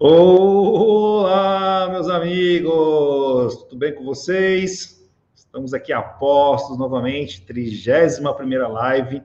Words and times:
Olá, 0.00 1.88
meus 1.90 2.08
amigos, 2.08 3.64
tudo 3.64 3.76
bem 3.76 3.92
com 3.92 4.04
vocês? 4.04 5.04
Estamos 5.34 5.74
aqui 5.74 5.92
a 5.92 6.00
postos 6.00 6.78
novamente, 6.78 7.42
31 7.42 8.32
primeira 8.34 8.68
live. 8.68 9.20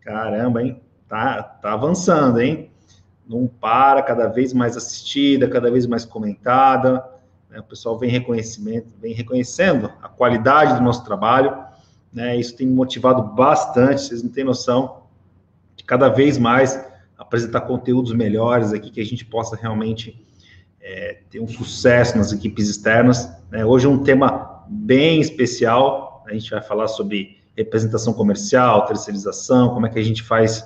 Caramba, 0.00 0.64
hein? 0.64 0.82
Tá, 1.06 1.40
tá 1.44 1.74
avançando, 1.74 2.40
hein? 2.40 2.72
Não 3.24 3.46
para, 3.46 4.02
cada 4.02 4.26
vez 4.26 4.52
mais 4.52 4.76
assistida, 4.76 5.48
cada 5.48 5.70
vez 5.70 5.86
mais 5.86 6.04
comentada. 6.04 7.08
Né? 7.48 7.60
O 7.60 7.64
pessoal 7.64 7.96
vem, 7.96 8.10
reconhecimento, 8.10 8.88
vem 9.00 9.14
reconhecendo 9.14 9.92
a 10.02 10.08
qualidade 10.08 10.74
do 10.74 10.82
nosso 10.82 11.04
trabalho. 11.04 11.56
Né? 12.12 12.36
Isso 12.36 12.56
tem 12.56 12.66
me 12.66 12.74
motivado 12.74 13.22
bastante, 13.22 14.02
vocês 14.02 14.24
não 14.24 14.30
têm 14.32 14.42
noção, 14.42 15.04
de 15.76 15.84
cada 15.84 16.08
vez 16.08 16.36
mais 16.36 16.89
apresentar 17.20 17.60
conteúdos 17.60 18.14
melhores 18.14 18.72
aqui, 18.72 18.90
que 18.90 19.00
a 19.00 19.04
gente 19.04 19.26
possa 19.26 19.54
realmente 19.54 20.26
é, 20.80 21.18
ter 21.28 21.38
um 21.38 21.46
sucesso 21.46 22.16
nas 22.16 22.32
equipes 22.32 22.66
externas. 22.66 23.30
Né? 23.50 23.62
Hoje 23.62 23.84
é 23.86 23.90
um 23.90 24.02
tema 24.02 24.64
bem 24.66 25.20
especial, 25.20 26.24
a 26.26 26.32
gente 26.32 26.50
vai 26.50 26.62
falar 26.62 26.88
sobre 26.88 27.38
representação 27.54 28.14
comercial, 28.14 28.86
terceirização, 28.86 29.74
como 29.74 29.86
é 29.86 29.90
que 29.90 29.98
a 29.98 30.02
gente 30.02 30.22
faz 30.22 30.64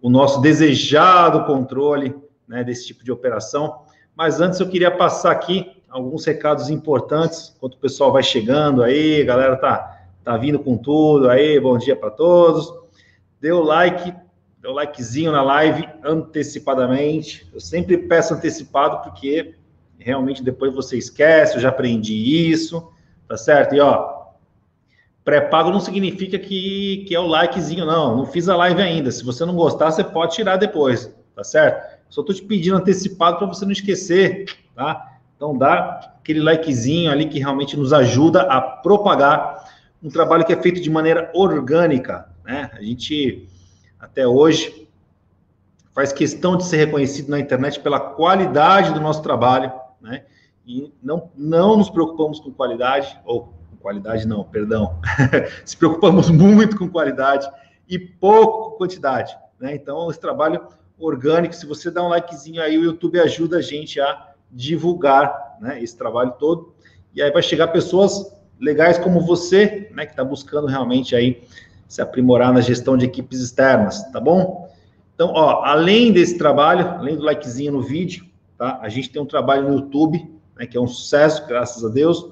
o 0.00 0.08
nosso 0.08 0.40
desejado 0.40 1.44
controle 1.44 2.16
né, 2.48 2.64
desse 2.64 2.86
tipo 2.86 3.04
de 3.04 3.12
operação. 3.12 3.82
Mas 4.16 4.40
antes 4.40 4.60
eu 4.60 4.68
queria 4.68 4.90
passar 4.90 5.32
aqui 5.32 5.70
alguns 5.90 6.24
recados 6.24 6.70
importantes, 6.70 7.52
enquanto 7.54 7.74
o 7.74 7.78
pessoal 7.78 8.10
vai 8.10 8.22
chegando 8.22 8.82
aí, 8.82 9.20
a 9.20 9.24
galera 9.24 9.56
tá, 9.56 10.00
tá 10.24 10.36
vindo 10.38 10.58
com 10.58 10.78
tudo 10.78 11.28
aí, 11.28 11.60
bom 11.60 11.76
dia 11.76 11.94
para 11.94 12.10
todos. 12.10 12.72
Dê 13.38 13.52
o 13.52 13.62
like, 13.62 14.14
dê 14.64 14.68
o 14.68 14.72
likezinho 14.72 15.30
na 15.30 15.42
live 15.42 15.86
antecipadamente. 16.02 17.46
Eu 17.52 17.60
sempre 17.60 17.98
peço 17.98 18.32
antecipado 18.32 19.02
porque 19.02 19.54
realmente 19.98 20.42
depois 20.42 20.74
você 20.74 20.96
esquece, 20.96 21.56
eu 21.56 21.60
já 21.60 21.68
aprendi 21.68 22.14
isso, 22.50 22.90
tá 23.28 23.36
certo? 23.36 23.74
E 23.74 23.80
ó, 23.80 24.22
pré-pago 25.22 25.70
não 25.70 25.80
significa 25.80 26.38
que, 26.38 27.04
que 27.06 27.14
é 27.14 27.20
o 27.20 27.26
likezinho, 27.26 27.84
não. 27.84 28.16
Não 28.16 28.24
fiz 28.24 28.48
a 28.48 28.56
live 28.56 28.80
ainda. 28.80 29.10
Se 29.10 29.22
você 29.22 29.44
não 29.44 29.54
gostar, 29.54 29.90
você 29.90 30.02
pode 30.02 30.34
tirar 30.34 30.56
depois, 30.56 31.14
tá 31.36 31.44
certo? 31.44 31.98
Só 32.08 32.22
tô 32.22 32.32
te 32.32 32.42
pedindo 32.42 32.78
antecipado 32.78 33.36
para 33.36 33.46
você 33.46 33.66
não 33.66 33.72
esquecer, 33.72 34.46
tá? 34.74 35.18
Então 35.36 35.58
dá 35.58 36.14
aquele 36.20 36.40
likezinho 36.40 37.10
ali 37.10 37.26
que 37.26 37.38
realmente 37.38 37.76
nos 37.76 37.92
ajuda 37.92 38.42
a 38.42 38.62
propagar 38.62 39.62
um 40.02 40.08
trabalho 40.08 40.44
que 40.44 40.54
é 40.54 40.62
feito 40.62 40.80
de 40.80 40.88
maneira 40.88 41.30
orgânica, 41.34 42.30
né? 42.42 42.70
A 42.72 42.82
gente 42.82 43.46
até 44.04 44.26
hoje, 44.26 44.86
faz 45.94 46.12
questão 46.12 46.56
de 46.56 46.64
ser 46.66 46.76
reconhecido 46.76 47.30
na 47.30 47.40
internet 47.40 47.80
pela 47.80 47.98
qualidade 47.98 48.92
do 48.92 49.00
nosso 49.00 49.22
trabalho, 49.22 49.72
né? 50.00 50.24
E 50.66 50.92
não, 51.02 51.30
não 51.34 51.76
nos 51.76 51.88
preocupamos 51.88 52.38
com 52.38 52.50
qualidade, 52.50 53.18
ou 53.24 53.54
com 53.70 53.76
qualidade 53.80 54.26
não, 54.26 54.44
perdão, 54.44 55.00
se 55.64 55.76
preocupamos 55.76 56.30
muito 56.30 56.78
com 56.78 56.88
qualidade 56.88 57.48
e 57.88 57.98
pouco 57.98 58.70
com 58.70 58.76
quantidade, 58.78 59.36
né? 59.58 59.74
Então, 59.74 60.10
esse 60.10 60.20
trabalho 60.20 60.68
orgânico, 60.98 61.54
se 61.54 61.66
você 61.66 61.90
dá 61.90 62.02
um 62.02 62.08
likezinho 62.08 62.62
aí, 62.62 62.76
o 62.76 62.84
YouTube 62.84 63.18
ajuda 63.18 63.58
a 63.58 63.62
gente 63.62 64.00
a 64.00 64.32
divulgar, 64.50 65.56
né, 65.60 65.82
esse 65.82 65.96
trabalho 65.96 66.32
todo, 66.38 66.74
e 67.14 67.22
aí 67.22 67.30
vai 67.30 67.42
chegar 67.42 67.68
pessoas 67.68 68.32
legais 68.60 68.98
como 68.98 69.20
você, 69.20 69.88
né, 69.92 70.06
que 70.06 70.12
está 70.12 70.22
buscando 70.22 70.66
realmente 70.66 71.16
aí 71.16 71.42
se 71.88 72.02
aprimorar 72.02 72.52
na 72.52 72.60
gestão 72.60 72.96
de 72.96 73.04
equipes 73.04 73.40
externas, 73.40 74.02
tá 74.10 74.20
bom? 74.20 74.72
Então, 75.14 75.30
ó, 75.32 75.64
além 75.64 76.12
desse 76.12 76.36
trabalho, 76.36 76.88
além 76.88 77.16
do 77.16 77.22
likezinho 77.22 77.72
no 77.72 77.82
vídeo, 77.82 78.26
tá? 78.58 78.78
A 78.82 78.88
gente 78.88 79.10
tem 79.10 79.22
um 79.22 79.26
trabalho 79.26 79.68
no 79.68 79.74
YouTube, 79.74 80.28
né, 80.56 80.66
que 80.66 80.76
é 80.76 80.80
um 80.80 80.88
sucesso, 80.88 81.46
graças 81.46 81.84
a 81.84 81.88
Deus. 81.88 82.30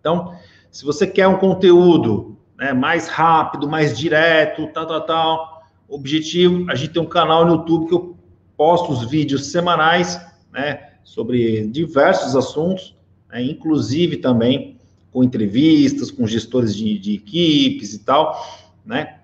Então, 0.00 0.34
se 0.70 0.84
você 0.84 1.06
quer 1.06 1.26
um 1.26 1.38
conteúdo 1.38 2.36
né, 2.58 2.72
mais 2.72 3.08
rápido, 3.08 3.68
mais 3.68 3.96
direto, 3.96 4.66
tal, 4.72 4.86
tal, 4.86 5.00
tal, 5.02 5.62
objetivo, 5.88 6.70
a 6.70 6.74
gente 6.74 6.92
tem 6.92 7.02
um 7.02 7.06
canal 7.06 7.44
no 7.44 7.54
YouTube 7.56 7.86
que 7.86 7.94
eu 7.94 8.16
posto 8.56 8.92
os 8.92 9.08
vídeos 9.08 9.50
semanais, 9.50 10.20
né, 10.52 10.90
sobre 11.04 11.66
diversos 11.68 12.36
assuntos, 12.36 12.96
né, 13.30 13.42
inclusive 13.42 14.18
também 14.18 14.75
com 15.12 15.24
entrevistas, 15.24 16.10
com 16.10 16.26
gestores 16.26 16.74
de, 16.74 16.98
de 16.98 17.14
equipes 17.14 17.94
e 17.94 17.98
tal, 18.00 18.38
né? 18.84 19.20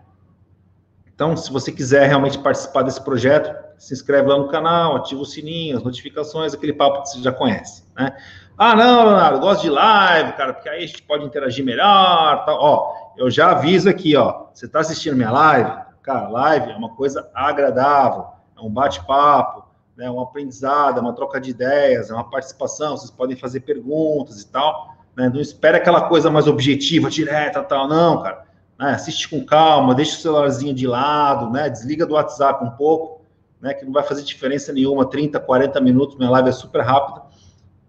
Então, 1.14 1.36
se 1.36 1.52
você 1.52 1.70
quiser 1.70 2.08
realmente 2.08 2.38
participar 2.38 2.82
desse 2.82 3.02
projeto, 3.02 3.54
se 3.78 3.92
inscreve 3.92 4.28
lá 4.28 4.38
no 4.38 4.48
canal, 4.48 4.96
ativa 4.96 5.20
o 5.20 5.24
sininho, 5.24 5.76
as 5.76 5.82
notificações, 5.82 6.54
aquele 6.54 6.72
papo 6.72 7.02
que 7.02 7.10
você 7.10 7.20
já 7.20 7.32
conhece, 7.32 7.84
né? 7.96 8.16
Ah, 8.56 8.76
não, 8.76 9.04
Leonardo, 9.04 9.40
gosto 9.40 9.62
de 9.62 9.70
live, 9.70 10.32
cara, 10.34 10.52
porque 10.52 10.68
aí 10.68 10.84
a 10.84 10.86
gente 10.86 11.02
pode 11.02 11.24
interagir 11.24 11.64
melhor, 11.64 12.44
tal. 12.44 12.58
Ó, 12.60 12.94
eu 13.16 13.30
já 13.30 13.50
aviso 13.50 13.88
aqui, 13.88 14.16
ó, 14.16 14.46
você 14.52 14.66
está 14.66 14.80
assistindo 14.80 15.16
minha 15.16 15.30
live? 15.30 15.70
Cara, 16.02 16.28
live 16.28 16.70
é 16.70 16.76
uma 16.76 16.94
coisa 16.94 17.30
agradável, 17.34 18.26
é 18.56 18.60
um 18.60 18.70
bate-papo, 18.70 19.64
né, 19.96 20.10
um 20.10 20.20
aprendizado, 20.20 20.98
é 20.98 21.00
uma 21.00 21.14
troca 21.14 21.40
de 21.40 21.50
ideias, 21.50 22.10
é 22.10 22.14
uma 22.14 22.28
participação, 22.28 22.96
vocês 22.96 23.10
podem 23.10 23.36
fazer 23.36 23.60
perguntas 23.60 24.40
e 24.40 24.48
tal. 24.48 24.91
Né? 25.16 25.28
Não 25.28 25.40
espera 25.40 25.76
aquela 25.76 26.08
coisa 26.08 26.30
mais 26.30 26.46
objetiva, 26.46 27.10
direta, 27.10 27.62
tal. 27.62 27.88
Não, 27.88 28.22
cara. 28.22 28.44
Né? 28.78 28.90
Assiste 28.92 29.28
com 29.28 29.44
calma, 29.44 29.94
deixa 29.94 30.16
o 30.16 30.20
celularzinho 30.20 30.74
de 30.74 30.86
lado, 30.86 31.50
né? 31.50 31.68
Desliga 31.68 32.06
do 32.06 32.14
WhatsApp 32.14 32.64
um 32.64 32.70
pouco, 32.70 33.22
né? 33.60 33.74
Que 33.74 33.84
não 33.84 33.92
vai 33.92 34.02
fazer 34.02 34.22
diferença 34.22 34.72
nenhuma. 34.72 35.08
30, 35.08 35.38
40 35.38 35.80
minutos, 35.80 36.16
minha 36.16 36.30
live 36.30 36.48
é 36.48 36.52
super 36.52 36.82
rápida. 36.82 37.22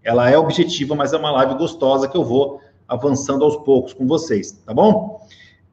Ela 0.02 0.30
é 0.30 0.36
objetiva, 0.36 0.94
mas 0.94 1.12
é 1.12 1.16
uma 1.16 1.30
live 1.30 1.54
gostosa 1.54 2.08
que 2.08 2.16
eu 2.16 2.24
vou 2.24 2.60
avançando 2.86 3.42
aos 3.42 3.56
poucos 3.56 3.94
com 3.94 4.06
vocês, 4.06 4.52
tá 4.52 4.74
bom? 4.74 5.26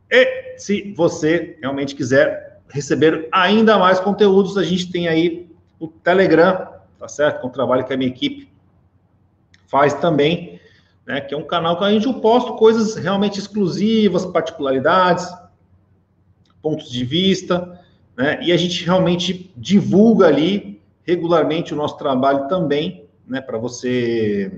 E 0.09 0.57
se 0.57 0.93
você 0.95 1.57
realmente 1.61 1.93
quiser 1.93 2.61
receber 2.69 3.27
ainda 3.31 3.77
mais 3.77 3.99
conteúdos, 3.99 4.57
a 4.57 4.63
gente 4.63 4.89
tem 4.89 5.09
aí 5.09 5.49
o 5.77 5.87
Telegram, 5.87 6.69
tá 6.97 7.07
certo? 7.09 7.41
Com 7.41 7.47
o 7.47 7.51
trabalho 7.51 7.83
que 7.83 7.93
a 7.93 7.97
minha 7.97 8.09
equipe 8.09 8.49
faz 9.67 9.93
também 9.93 10.60
né, 11.05 11.21
que 11.21 11.33
é 11.33 11.37
um 11.37 11.43
canal 11.43 11.77
que 11.77 11.83
a 11.83 11.91
gente 11.91 12.11
posto 12.21 12.55
coisas 12.55 12.95
realmente 12.95 13.39
exclusivas, 13.39 14.25
particularidades, 14.25 15.27
pontos 16.61 16.89
de 16.89 17.03
vista, 17.03 17.79
né, 18.15 18.39
e 18.41 18.51
a 18.51 18.57
gente 18.57 18.85
realmente 18.85 19.51
divulga 19.57 20.27
ali 20.27 20.81
regularmente 21.03 21.73
o 21.73 21.77
nosso 21.77 21.97
trabalho 21.97 22.47
também, 22.47 23.05
né, 23.27 23.41
para 23.41 23.57
você 23.57 24.51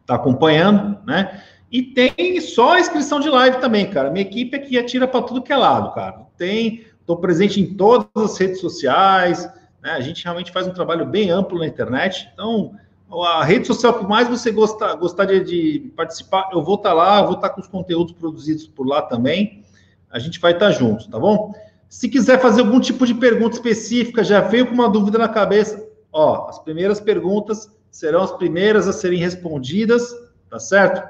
estar 0.00 0.06
tá 0.06 0.14
acompanhando, 0.14 0.98
né, 1.06 1.42
e 1.70 1.82
tem 1.82 2.40
só 2.40 2.74
a 2.74 2.80
inscrição 2.80 3.20
de 3.20 3.28
live 3.28 3.60
também, 3.60 3.90
cara. 3.90 4.10
Minha 4.10 4.24
equipe 4.24 4.56
aqui 4.56 4.78
atira 4.78 5.06
para 5.06 5.20
tudo 5.20 5.42
que 5.42 5.52
é 5.52 5.56
lado, 5.56 5.92
cara. 5.92 6.22
Tem, 6.34 6.86
estou 6.98 7.18
presente 7.18 7.60
em 7.60 7.74
todas 7.74 8.08
as 8.16 8.38
redes 8.38 8.58
sociais, 8.58 9.44
né, 9.82 9.90
a 9.90 10.00
gente 10.00 10.24
realmente 10.24 10.50
faz 10.50 10.66
um 10.66 10.72
trabalho 10.72 11.04
bem 11.04 11.30
amplo 11.30 11.58
na 11.58 11.66
internet, 11.66 12.30
então 12.32 12.74
a 13.10 13.42
rede 13.42 13.66
social 13.66 13.98
que 13.98 14.06
mais 14.06 14.28
você 14.28 14.50
gostar, 14.50 14.94
gostaria 14.94 15.42
de 15.42 15.90
participar, 15.96 16.50
eu 16.52 16.62
vou 16.62 16.74
estar 16.74 16.90
tá 16.90 16.94
lá, 16.94 17.22
vou 17.22 17.34
estar 17.34 17.48
tá 17.48 17.54
com 17.54 17.60
os 17.60 17.66
conteúdos 17.66 18.12
produzidos 18.12 18.66
por 18.66 18.86
lá 18.86 19.00
também. 19.00 19.64
A 20.10 20.18
gente 20.18 20.38
vai 20.38 20.52
estar 20.52 20.66
tá 20.66 20.72
junto, 20.72 21.08
tá 21.10 21.18
bom? 21.18 21.54
Se 21.88 22.08
quiser 22.08 22.40
fazer 22.40 22.60
algum 22.60 22.80
tipo 22.80 23.06
de 23.06 23.14
pergunta 23.14 23.56
específica, 23.56 24.22
já 24.22 24.40
veio 24.40 24.66
com 24.66 24.74
uma 24.74 24.90
dúvida 24.90 25.16
na 25.16 25.28
cabeça, 25.28 25.88
ó, 26.12 26.48
as 26.48 26.58
primeiras 26.58 27.00
perguntas 27.00 27.70
serão 27.90 28.22
as 28.22 28.32
primeiras 28.32 28.86
a 28.86 28.92
serem 28.92 29.18
respondidas, 29.18 30.14
tá 30.50 30.58
certo? 30.58 31.02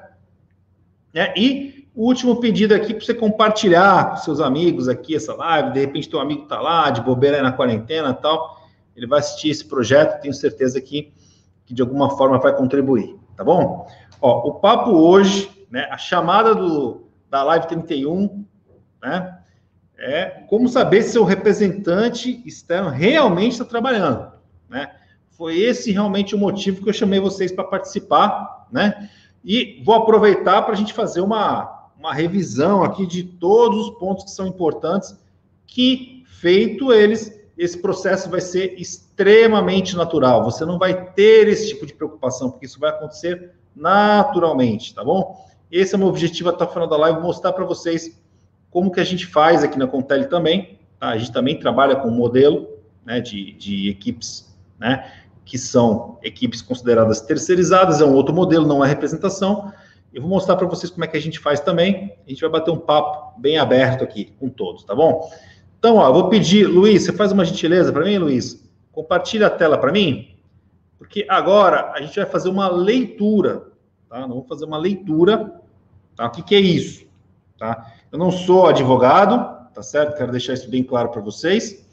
É, 1.13 1.37
e 1.37 1.89
o 1.95 2.05
último 2.05 2.39
pedido 2.41 2.75
aqui 2.75 2.95
para 2.95 3.05
você 3.05 3.13
compartilhar 3.13 4.11
com 4.11 4.17
seus 4.19 4.41
amigos 4.41 4.89
aqui 4.89 5.17
essa 5.17 5.35
live, 5.35 5.73
de 5.73 5.81
repente 5.81 6.09
teu 6.09 6.21
amigo 6.21 6.45
está 6.45 6.61
lá, 6.61 6.91
de 6.91 7.01
bobeira 7.01 7.43
na 7.43 7.51
quarentena 7.51 8.15
tal, 8.15 8.63
ele 8.97 9.07
vai 9.07 9.19
assistir 9.19 9.51
esse 9.51 9.65
projeto, 9.65 10.21
tenho 10.21 10.33
certeza 10.33 10.81
que 10.81 11.13
que 11.69 11.75
de 11.75 11.83
alguma 11.83 12.17
forma 12.17 12.39
vai 12.39 12.57
contribuir, 12.57 13.15
tá 13.37 13.45
bom? 13.45 13.87
Ó, 14.23 14.49
o 14.49 14.55
papo 14.55 14.91
hoje, 14.91 15.51
né, 15.71 15.87
a 15.91 15.99
chamada 15.99 16.55
do, 16.55 17.11
da 17.29 17.43
Live 17.43 17.67
31, 17.69 18.43
né, 19.03 19.39
é 19.99 20.45
como 20.49 20.67
saber 20.67 21.03
se 21.03 21.19
o 21.19 21.25
representante 21.25 22.43
externo 22.47 22.89
realmente 22.89 23.53
está 23.53 23.67
trabalhando, 23.67 24.33
né? 24.67 24.93
Foi 25.31 25.59
esse 25.59 25.93
realmente 25.93 26.35
o 26.35 26.39
motivo 26.39 26.83
que 26.83 26.89
eu 26.89 26.95
chamei 26.95 27.21
vocês 27.21 27.53
para 27.53 27.65
participar, 27.65 28.67
né? 28.73 29.11
E 29.45 29.83
vou 29.85 29.95
aproveitar 29.95 30.63
para 30.63 30.73
a 30.73 30.77
gente 30.77 30.95
fazer 30.95 31.21
uma, 31.21 31.91
uma 31.99 32.15
revisão 32.15 32.83
aqui 32.83 33.07
de 33.07 33.23
todos 33.23 33.89
os 33.89 33.99
pontos 33.99 34.25
que 34.25 34.31
são 34.31 34.47
importantes, 34.47 35.17
que 35.67 36.25
feito 36.41 36.93
eles, 36.93 37.39
esse 37.59 37.77
processo 37.77 38.31
vai 38.31 38.41
ser 38.41 38.75
extremamente 38.81 39.08
natural. 39.97 40.45
Você 40.45 40.65
não 40.65 40.79
vai 40.79 41.11
ter 41.13 41.49
esse 41.49 41.69
tipo 41.69 41.87
de 41.87 41.95
preocupação, 41.95 42.51
porque 42.51 42.67
isso 42.67 42.79
vai 42.79 42.91
acontecer 42.91 43.53
naturalmente, 43.75 44.95
tá 44.95 45.05
bom? 45.05 45.47
Esse 45.71 45.95
é 45.95 45.97
o 45.97 45.99
meu 45.99 46.09
objetivo 46.09 46.49
até 46.49 46.65
o 46.65 46.69
final 46.69 46.89
da 46.89 46.97
live, 46.97 47.21
mostrar 47.21 47.53
para 47.53 47.65
vocês 47.65 48.21
como 48.71 48.91
que 48.91 49.01
a 49.01 49.05
gente 49.05 49.27
faz 49.27 49.63
aqui 49.63 49.79
na 49.79 49.87
Contele 49.87 50.27
também. 50.27 50.79
Tá? 50.99 51.09
A 51.09 51.19
gente 51.19 51.33
também 51.33 51.59
trabalha 51.59 51.97
com 51.97 52.09
um 52.09 52.15
modelo 52.15 52.69
né, 53.05 53.21
de, 53.21 53.53
de 53.53 53.89
equipes, 53.89 54.55
né? 54.79 55.13
que 55.45 55.57
são 55.57 56.19
equipes 56.23 56.61
consideradas 56.61 57.23
terceirizadas, 57.23 58.01
é 58.03 58.05
um 58.05 58.15
outro 58.15 58.35
modelo, 58.35 58.67
não 58.67 58.85
é 58.85 58.89
representação. 58.89 59.73
Eu 60.13 60.23
vou 60.23 60.31
mostrar 60.31 60.57
para 60.57 60.67
vocês 60.67 60.91
como 60.91 61.05
é 61.05 61.09
que 61.09 61.17
a 61.17 61.21
gente 61.21 61.39
faz 61.39 61.61
também. 61.61 62.15
A 62.27 62.31
gente 62.31 62.41
vai 62.41 62.51
bater 62.51 62.71
um 62.71 62.79
papo 62.79 63.41
bem 63.41 63.59
aberto 63.59 64.05
aqui 64.05 64.33
com 64.39 64.49
todos, 64.49 64.85
tá 64.85 64.95
bom? 64.95 65.31
Então, 65.79 65.97
ó, 65.97 66.09
eu 66.09 66.13
vou 66.13 66.29
pedir, 66.29 66.67
Luiz, 66.67 67.05
você 67.05 67.13
faz 67.13 67.33
uma 67.33 67.45
gentileza 67.45 67.93
para 67.93 68.05
mim, 68.05 68.19
Luiz? 68.19 68.68
Compartilha 68.99 69.47
a 69.47 69.51
tela 69.51 69.79
para 69.79 69.93
mim, 69.93 70.37
porque 70.99 71.25
agora 71.29 71.93
a 71.93 72.01
gente 72.01 72.17
vai 72.17 72.27
fazer 72.29 72.49
uma 72.49 72.69
leitura, 72.69 73.69
tá? 74.09 74.23
Não 74.23 74.31
vou 74.31 74.43
fazer 74.43 74.65
uma 74.65 74.77
leitura, 74.77 75.63
tá? 76.17 76.27
O 76.27 76.31
que, 76.33 76.43
que 76.43 76.57
é 76.57 76.59
isso, 76.59 77.07
tá? 77.57 77.93
Eu 78.11 78.19
não 78.19 78.33
sou 78.33 78.67
advogado, 78.67 79.71
tá 79.73 79.85
certo? 79.85 80.17
Quero 80.19 80.33
deixar 80.33 80.55
isso 80.55 80.69
bem 80.69 80.83
claro 80.83 81.11
para 81.11 81.21
vocês. 81.21 81.89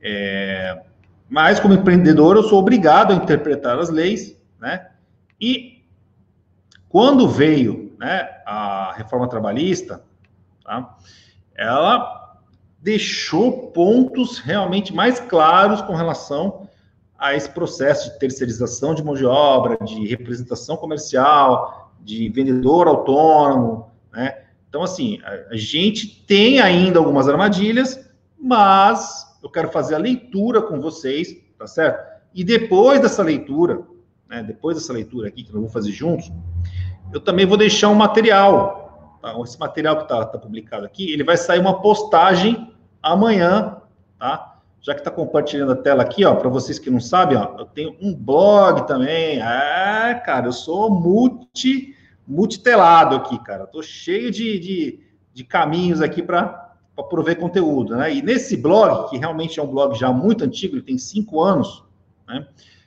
É... 0.00 0.80
Mas, 1.28 1.60
como 1.60 1.74
empreendedor, 1.74 2.36
eu 2.36 2.42
sou 2.44 2.58
obrigado 2.58 3.12
a 3.12 3.16
interpretar 3.16 3.78
as 3.78 3.90
leis, 3.90 4.34
né? 4.58 4.92
E 5.38 5.84
quando 6.88 7.28
veio 7.28 7.94
né, 7.98 8.40
a 8.46 8.94
reforma 8.96 9.28
trabalhista, 9.28 10.02
tá? 10.64 10.96
ela 11.54 12.29
deixou 12.80 13.70
pontos 13.70 14.38
realmente 14.38 14.94
mais 14.94 15.20
claros 15.20 15.82
com 15.82 15.94
relação 15.94 16.68
a 17.18 17.34
esse 17.34 17.50
processo 17.50 18.10
de 18.10 18.18
terceirização 18.18 18.94
de 18.94 19.04
mão 19.04 19.14
de 19.14 19.26
obra, 19.26 19.76
de 19.84 20.06
representação 20.06 20.76
comercial, 20.76 21.92
de 22.00 22.30
vendedor 22.30 22.88
autônomo, 22.88 23.90
né? 24.10 24.44
Então, 24.70 24.82
assim, 24.82 25.20
a, 25.24 25.56
gente 25.56 26.24
tem 26.26 26.60
ainda 26.60 27.00
algumas 27.00 27.28
armadilhas, 27.28 28.08
mas 28.38 29.26
eu 29.42 29.50
quero 29.50 29.68
fazer 29.70 29.96
a 29.96 29.98
leitura 29.98 30.62
com 30.62 30.80
vocês, 30.80 31.36
tá 31.58 31.66
certo? 31.66 32.08
E 32.32 32.44
depois 32.44 33.00
dessa 33.00 33.22
leitura, 33.22 33.82
né, 34.28 34.44
depois 34.44 34.76
dessa 34.76 34.92
leitura 34.92 35.26
aqui, 35.26 35.42
que 35.42 35.50
nós 35.50 35.60
vamos 35.60 35.72
fazer 35.72 35.90
juntos, 35.90 36.30
eu 37.12 37.20
também 37.20 37.44
vou 37.44 37.56
deixar 37.56 37.88
um 37.88 37.96
material, 37.96 39.18
tá? 39.20 39.34
esse 39.42 39.58
material 39.58 39.96
que 39.96 40.02
está 40.04 40.24
tá 40.24 40.38
publicado 40.38 40.86
aqui, 40.86 41.12
ele 41.12 41.24
vai 41.24 41.36
sair 41.36 41.58
uma 41.58 41.82
postagem 41.82 42.69
amanhã, 43.02 43.76
tá? 44.18 44.58
Já 44.82 44.94
que 44.94 45.00
está 45.00 45.10
compartilhando 45.10 45.72
a 45.72 45.76
tela 45.76 46.02
aqui, 46.02 46.24
ó, 46.24 46.34
para 46.34 46.48
vocês 46.48 46.78
que 46.78 46.88
não 46.88 47.00
sabem, 47.00 47.36
ó, 47.36 47.56
eu 47.58 47.66
tenho 47.66 47.96
um 48.00 48.14
blog 48.14 48.86
também. 48.86 49.40
É, 49.40 50.14
cara, 50.24 50.46
eu 50.46 50.52
sou 50.52 50.90
multi, 50.90 51.94
multitelado 52.26 53.14
aqui, 53.16 53.38
cara. 53.40 53.66
Tô 53.66 53.82
cheio 53.82 54.30
de, 54.30 54.58
de, 54.58 55.00
de 55.34 55.44
caminhos 55.44 56.00
aqui 56.00 56.22
para 56.22 56.68
prover 57.08 57.38
conteúdo, 57.38 57.96
né? 57.96 58.14
E 58.14 58.22
nesse 58.22 58.56
blog, 58.56 59.10
que 59.10 59.18
realmente 59.18 59.58
é 59.58 59.62
um 59.62 59.66
blog 59.66 59.98
já 59.98 60.12
muito 60.12 60.44
antigo, 60.44 60.76
ele 60.76 60.82
tem 60.82 60.98
cinco 60.98 61.40
anos, 61.40 61.84
né? 62.26 62.46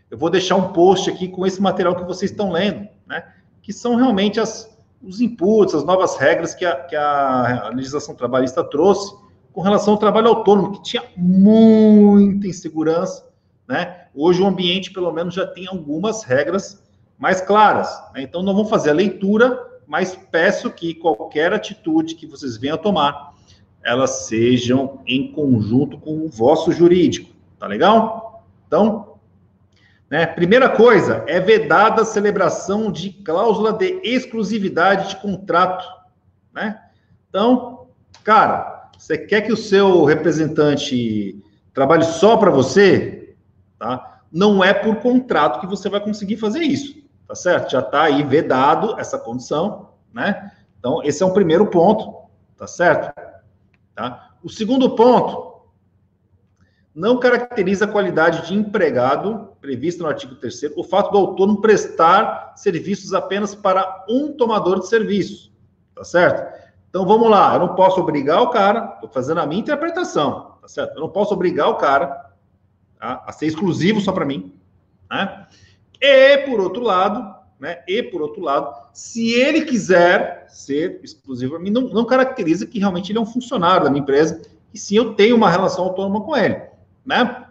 Eu 0.10 0.18
vou 0.18 0.30
deixar 0.30 0.56
um 0.56 0.72
post 0.72 1.10
aqui 1.10 1.28
com 1.28 1.46
esse 1.46 1.60
material 1.60 1.96
que 1.96 2.04
vocês 2.04 2.30
estão 2.30 2.52
lendo, 2.52 2.88
né? 3.08 3.24
Que 3.62 3.74
são 3.74 3.96
realmente 3.96 4.40
as, 4.40 4.70
os 5.02 5.22
inputs, 5.22 5.74
as 5.74 5.84
novas 5.84 6.16
regras 6.16 6.54
que 6.54 6.66
a, 6.66 6.76
que 6.76 6.96
a 6.96 7.72
legislação 7.74 8.14
trabalhista 8.14 8.64
trouxe 8.64 9.23
com 9.54 9.62
relação 9.62 9.94
ao 9.94 10.00
trabalho 10.00 10.30
autônomo, 10.30 10.72
que 10.74 10.84
tinha 10.84 11.04
muita 11.16 12.48
insegurança, 12.48 13.26
né? 13.68 14.08
Hoje 14.16 14.42
o 14.42 14.48
ambiente, 14.48 14.92
pelo 14.92 15.12
menos, 15.12 15.34
já 15.34 15.46
tem 15.46 15.68
algumas 15.68 16.24
regras 16.24 16.84
mais 17.18 17.40
claras. 17.40 17.90
Né? 18.14 18.24
Então, 18.24 18.44
não 18.44 18.54
vamos 18.54 18.70
fazer 18.70 18.90
a 18.90 18.94
leitura, 18.94 19.60
mas 19.88 20.16
peço 20.32 20.70
que 20.70 20.94
qualquer 20.94 21.54
atitude 21.54 22.16
que 22.16 22.28
vocês 22.28 22.58
venham 22.58 22.76
a 22.76 22.80
tomar, 22.80 23.34
elas 23.84 24.26
sejam 24.28 25.00
em 25.06 25.32
conjunto 25.32 25.98
com 25.98 26.18
o 26.18 26.30
vosso 26.30 26.72
jurídico. 26.72 27.32
Tá 27.60 27.68
legal? 27.68 28.44
Então, 28.68 29.18
né, 30.10 30.26
primeira 30.26 30.70
coisa, 30.70 31.24
é 31.28 31.40
vedada 31.40 32.02
a 32.02 32.06
celebração 32.06 32.92
de 32.92 33.10
cláusula 33.12 33.74
de 33.74 34.00
exclusividade 34.04 35.10
de 35.10 35.16
contrato. 35.18 35.86
Né? 36.54 36.80
Então, 37.30 37.88
cara, 38.24 38.73
você 38.98 39.18
quer 39.18 39.42
que 39.42 39.52
o 39.52 39.58
seu 39.58 40.04
representante 40.04 41.42
trabalhe 41.74 42.04
só 42.04 42.38
para 42.38 42.52
você, 42.52 43.36
tá? 43.78 44.22
Não 44.32 44.64
é 44.64 44.74
por 44.74 44.96
contrato 44.98 45.60
que 45.60 45.68
você 45.68 45.90
vai 45.90 46.00
conseguir 46.00 46.38
fazer 46.38 46.60
isso, 46.60 46.96
tá 47.28 47.36
certo? 47.36 47.72
Já 47.72 47.80
está 47.80 48.04
aí 48.04 48.24
vedado 48.24 49.00
essa 49.00 49.18
condição, 49.18 49.90
né? 50.14 50.52
Então, 50.80 51.02
esse 51.04 51.24
é 51.24 51.26
um 51.26 51.34
primeiro 51.34 51.68
ponto, 51.68 52.28
tá 52.58 52.68
certo? 52.68 53.14
Tá? 53.96 54.32
O 54.44 54.50
segundo 54.50 54.96
ponto, 54.96 55.54
não 56.94 57.20
caracteriza 57.20 57.86
a 57.86 57.88
qualidade 57.88 58.48
de 58.48 58.54
empregado 58.54 59.50
prevista 59.60 60.04
no 60.04 60.10
artigo 60.10 60.36
3 60.36 60.74
o 60.76 60.84
fato 60.84 61.12
do 61.12 61.18
autônomo 61.18 61.62
prestar 61.62 62.54
serviços 62.56 63.14
apenas 63.14 63.56
para 63.56 64.06
um 64.08 64.34
tomador 64.34 64.80
de 64.80 64.88
serviço, 64.88 65.52
tá 65.96 66.04
certo? 66.04 66.63
Então 66.94 67.08
vamos 67.08 67.28
lá, 67.28 67.56
eu 67.56 67.60
não 67.60 67.74
posso 67.74 68.00
obrigar 68.00 68.44
o 68.44 68.52
cara, 68.52 68.92
estou 68.94 69.10
fazendo 69.10 69.40
a 69.40 69.48
minha 69.48 69.60
interpretação, 69.60 70.58
tá 70.62 70.68
certo? 70.68 70.94
Eu 70.94 71.02
não 71.02 71.10
posso 71.10 71.34
obrigar 71.34 71.68
o 71.68 71.78
cara 71.78 72.30
tá? 73.00 73.24
a 73.26 73.32
ser 73.32 73.48
exclusivo 73.48 74.00
só 74.00 74.12
para 74.12 74.24
mim, 74.24 74.54
né? 75.10 75.48
E 76.00 76.38
por 76.46 76.60
outro 76.60 76.84
lado, 76.84 77.34
né? 77.60 77.80
E 77.88 78.04
por 78.04 78.22
outro 78.22 78.44
lado, 78.44 78.72
se 78.94 79.34
ele 79.34 79.62
quiser 79.62 80.46
ser 80.50 81.00
exclusivo 81.04 81.54
para 81.54 81.64
mim, 81.64 81.72
não, 81.72 81.82
não 81.82 82.06
caracteriza 82.06 82.68
que 82.68 82.78
realmente 82.78 83.12
ele 83.12 83.18
é 83.18 83.22
um 83.22 83.26
funcionário 83.26 83.86
da 83.86 83.90
minha 83.90 84.04
empresa, 84.04 84.44
e 84.72 84.78
sim 84.78 84.96
eu 84.96 85.16
tenho 85.16 85.36
uma 85.36 85.50
relação 85.50 85.86
autônoma 85.86 86.22
com 86.22 86.38
ele, 86.38 86.62
né? 87.04 87.48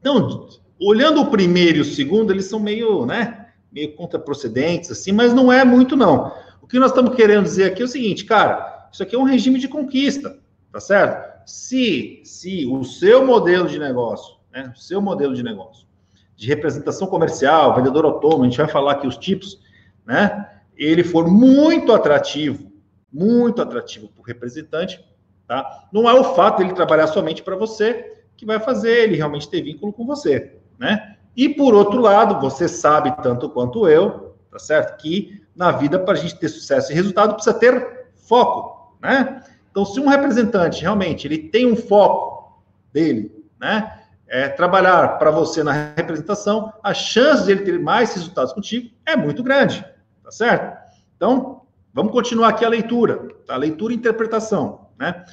Então, 0.00 0.48
olhando 0.80 1.20
o 1.20 1.30
primeiro 1.30 1.76
e 1.76 1.80
o 1.82 1.84
segundo, 1.84 2.32
eles 2.32 2.46
são 2.46 2.58
meio, 2.58 3.04
né? 3.04 3.48
Meio 3.70 3.94
contraprocedentes, 3.94 4.90
assim, 4.90 5.12
mas 5.12 5.34
não 5.34 5.52
é 5.52 5.62
muito 5.62 5.94
não. 5.94 6.32
O 6.64 6.66
que 6.66 6.78
nós 6.78 6.92
estamos 6.92 7.14
querendo 7.14 7.42
dizer 7.42 7.64
aqui 7.64 7.82
é 7.82 7.84
o 7.84 7.88
seguinte, 7.88 8.24
cara, 8.24 8.88
isso 8.90 9.02
aqui 9.02 9.14
é 9.14 9.18
um 9.18 9.24
regime 9.24 9.58
de 9.58 9.68
conquista, 9.68 10.38
tá 10.72 10.80
certo? 10.80 11.46
Se, 11.46 12.22
se 12.24 12.64
o 12.64 12.82
seu 12.84 13.22
modelo 13.26 13.68
de 13.68 13.78
negócio, 13.78 14.36
né, 14.50 14.72
o 14.74 14.80
seu 14.80 14.98
modelo 15.02 15.34
de 15.34 15.42
negócio, 15.42 15.86
de 16.34 16.48
representação 16.48 17.06
comercial, 17.06 17.74
vendedor 17.74 18.06
autônomo, 18.06 18.44
a 18.44 18.46
gente 18.46 18.56
vai 18.56 18.66
falar 18.66 18.92
aqui 18.92 19.06
os 19.06 19.18
tipos, 19.18 19.60
né? 20.06 20.48
Ele 20.74 21.04
for 21.04 21.28
muito 21.28 21.92
atrativo, 21.92 22.72
muito 23.12 23.60
atrativo 23.60 24.08
para 24.08 24.22
o 24.22 24.24
representante, 24.24 25.04
tá? 25.46 25.86
Não 25.92 26.08
é 26.08 26.14
o 26.14 26.34
fato 26.34 26.60
dele 26.60 26.72
trabalhar 26.72 27.08
somente 27.08 27.42
para 27.42 27.56
você 27.56 28.22
que 28.38 28.46
vai 28.46 28.58
fazer 28.58 29.02
ele 29.02 29.16
realmente 29.16 29.50
ter 29.50 29.60
vínculo 29.60 29.92
com 29.92 30.06
você, 30.06 30.56
né? 30.78 31.18
E 31.36 31.46
por 31.46 31.74
outro 31.74 32.00
lado, 32.00 32.40
você 32.40 32.66
sabe 32.66 33.14
tanto 33.22 33.50
quanto 33.50 33.86
eu, 33.86 34.34
tá 34.50 34.58
certo? 34.58 34.96
Que 35.02 35.43
na 35.54 35.70
vida, 35.70 35.98
para 35.98 36.14
a 36.14 36.16
gente 36.16 36.36
ter 36.36 36.48
sucesso 36.48 36.90
e 36.90 36.94
resultado, 36.94 37.34
precisa 37.34 37.54
ter 37.54 38.08
foco, 38.14 38.96
né? 39.00 39.42
Então, 39.70 39.84
se 39.84 40.00
um 40.00 40.08
representante 40.08 40.82
realmente 40.82 41.26
ele 41.26 41.38
tem 41.38 41.70
um 41.70 41.76
foco 41.76 42.62
dele, 42.92 43.32
né? 43.60 44.00
É, 44.26 44.48
trabalhar 44.48 45.18
para 45.18 45.30
você 45.30 45.62
na 45.62 45.92
representação, 45.94 46.72
a 46.82 46.92
chance 46.94 47.44
de 47.44 47.52
ele 47.52 47.60
ter 47.60 47.78
mais 47.78 48.14
resultados 48.14 48.52
contigo 48.52 48.90
é 49.06 49.16
muito 49.16 49.42
grande, 49.42 49.84
tá 50.24 50.30
certo? 50.30 50.76
Então, 51.16 51.62
vamos 51.92 52.12
continuar 52.12 52.48
aqui 52.48 52.64
a 52.64 52.68
leitura, 52.68 53.28
tá? 53.46 53.56
Leitura 53.56 53.92
e 53.92 53.96
interpretação, 53.96 54.88
né? 54.98 55.24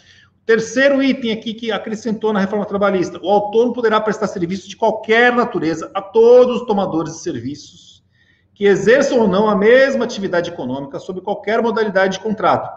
Terceiro 0.46 1.02
item 1.02 1.32
aqui 1.32 1.54
que 1.54 1.72
acrescentou 1.72 2.34
na 2.34 2.40
reforma 2.40 2.66
trabalhista: 2.66 3.20
o 3.24 3.30
autônomo 3.30 3.74
poderá 3.74 4.02
prestar 4.02 4.28
serviços 4.28 4.68
de 4.68 4.76
qualquer 4.76 5.34
natureza 5.34 5.90
a 5.94 6.02
todos 6.02 6.62
os 6.62 6.68
tomadores 6.68 7.14
de 7.14 7.20
serviços 7.20 7.91
que 8.62 8.68
exerçam 8.68 9.18
ou 9.18 9.28
não 9.28 9.50
a 9.50 9.56
mesma 9.56 10.06
atividade 10.06 10.52
econômica 10.52 11.00
sob 11.00 11.20
qualquer 11.22 11.64
modalidade 11.64 12.20
de 12.20 12.24
contrato, 12.24 12.70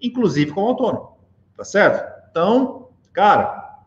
inclusive 0.00 0.52
como 0.52 0.68
autônomo. 0.68 1.16
Tá 1.56 1.64
certo? 1.64 2.28
Então, 2.30 2.90
cara, 3.12 3.80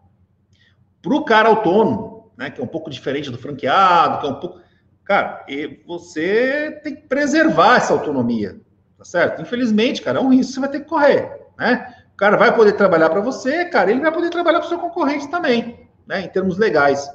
para 1.01 1.15
o 1.15 1.23
cara 1.23 1.47
autônomo, 1.47 2.29
né, 2.35 2.49
que 2.49 2.59
é 2.59 2.63
um 2.63 2.67
pouco 2.67 2.89
diferente 2.89 3.31
do 3.31 3.37
franqueado, 3.37 4.19
que 4.19 4.27
é 4.27 4.29
um 4.31 4.35
pouco. 4.35 4.59
Cara, 5.05 5.45
você 5.87 6.77
tem 6.83 6.93
que 6.93 7.03
preservar 7.03 7.77
essa 7.77 7.93
autonomia, 7.93 8.59
tá 8.97 9.05
certo? 9.05 9.41
Infelizmente, 9.41 10.01
cara, 10.01 10.19
é 10.19 10.21
um 10.21 10.33
risco 10.33 10.47
que 10.47 10.53
você 10.55 10.59
vai 10.59 10.69
ter 10.69 10.79
que 10.81 10.89
correr, 10.89 11.41
né? 11.57 11.95
O 12.13 12.17
cara 12.17 12.35
vai 12.35 12.53
poder 12.53 12.73
trabalhar 12.73 13.09
para 13.09 13.21
você, 13.21 13.63
cara, 13.63 13.89
ele 13.89 14.01
vai 14.01 14.11
poder 14.11 14.29
trabalhar 14.29 14.59
para 14.59 14.65
o 14.65 14.69
seu 14.69 14.79
concorrente 14.79 15.29
também, 15.29 15.87
né? 16.05 16.19
Em 16.19 16.27
termos 16.27 16.57
legais, 16.57 17.09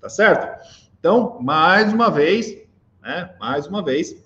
tá 0.00 0.08
certo? 0.08 0.60
Então, 0.98 1.38
mais 1.40 1.92
uma 1.92 2.10
vez, 2.10 2.65
né? 3.06 3.30
Mais 3.38 3.68
uma 3.68 3.82
vez, 3.82 4.16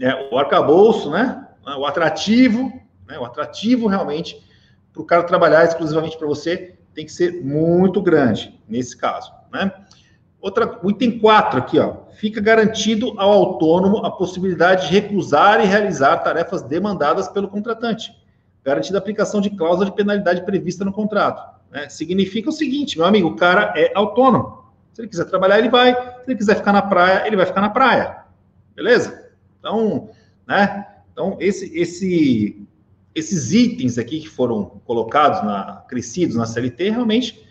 é, 0.00 0.28
o 0.32 0.38
arcabouço, 0.38 1.10
né? 1.10 1.46
O 1.78 1.84
atrativo, 1.84 2.72
né? 3.06 3.18
O 3.18 3.24
atrativo 3.24 3.86
realmente 3.86 4.42
para 4.92 5.02
o 5.02 5.04
cara 5.04 5.22
trabalhar 5.22 5.64
exclusivamente 5.64 6.16
para 6.16 6.26
você 6.26 6.74
tem 6.94 7.04
que 7.04 7.12
ser 7.12 7.44
muito 7.44 8.00
grande 8.00 8.58
nesse 8.66 8.96
caso, 8.96 9.30
né? 9.52 9.70
Outra, 10.40 10.80
o 10.82 10.90
item 10.90 11.18
4 11.18 11.58
aqui, 11.58 11.78
ó. 11.78 11.96
Fica 12.14 12.40
garantido 12.40 13.12
ao 13.18 13.30
autônomo 13.30 13.98
a 13.98 14.10
possibilidade 14.10 14.88
de 14.88 14.94
recusar 14.94 15.62
e 15.62 15.66
realizar 15.66 16.16
tarefas 16.18 16.62
demandadas 16.62 17.28
pelo 17.28 17.46
contratante. 17.46 18.10
Garantida 18.64 18.96
a 18.96 19.00
aplicação 19.00 19.38
de 19.42 19.50
cláusula 19.50 19.84
de 19.84 19.94
penalidade 19.94 20.42
prevista 20.42 20.82
no 20.82 20.92
contrato. 20.92 21.60
Né? 21.70 21.90
Significa 21.90 22.48
o 22.48 22.52
seguinte, 22.52 22.96
meu 22.96 23.06
amigo, 23.06 23.28
o 23.28 23.36
cara 23.36 23.74
é 23.76 23.92
autônomo. 23.94 24.59
Se 25.00 25.04
ele 25.04 25.08
quiser 25.08 25.24
trabalhar, 25.24 25.58
ele 25.58 25.70
vai. 25.70 25.94
Se 25.94 26.24
ele 26.26 26.36
quiser 26.36 26.56
ficar 26.56 26.72
na 26.72 26.82
praia, 26.82 27.26
ele 27.26 27.36
vai 27.36 27.46
ficar 27.46 27.62
na 27.62 27.70
praia. 27.70 28.18
Beleza? 28.76 29.30
Então, 29.58 30.10
né? 30.46 30.86
Então, 31.10 31.38
esse, 31.40 31.74
esse, 31.76 32.66
esses 33.14 33.52
itens 33.52 33.96
aqui 33.96 34.20
que 34.20 34.28
foram 34.28 34.80
colocados, 34.84 35.42
na, 35.42 35.84
crescidos 35.88 36.36
na 36.36 36.44
CLT, 36.44 36.90
realmente 36.90 37.46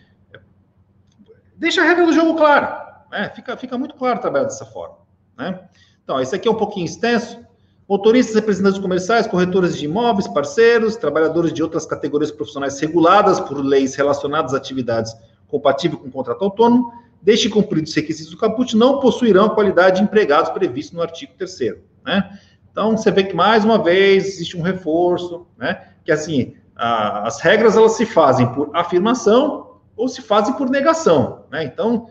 deixa 1.55 1.81
a 1.81 1.85
regra 1.85 2.05
do 2.05 2.13
jogo 2.13 2.35
clara. 2.35 3.03
Né? 3.11 3.31
Fica, 3.35 3.57
fica 3.57 3.77
muito 3.77 3.95
claro 3.95 4.19
trabalhar 4.19 4.45
dessa 4.45 4.65
forma. 4.65 4.97
Né? 5.35 5.59
Então, 6.03 6.19
esse 6.21 6.35
aqui 6.35 6.47
é 6.47 6.51
um 6.51 6.55
pouquinho 6.55 6.85
extenso. 6.85 7.39
Motoristas, 7.87 8.35
representantes 8.35 8.79
comerciais, 8.79 9.25
corretores 9.25 9.75
de 9.75 9.85
imóveis, 9.85 10.27
parceiros, 10.27 10.95
trabalhadores 10.95 11.51
de 11.51 11.63
outras 11.63 11.87
categorias 11.87 12.29
profissionais 12.29 12.79
reguladas 12.79 13.39
por 13.39 13.57
leis 13.57 13.95
relacionadas 13.95 14.53
a 14.53 14.57
atividades 14.57 15.15
compatíveis 15.47 15.99
com 15.99 16.07
o 16.07 16.11
contrato 16.11 16.43
autônomo, 16.43 16.93
deixe 17.21 17.49
cumpridos 17.49 17.91
os 17.91 17.95
requisitos 17.95 18.31
do 18.31 18.37
caput, 18.37 18.75
não 18.75 18.99
possuirão 18.99 19.45
a 19.45 19.49
qualidade 19.49 19.97
de 19.97 20.03
empregados 20.03 20.51
previsto 20.51 20.95
no 20.95 21.01
artigo 21.01 21.33
3 21.37 21.77
né? 22.05 22.39
Então, 22.71 22.95
você 22.95 23.11
vê 23.11 23.23
que, 23.23 23.35
mais 23.35 23.65
uma 23.65 23.81
vez, 23.81 24.25
existe 24.27 24.57
um 24.57 24.61
reforço, 24.61 25.47
né? 25.57 25.89
Que, 26.05 26.11
assim, 26.11 26.55
a, 26.75 27.27
as 27.27 27.41
regras, 27.41 27.75
elas 27.75 27.93
se 27.93 28.05
fazem 28.05 28.51
por 28.53 28.69
afirmação 28.73 29.77
ou 29.97 30.07
se 30.07 30.21
fazem 30.21 30.53
por 30.53 30.69
negação, 30.69 31.43
né? 31.51 31.63
Então, 31.63 32.07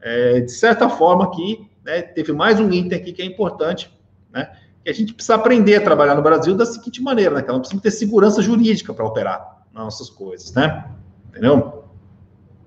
é, 0.00 0.40
de 0.40 0.52
certa 0.52 0.88
forma, 0.88 1.24
aqui, 1.24 1.68
né, 1.84 2.02
teve 2.02 2.32
mais 2.32 2.60
um 2.60 2.70
item 2.70 2.98
aqui 2.98 3.12
que 3.12 3.22
é 3.22 3.24
importante, 3.24 3.92
né? 4.32 4.52
Que 4.84 4.90
a 4.90 4.94
gente 4.94 5.12
precisa 5.12 5.34
aprender 5.34 5.76
a 5.76 5.80
trabalhar 5.80 6.14
no 6.14 6.22
Brasil 6.22 6.56
da 6.56 6.66
seguinte 6.66 7.02
maneira, 7.02 7.34
né? 7.34 7.42
Que 7.42 7.50
ela 7.50 7.58
precisa 7.58 7.80
ter 7.80 7.90
segurança 7.90 8.40
jurídica 8.40 8.94
para 8.94 9.04
operar 9.04 9.64
nossas 9.72 10.08
coisas, 10.08 10.52
né? 10.52 10.88
Entendeu? 11.30 11.81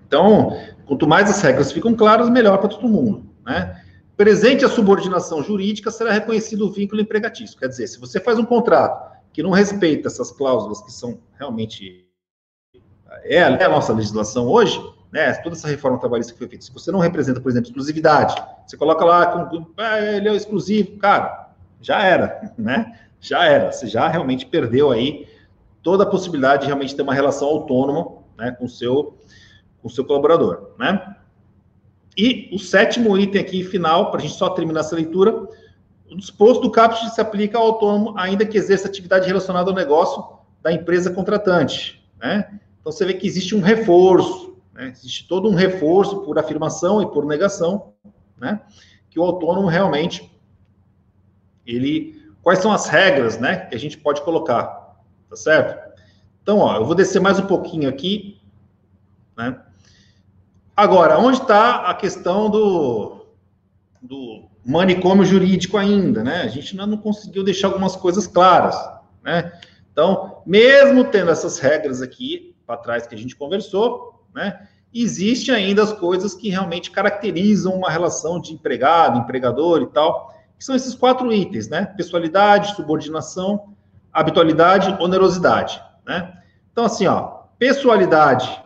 Então, 0.08 0.58
quanto 0.86 1.08
mais 1.08 1.30
as 1.30 1.42
regras 1.42 1.72
ficam 1.72 1.96
claras, 1.96 2.30
melhor 2.30 2.58
para 2.58 2.70
todo 2.70 2.88
mundo, 2.88 3.26
né? 3.46 3.82
Presente 4.16 4.64
a 4.64 4.70
subordinação 4.70 5.44
jurídica, 5.44 5.92
será 5.92 6.12
reconhecido 6.12 6.66
o 6.66 6.72
vínculo 6.72 7.02
empregatício. 7.02 7.58
Quer 7.58 7.68
dizer, 7.68 7.88
se 7.88 8.00
você 8.00 8.20
faz 8.20 8.40
um 8.40 8.46
contrato 8.46 9.14
que 9.34 9.44
não 9.44 9.52
respeita 9.52 10.08
essas 10.08 10.32
cláusulas 10.32 10.82
que 10.82 10.92
são 10.92 11.20
realmente 11.38 12.06
é, 13.24 13.44
a 13.44 13.70
nossa 13.70 13.92
legislação 13.92 14.48
hoje, 14.48 14.82
né? 15.12 15.34
Toda 15.36 15.56
essa 15.56 15.68
reforma 15.68 16.00
trabalhista 16.00 16.34
que 16.34 16.40
foi 16.40 16.48
feita. 16.48 16.66
Se 16.66 16.74
você 16.74 16.92
não 16.92 17.00
representa, 17.00 17.42
por 17.42 17.50
exemplo, 17.50 17.70
exclusividade, 17.70 18.36
você 18.66 18.78
coloca 18.78 19.04
lá, 19.04 19.50
ah, 19.78 20.00
ele 20.00 20.30
é 20.30 20.36
exclusivo, 20.36 20.98
cara, 20.98 21.50
já 21.82 22.02
era, 22.04 22.54
né? 22.58 23.00
Já 23.20 23.46
era. 23.46 23.72
Você 23.72 23.88
já 23.88 24.08
realmente 24.08 24.46
perdeu 24.46 24.92
aí 24.92 25.28
toda 25.82 26.04
a 26.04 26.08
possibilidade 26.08 26.62
de 26.62 26.68
realmente 26.68 26.96
ter 26.96 27.02
uma 27.02 27.14
relação 27.14 27.48
autônoma, 27.48 28.24
né, 28.38 28.52
com 28.52 28.66
o 28.66 28.70
seu, 28.70 29.18
com 29.86 29.90
o 29.90 29.92
seu 29.92 30.04
colaborador, 30.04 30.72
né? 30.80 31.16
E 32.18 32.50
o 32.52 32.58
sétimo 32.58 33.16
item 33.16 33.40
aqui, 33.40 33.64
final, 33.64 34.10
para 34.10 34.20
a 34.20 34.24
gente 34.24 34.34
só 34.34 34.50
terminar 34.50 34.80
essa 34.80 34.96
leitura, 34.96 35.48
o 36.10 36.18
disposto 36.18 36.62
do 36.62 36.72
caput 36.72 37.08
se 37.14 37.22
aplica 37.22 37.60
ao 37.60 37.68
autônomo, 37.68 38.18
ainda 38.18 38.48
que 38.48 38.58
exerça 38.58 38.88
atividade 38.88 39.28
relacionada 39.28 39.70
ao 39.70 39.76
negócio 39.76 40.26
da 40.64 40.72
empresa 40.72 41.12
contratante. 41.12 42.04
Né? 42.20 42.60
Então, 42.80 42.92
você 42.92 43.06
vê 43.06 43.14
que 43.14 43.28
existe 43.28 43.54
um 43.54 43.62
reforço, 43.62 44.58
né? 44.74 44.88
existe 44.88 45.28
todo 45.28 45.48
um 45.48 45.54
reforço 45.54 46.22
por 46.22 46.40
afirmação 46.40 47.00
e 47.04 47.06
por 47.06 47.24
negação, 47.24 47.94
né? 48.40 48.62
que 49.12 49.20
o 49.20 49.24
autônomo 49.24 49.68
realmente, 49.68 50.36
ele... 51.64 52.26
Quais 52.42 52.58
são 52.58 52.72
as 52.72 52.88
regras 52.88 53.40
né, 53.40 53.58
que 53.68 53.76
a 53.76 53.80
gente 53.80 53.98
pode 53.98 54.22
colocar, 54.22 55.00
tá 55.30 55.36
certo? 55.36 55.96
Então, 56.42 56.60
ó, 56.60 56.76
eu 56.76 56.86
vou 56.86 56.94
descer 56.94 57.20
mais 57.20 57.40
um 57.40 57.48
pouquinho 57.48 57.90
aqui, 57.90 58.40
né? 59.36 59.62
Agora, 60.76 61.18
onde 61.18 61.38
está 61.38 61.88
a 61.88 61.94
questão 61.94 62.50
do, 62.50 63.26
do 64.02 64.44
manicômio 64.66 65.24
jurídico 65.24 65.78
ainda, 65.78 66.22
né? 66.22 66.42
A 66.42 66.48
gente 66.48 66.72
ainda 66.72 66.86
não 66.86 66.98
conseguiu 66.98 67.44
deixar 67.44 67.68
algumas 67.68 67.96
coisas 67.96 68.28
claras, 68.28 68.76
né? 69.24 69.54
Então, 69.92 70.42
mesmo 70.46 71.06
tendo 71.06 71.32
essas 71.32 71.60
regras 71.60 72.02
aqui 72.02 72.54
para 72.68 72.76
trás 72.76 73.08
que 73.08 73.16
a 73.16 73.18
gente 73.18 73.38
conversou, 73.38 74.26
né? 74.34 74.68
Existe 74.94 75.50
ainda 75.50 75.84
as 75.84 75.94
coisas 75.94 76.34
que 76.34 76.50
realmente 76.50 76.92
caracterizam 76.92 77.74
uma 77.74 77.90
relação 77.90 78.40
de 78.42 78.54
empregado, 78.54 79.20
empregador 79.20 79.82
e 79.82 79.88
tal, 79.88 80.34
que 80.58 80.66
são 80.66 80.76
esses 80.76 80.94
quatro 80.94 81.32
itens, 81.32 81.70
né? 81.70 81.86
Pessoalidade, 81.86 82.76
subordinação, 82.76 83.76
habitualidade, 84.12 84.94
onerosidade, 85.02 85.82
né? 86.06 86.34
Então, 86.72 86.84
assim, 86.84 87.08
ó, 87.08 87.44
pessoalidade 87.58 88.65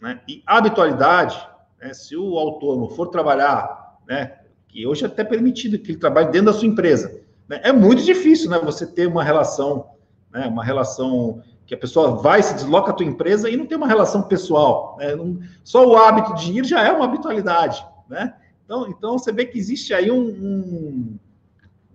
né? 0.00 0.20
E 0.26 0.42
habitualidade, 0.46 1.38
né, 1.80 1.92
se 1.92 2.16
o 2.16 2.38
autônomo 2.38 2.90
for 2.90 3.08
trabalhar, 3.08 3.98
né, 4.08 4.38
que 4.68 4.86
hoje 4.86 5.04
é 5.04 5.06
até 5.06 5.22
permitido 5.24 5.78
que 5.78 5.92
ele 5.92 5.98
trabalhe 5.98 6.30
dentro 6.30 6.46
da 6.46 6.52
sua 6.52 6.68
empresa, 6.68 7.20
né, 7.48 7.60
é 7.62 7.72
muito 7.72 8.02
difícil 8.02 8.50
né, 8.50 8.58
você 8.58 8.86
ter 8.86 9.06
uma 9.06 9.22
relação, 9.22 9.90
né, 10.32 10.46
uma 10.46 10.64
relação 10.64 11.42
que 11.66 11.74
a 11.74 11.78
pessoa 11.78 12.16
vai, 12.16 12.42
se 12.42 12.54
desloca 12.54 12.90
a 12.90 12.94
tua 12.94 13.06
empresa 13.06 13.48
e 13.48 13.56
não 13.56 13.66
tem 13.66 13.76
uma 13.76 13.86
relação 13.86 14.22
pessoal. 14.22 14.96
Né, 14.98 15.14
não, 15.14 15.38
só 15.62 15.86
o 15.86 15.96
hábito 15.96 16.34
de 16.34 16.58
ir 16.58 16.64
já 16.64 16.82
é 16.82 16.90
uma 16.90 17.04
habitualidade. 17.04 17.84
Né? 18.08 18.34
Então, 18.64 18.88
então 18.88 19.18
você 19.18 19.30
vê 19.30 19.46
que 19.46 19.56
existe 19.56 19.94
aí 19.94 20.10
um, 20.10 20.20
um, 20.20 21.18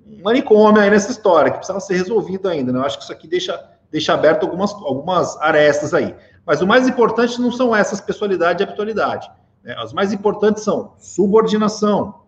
um 0.07 0.23
manicômio 0.23 0.81
aí 0.81 0.89
nessa 0.89 1.11
história 1.11 1.51
que 1.51 1.57
precisa 1.57 1.79
ser 1.81 1.95
resolvido 1.95 2.47
ainda. 2.47 2.71
Né? 2.71 2.79
Eu 2.79 2.83
acho 2.85 2.97
que 2.97 3.03
isso 3.03 3.11
aqui 3.11 3.27
deixa, 3.27 3.69
deixa 3.91 4.13
aberto 4.13 4.43
algumas, 4.43 4.73
algumas 4.73 5.35
arestas 5.41 5.93
aí. 5.93 6.15
Mas 6.45 6.61
o 6.61 6.67
mais 6.67 6.87
importante 6.87 7.41
não 7.41 7.51
são 7.51 7.75
essas 7.75 7.99
pessoalidade 7.99 8.61
e 8.61 8.63
habitualidade. 8.63 9.29
Né? 9.63 9.75
As 9.77 9.91
mais 9.91 10.13
importantes 10.13 10.63
são 10.63 10.93
subordinação. 10.97 12.21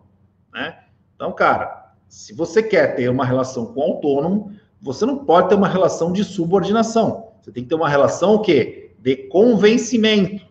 Né? 0.52 0.76
Então, 1.14 1.32
cara, 1.32 1.92
se 2.08 2.34
você 2.34 2.62
quer 2.62 2.96
ter 2.96 3.08
uma 3.08 3.24
relação 3.24 3.66
com 3.66 3.80
o 3.80 3.82
autônomo, 3.84 4.52
você 4.80 5.06
não 5.06 5.24
pode 5.24 5.48
ter 5.48 5.54
uma 5.54 5.68
relação 5.68 6.12
de 6.12 6.24
subordinação. 6.24 7.32
Você 7.40 7.52
tem 7.52 7.62
que 7.62 7.68
ter 7.68 7.76
uma 7.76 7.88
relação 7.88 8.34
o 8.34 8.40
quê? 8.40 8.92
De 8.98 9.16
convencimento. 9.28 10.44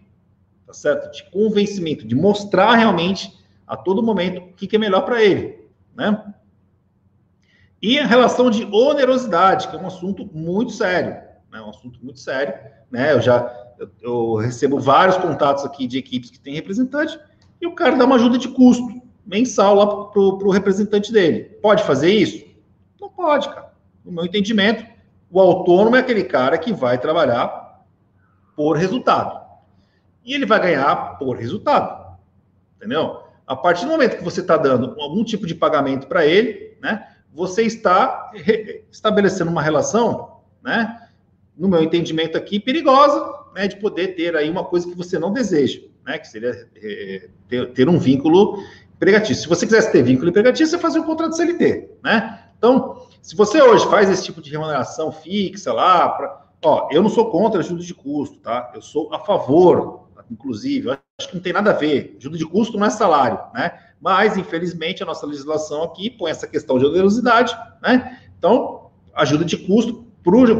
Tá 0.65 0.73
certo? 0.73 1.11
De 1.11 1.29
convencimento, 1.29 2.07
de 2.07 2.15
mostrar 2.15 2.75
realmente 2.75 3.37
a 3.65 3.75
todo 3.75 4.03
momento 4.03 4.41
o 4.41 4.53
que 4.53 4.75
é 4.75 4.79
melhor 4.79 5.01
para 5.01 5.21
ele. 5.21 5.67
Né? 5.95 6.33
E 7.81 7.99
a 7.99 8.05
relação 8.05 8.49
de 8.49 8.65
onerosidade, 8.65 9.67
que 9.67 9.75
é 9.75 9.79
um 9.79 9.87
assunto 9.87 10.29
muito 10.33 10.71
sério 10.71 11.26
é 11.57 11.61
um 11.61 11.69
assunto 11.69 11.99
muito 12.03 12.19
sério, 12.19 12.53
né? 12.91 13.13
Eu 13.13 13.21
já 13.21 13.53
eu, 13.77 13.89
eu 14.01 14.35
recebo 14.35 14.79
vários 14.79 15.17
contatos 15.17 15.63
aqui 15.63 15.87
de 15.87 15.97
equipes 15.97 16.29
que 16.29 16.39
têm 16.39 16.55
representante 16.55 17.19
e 17.61 17.67
o 17.67 17.75
cara 17.75 17.95
dá 17.95 18.05
uma 18.05 18.15
ajuda 18.15 18.37
de 18.37 18.47
custo 18.49 19.01
mensal 19.25 19.75
lá 19.75 20.05
para 20.07 20.21
o 20.21 20.49
representante 20.49 21.11
dele. 21.11 21.43
Pode 21.61 21.83
fazer 21.83 22.09
isso? 22.11 22.45
Não 22.99 23.09
pode, 23.09 23.49
cara. 23.49 23.73
No 24.03 24.11
meu 24.11 24.25
entendimento, 24.25 24.85
o 25.29 25.39
autônomo 25.39 25.95
é 25.95 25.99
aquele 25.99 26.23
cara 26.23 26.57
que 26.57 26.71
vai 26.71 26.97
trabalhar 26.97 27.85
por 28.55 28.77
resultado. 28.77 29.45
E 30.23 30.33
ele 30.33 30.45
vai 30.45 30.59
ganhar 30.59 31.17
por 31.17 31.37
resultado. 31.37 32.17
Entendeu? 32.77 33.23
A 33.45 33.55
partir 33.55 33.85
do 33.85 33.91
momento 33.91 34.17
que 34.17 34.23
você 34.23 34.41
está 34.41 34.57
dando 34.57 34.99
algum 34.99 35.23
tipo 35.23 35.45
de 35.45 35.55
pagamento 35.55 36.07
para 36.07 36.25
ele, 36.25 36.77
né, 36.81 37.07
você 37.33 37.63
está 37.63 38.31
estabelecendo 38.91 39.51
uma 39.51 39.61
relação, 39.61 40.41
né, 40.61 41.06
no 41.57 41.67
meu 41.67 41.81
entendimento 41.81 42.37
aqui, 42.37 42.59
perigosa, 42.59 43.33
né, 43.55 43.67
de 43.67 43.77
poder 43.77 44.09
ter 44.15 44.35
aí 44.35 44.49
uma 44.49 44.63
coisa 44.63 44.87
que 44.87 44.95
você 44.95 45.17
não 45.17 45.33
deseja, 45.33 45.81
né, 46.05 46.19
que 46.19 46.27
seria 46.27 46.67
é, 46.75 47.29
ter, 47.47 47.73
ter, 47.73 47.89
um 47.89 47.97
vínculo 47.97 48.63
empregatício. 48.95 49.43
Se 49.43 49.49
você 49.49 49.65
quisesse 49.65 49.91
ter 49.91 50.03
vínculo 50.03 50.29
empregatício, 50.29 50.67
você 50.67 50.77
fazia 50.77 51.01
um 51.01 51.05
contrato 51.05 51.35
CLT, 51.35 51.89
né? 52.03 52.43
Então, 52.57 53.05
se 53.21 53.35
você 53.35 53.61
hoje 53.61 53.87
faz 53.87 54.09
esse 54.09 54.23
tipo 54.23 54.41
de 54.41 54.49
remuneração 54.49 55.11
fixa 55.11 55.71
lá, 55.73 56.09
pra, 56.09 56.45
ó, 56.63 56.89
eu 56.91 57.01
não 57.01 57.09
sou 57.09 57.29
contra 57.29 57.59
ajuda 57.59 57.83
de 57.83 57.93
custo, 57.93 58.37
tá? 58.39 58.71
Eu 58.73 58.81
sou 58.81 59.13
a 59.13 59.19
favor, 59.19 60.07
inclusive, 60.31 60.89
acho 60.89 61.29
que 61.29 61.35
não 61.35 61.41
tem 61.41 61.53
nada 61.53 61.71
a 61.71 61.73
ver. 61.73 62.15
Ajuda 62.19 62.37
de 62.37 62.45
custo 62.45 62.77
não 62.77 62.87
é 62.87 62.89
salário, 62.89 63.39
né? 63.53 63.77
Mas, 63.99 64.37
infelizmente, 64.37 65.03
a 65.03 65.05
nossa 65.05 65.25
legislação 65.25 65.83
aqui 65.83 66.09
põe 66.09 66.31
essa 66.31 66.47
questão 66.47 66.77
de 66.79 66.85
onerosidade, 66.85 67.55
né? 67.81 68.19
Então, 68.37 68.89
ajuda 69.13 69.43
de 69.43 69.57
custo 69.57 70.06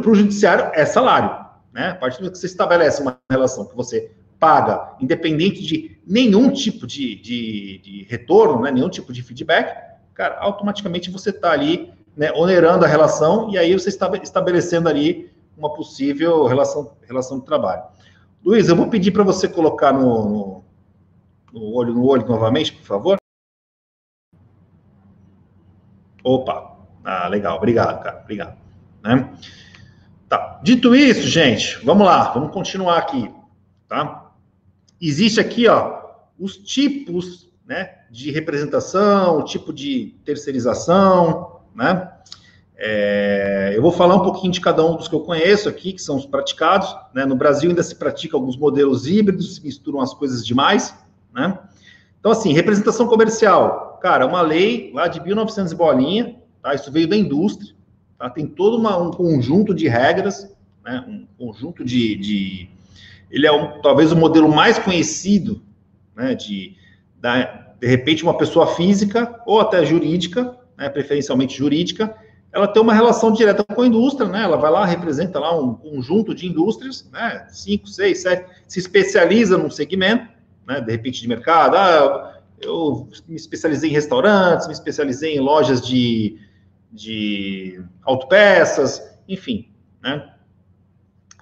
para 0.02 0.12
o 0.12 0.16
judiciário 0.16 0.72
é 0.74 0.86
salário. 0.86 1.46
Né? 1.74 1.90
A 1.90 1.96
partir 1.96 2.18
do 2.18 2.22
momento 2.22 2.34
que 2.34 2.40
você 2.40 2.46
estabelece 2.48 3.02
uma 3.02 3.20
relação 3.30 3.66
que 3.66 3.76
você 3.76 4.12
paga, 4.40 4.96
independente 5.00 5.62
de 5.62 6.00
nenhum 6.06 6.52
tipo 6.52 6.88
de, 6.88 7.16
de, 7.16 7.80
de 7.80 8.08
retorno, 8.10 8.62
né? 8.62 8.72
nenhum 8.72 8.90
tipo 8.90 9.12
de 9.12 9.22
feedback, 9.22 9.76
cara, 10.14 10.38
automaticamente 10.40 11.12
você 11.12 11.32
está 11.32 11.52
ali 11.52 11.92
né, 12.16 12.32
onerando 12.32 12.86
a 12.86 12.88
relação 12.88 13.50
e 13.52 13.58
aí 13.58 13.74
você 13.74 13.90
está 13.90 14.10
estabelecendo 14.24 14.88
ali 14.88 15.32
uma 15.58 15.74
possível 15.74 16.46
relação, 16.46 16.96
relação 17.04 17.40
de 17.40 17.46
trabalho. 17.46 17.84
Luiz, 18.44 18.70
eu 18.70 18.76
vou 18.76 18.88
pedir 18.88 19.12
para 19.12 19.24
você 19.24 19.48
colocar 19.48 19.92
no, 19.92 20.30
no, 20.30 20.64
no, 21.52 21.74
olho 21.74 21.94
no 21.94 22.06
olho 22.06 22.26
novamente, 22.26 22.72
por 22.72 22.86
favor. 22.86 23.18
Opa, 26.24 26.78
ah, 27.04 27.28
legal, 27.28 27.58
obrigado, 27.58 28.02
cara, 28.04 28.22
obrigado. 28.22 28.67
Né? 29.08 29.34
Tá. 30.28 30.60
Dito 30.62 30.94
isso, 30.94 31.26
gente, 31.28 31.80
vamos 31.86 32.06
lá, 32.06 32.34
vamos 32.34 32.52
continuar 32.52 32.98
aqui, 32.98 33.32
tá? 33.88 34.32
Existe 35.00 35.40
aqui, 35.40 35.66
ó, 35.68 36.02
os 36.38 36.58
tipos 36.58 37.50
né, 37.66 38.00
de 38.12 38.32
representação, 38.32 39.38
o 39.38 39.44
tipo 39.46 39.72
de 39.72 40.14
terceirização, 40.26 41.62
né? 41.74 42.12
É, 42.80 43.72
eu 43.74 43.82
vou 43.82 43.92
falar 43.92 44.16
um 44.16 44.24
pouquinho 44.24 44.52
de 44.52 44.60
cada 44.60 44.86
um 44.86 44.98
dos 44.98 45.08
que 45.08 45.16
eu 45.16 45.22
conheço 45.22 45.70
aqui, 45.70 45.94
que 45.94 46.02
são 46.02 46.16
os 46.16 46.28
praticados. 46.28 46.96
Né? 47.12 47.26
No 47.26 47.36
Brasil 47.36 47.70
ainda 47.70 47.82
se 47.82 47.96
pratica 47.96 48.38
alguns 48.38 48.56
modelos 48.56 49.08
híbridos, 49.08 49.56
se 49.56 49.64
misturam 49.64 50.00
as 50.00 50.14
coisas 50.14 50.46
demais. 50.46 50.94
Né? 51.34 51.58
Então, 52.20 52.32
assim, 52.32 52.54
representação 52.54 53.08
comercial. 53.08 53.98
Cara, 54.00 54.28
uma 54.28 54.42
lei 54.42 54.92
lá 54.94 55.08
de 55.08 55.20
1900 55.20 55.74
bolinha, 55.74 56.36
tá? 56.62 56.76
isso 56.76 56.92
veio 56.92 57.08
da 57.08 57.18
indústria, 57.18 57.74
tá? 58.18 58.30
tem 58.30 58.48
todo 58.48 58.78
uma, 58.78 58.98
um 58.98 59.12
conjunto 59.12 59.74
de 59.74 59.88
regras, 59.88 60.56
né? 60.84 61.04
um 61.08 61.28
conjunto 61.38 61.84
de, 61.84 62.16
de... 62.16 62.70
Ele 63.30 63.46
é 63.46 63.52
um, 63.52 63.82
talvez 63.82 64.12
o 64.12 64.16
modelo 64.16 64.50
mais 64.50 64.80
conhecido 64.80 65.62
né? 66.16 66.34
de, 66.36 66.76
da, 67.20 67.44
de 67.80 67.88
repente, 67.88 68.24
uma 68.24 68.38
pessoa 68.38 68.76
física 68.76 69.42
ou 69.46 69.60
até 69.60 69.86
jurídica, 69.86 70.58
né? 70.78 70.90
preferencialmente 70.90 71.58
jurídica, 71.58 72.16
ela 72.52 72.68
tem 72.68 72.82
uma 72.82 72.94
relação 72.94 73.32
direta 73.32 73.64
com 73.64 73.82
a 73.82 73.88
indústria, 73.88 74.28
né? 74.28 74.44
Ela 74.44 74.58
vai 74.58 74.72
lá, 74.72 74.86
representa 74.86 75.38
lá 75.38 75.56
um 75.60 75.76
conjunto 75.76 76.34
de 76.34 76.48
indústrias, 76.48 77.08
né? 77.12 77.46
Cinco, 77.50 77.88
seis, 77.88 78.22
sete, 78.22 78.50
se 78.68 78.80
especializa 78.80 79.58
num 79.58 79.70
segmento, 79.70 80.28
né? 80.66 80.82
De 80.82 80.92
repente 80.92 81.22
de 81.22 81.28
mercado. 81.28 81.76
Ah, 81.76 82.40
eu 82.60 83.08
me 83.28 83.36
especializei 83.36 83.90
em 83.90 83.94
restaurantes, 83.94 84.66
me 84.66 84.74
especializei 84.74 85.36
em 85.36 85.40
lojas 85.40 85.86
de, 85.86 86.40
de 86.92 87.84
autopeças, 88.04 89.02
enfim, 89.28 89.72
né? 90.02 90.34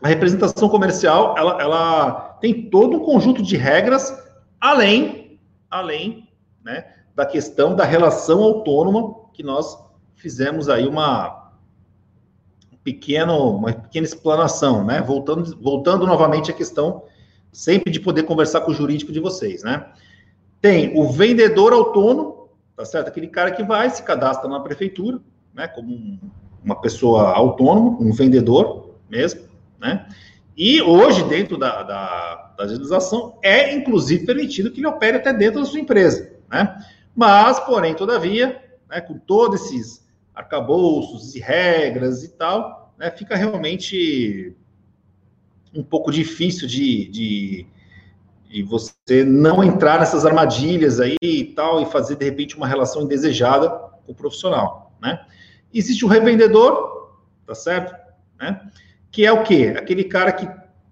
A 0.01 0.07
representação 0.07 0.67
comercial, 0.67 1.35
ela, 1.37 1.61
ela 1.61 2.11
tem 2.41 2.69
todo 2.69 2.97
um 2.97 3.05
conjunto 3.05 3.41
de 3.41 3.55
regras, 3.55 4.13
além, 4.59 5.39
além, 5.69 6.29
né? 6.63 6.93
Da 7.15 7.25
questão 7.25 7.75
da 7.75 7.85
relação 7.85 8.43
autônoma 8.43 9.15
que 9.33 9.43
nós 9.43 9.77
fizemos 10.15 10.69
aí 10.69 10.87
uma 10.87 11.51
pequeno, 12.83 13.55
uma 13.55 13.73
pequena 13.73 14.05
explanação, 14.05 14.85
né? 14.85 15.01
Voltando, 15.01 15.57
voltando 15.61 16.05
novamente 16.05 16.51
à 16.51 16.53
questão 16.53 17.03
sempre 17.51 17.89
de 17.89 18.01
poder 18.01 18.23
conversar 18.23 18.61
com 18.61 18.71
o 18.71 18.73
jurídico 18.73 19.13
de 19.13 19.19
vocês, 19.19 19.63
né? 19.63 19.91
Tem 20.61 20.97
o 20.99 21.09
vendedor 21.09 21.71
autônomo, 21.71 22.49
tá 22.75 22.83
certo? 22.83 23.07
Aquele 23.07 23.27
cara 23.27 23.51
que 23.51 23.63
vai, 23.63 23.89
se 23.89 24.03
cadastra 24.03 24.49
na 24.49 24.59
prefeitura, 24.59 25.21
né? 25.55 25.67
Como 25.67 25.93
um, 25.93 26.19
uma 26.63 26.79
pessoa 26.79 27.31
autônoma, 27.31 27.97
um 28.00 28.12
vendedor 28.12 28.95
mesmo, 29.09 29.41
né? 29.79 30.07
E 30.57 30.81
hoje, 30.81 31.24
dentro 31.24 31.57
da, 31.57 31.83
da, 31.83 32.53
da 32.57 32.63
legislação, 32.63 33.38
é 33.41 33.74
inclusive 33.74 34.25
permitido 34.25 34.71
que 34.71 34.79
ele 34.79 34.88
opere 34.88 35.17
até 35.17 35.33
dentro 35.33 35.62
da 35.62 35.65
sua 35.65 35.79
empresa, 35.79 36.31
né? 36.50 36.77
Mas, 37.15 37.59
porém, 37.62 37.93
todavia, 37.93 38.62
né, 38.89 39.00
com 39.00 39.17
todos 39.17 39.65
esses 39.65 40.05
arcabouços 40.33 41.33
e 41.35 41.39
regras 41.39 42.24
e 42.24 42.29
tal, 42.29 42.93
né, 42.97 43.09
fica 43.09 43.38
realmente 43.38 44.53
um 45.74 45.83
pouco 45.83 46.12
difícil 46.12 46.67
de, 46.67 47.07
de, 47.09 47.67
de, 48.50 48.63
você 48.63 49.24
não 49.25 49.63
entrar 49.63 50.00
nessas 50.00 50.25
armadilhas 50.25 51.00
aí 51.00 51.17
e 51.21 51.43
tal, 51.45 51.81
e 51.81 51.85
fazer, 51.85 52.15
de 52.15 52.25
repente, 52.25 52.55
uma 52.55 52.67
relação 52.67 53.03
indesejada 53.03 53.69
com 53.69 54.12
o 54.12 54.15
profissional, 54.15 54.93
né? 55.01 55.25
Existe 55.77 56.05
o 56.05 56.08
revendedor, 56.08 57.12
tá 57.46 57.53
certo? 57.53 57.94
Né? 58.39 58.62
Que 59.12 59.25
é 59.25 59.32
o 59.32 59.44
quê? 59.44 59.74
Aquele 59.77 60.05
cara 60.05 60.32
que 60.32 60.48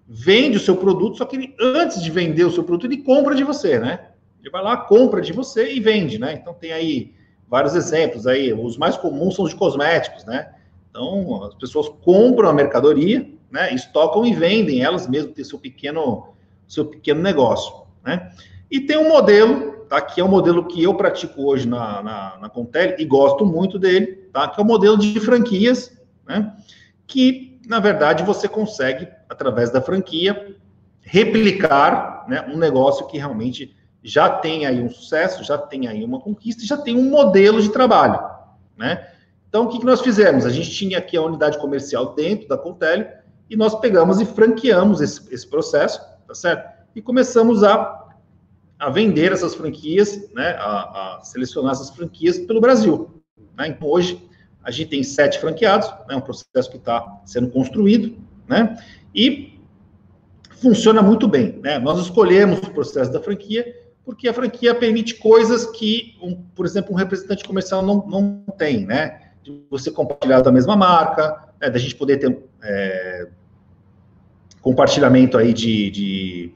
vende 0.08 0.58
o 0.58 0.60
seu 0.60 0.76
produto, 0.76 1.18
só 1.18 1.26
que 1.26 1.36
ele, 1.38 1.56
antes 1.60 2.04
de 2.04 2.12
vender 2.12 2.44
o 2.44 2.52
seu 2.52 2.64
produto, 2.64 2.86
ele 2.86 3.02
compra 3.02 3.34
de 3.34 3.44
você, 3.44 3.80
né? 3.80 4.10
Ele 4.42 4.50
vai 4.50 4.62
lá, 4.62 4.76
compra 4.76 5.22
de 5.22 5.32
você 5.32 5.74
e 5.74 5.80
vende, 5.80 6.20
né? 6.20 6.34
Então 6.34 6.54
tem 6.54 6.74
aí 6.74 7.14
vários 7.48 7.76
exemplos 7.76 8.28
aí. 8.28 8.54
Os 8.54 8.78
mais 8.78 8.98
comuns 8.98 9.36
são 9.36 9.46
os 9.46 9.52
de 9.52 9.58
cosméticos, 9.58 10.26
né? 10.26 10.54
Então, 10.90 11.44
as 11.46 11.56
pessoas 11.56 11.90
compram 12.04 12.50
a 12.50 12.54
mercadoria, 12.54 13.28
né? 13.50 13.74
Estocam 13.74 14.26
e 14.26 14.34
vendem 14.34 14.84
elas 14.84 15.08
mesmo, 15.08 15.32
tem 15.32 15.46
seu 15.46 15.58
pequeno, 15.58 16.34
seu 16.68 16.86
pequeno 16.86 17.22
negócio, 17.22 17.74
né? 18.04 18.32
E 18.70 18.82
tem 18.82 18.98
um 18.98 19.08
modelo, 19.08 19.73
tá? 19.94 20.02
Que 20.02 20.20
é 20.20 20.24
um 20.24 20.28
modelo 20.28 20.66
que 20.66 20.82
eu 20.82 20.96
pratico 20.96 21.44
hoje 21.44 21.68
na, 21.68 22.02
na, 22.02 22.38
na 22.42 22.50
Contele 22.50 22.96
e 22.98 23.06
gosto 23.06 23.46
muito 23.46 23.78
dele, 23.78 24.28
tá? 24.34 24.48
Que 24.48 24.60
é 24.60 24.64
o 24.64 24.66
modelo 24.66 24.98
de 24.98 25.20
franquias, 25.20 25.96
né? 26.28 26.52
Que, 27.06 27.60
na 27.68 27.80
verdade, 27.80 28.24
você 28.24 28.48
consegue, 28.48 29.08
através 29.30 29.70
da 29.70 29.80
franquia, 29.80 30.58
replicar 31.00 32.26
né, 32.28 32.44
um 32.52 32.58
negócio 32.58 33.06
que 33.06 33.20
realmente 33.20 33.76
já 34.02 34.30
tem 34.30 34.66
aí 34.66 34.82
um 34.82 34.90
sucesso, 34.90 35.44
já 35.44 35.60
tem 35.60 35.88
aí 35.88 36.04
uma 36.04 36.20
conquista, 36.20 36.66
já 36.66 36.76
tem 36.76 36.98
um 36.98 37.12
modelo 37.12 37.62
de 37.62 37.70
trabalho, 37.70 38.20
né? 38.76 39.08
Então, 39.48 39.66
o 39.66 39.68
que, 39.68 39.78
que 39.78 39.86
nós 39.86 40.02
fizemos? 40.02 40.44
A 40.44 40.50
gente 40.50 40.72
tinha 40.72 40.98
aqui 40.98 41.16
a 41.16 41.22
unidade 41.22 41.60
comercial 41.60 42.16
dentro 42.16 42.48
da 42.48 42.58
Contele 42.58 43.06
e 43.48 43.56
nós 43.56 43.80
pegamos 43.80 44.20
e 44.20 44.26
franqueamos 44.26 45.02
esse, 45.02 45.32
esse 45.32 45.48
processo, 45.48 46.02
tá 46.28 46.34
certo? 46.34 46.68
E 46.96 47.02
começamos 47.02 47.64
a, 47.64 48.03
a 48.84 48.90
vender 48.90 49.32
essas 49.32 49.56
franquias, 49.56 50.30
né? 50.34 50.56
A, 50.60 51.18
a 51.18 51.24
selecionar 51.24 51.72
essas 51.72 51.90
franquias 51.90 52.38
pelo 52.40 52.60
Brasil. 52.60 53.10
Né? 53.58 53.70
Então, 53.70 53.88
hoje, 53.88 54.22
a 54.62 54.72
gente 54.72 54.90
tem 54.90 55.04
sete 55.04 55.40
franqueados, 55.40 55.88
é 55.88 56.10
né? 56.10 56.16
um 56.18 56.22
processo 56.22 56.70
que 56.70 56.78
está 56.78 57.22
sendo 57.26 57.50
construído, 57.50 58.18
né? 58.48 58.78
E 59.16 59.58
funciona 60.62 61.02
muito 61.02 61.30
bem, 61.30 61.60
né? 61.64 61.80
Nós 61.80 61.98
escolhemos 62.00 62.60
o 62.60 62.72
processo 62.72 63.12
da 63.12 63.22
franquia 63.22 63.74
porque 64.06 64.28
a 64.28 64.34
franquia 64.34 64.76
permite 64.76 65.16
coisas 65.16 65.66
que, 65.66 66.18
um, 66.22 66.36
por 66.36 66.66
exemplo, 66.66 66.92
um 66.92 66.98
representante 66.98 67.46
comercial 67.46 67.82
não, 67.82 68.06
não 68.06 68.44
tem, 68.58 68.86
né? 68.86 69.32
De 69.42 69.64
você 69.70 69.90
compartilhar 69.92 70.42
da 70.42 70.52
mesma 70.52 70.76
marca, 70.76 71.42
né? 71.62 71.70
da 71.70 71.80
gente 71.80 71.96
poder 71.96 72.18
ter 72.18 72.38
é, 72.62 73.28
compartilhamento 74.62 75.38
aí 75.38 75.54
de, 75.54 75.90
de, 75.90 76.54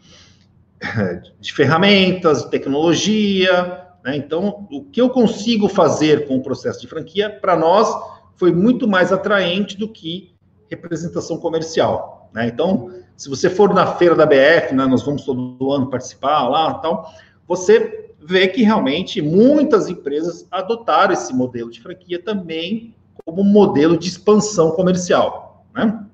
de 1.40 1.54
ferramentas, 1.54 2.46
tecnologia, 2.46 3.88
né? 4.04 4.16
Então, 4.16 4.68
o 4.72 4.84
que 4.84 5.02
eu 5.02 5.10
consigo 5.10 5.68
fazer 5.68 6.28
com 6.28 6.38
o 6.38 6.42
processo 6.42 6.80
de 6.82 6.88
franquia, 6.88 7.30
para 7.30 7.58
nós, 7.58 7.94
foi 8.36 8.52
muito 8.52 8.88
mais 8.88 9.12
atraente 9.12 9.78
do 9.78 9.90
que 9.90 10.34
representação 10.70 11.38
comercial, 11.38 12.30
né? 12.34 12.48
Então, 12.48 12.92
se 13.16 13.30
você 13.30 13.50
for 13.50 13.74
na 13.74 13.86
feira 13.96 14.16
da 14.16 14.26
BF, 14.26 14.76
né, 14.76 14.86
nós 14.86 15.04
vamos 15.04 15.26
todo 15.26 15.72
ano 15.72 15.90
participar 15.90 16.48
lá 16.48 16.76
tal, 16.76 17.12
você 17.48 18.14
vê 18.22 18.48
que 18.48 18.62
realmente 18.62 19.22
muitas 19.22 19.90
empresas 19.90 20.48
adotaram 20.52 21.14
esse 21.14 21.34
modelo 21.34 21.72
de 21.72 21.82
franquia 21.82 22.22
também 22.22 22.94
como 23.26 23.44
modelo 23.44 23.98
de 23.98 24.08
expansão 24.08 24.72
comercial, 24.72 25.66
né? 25.74 26.06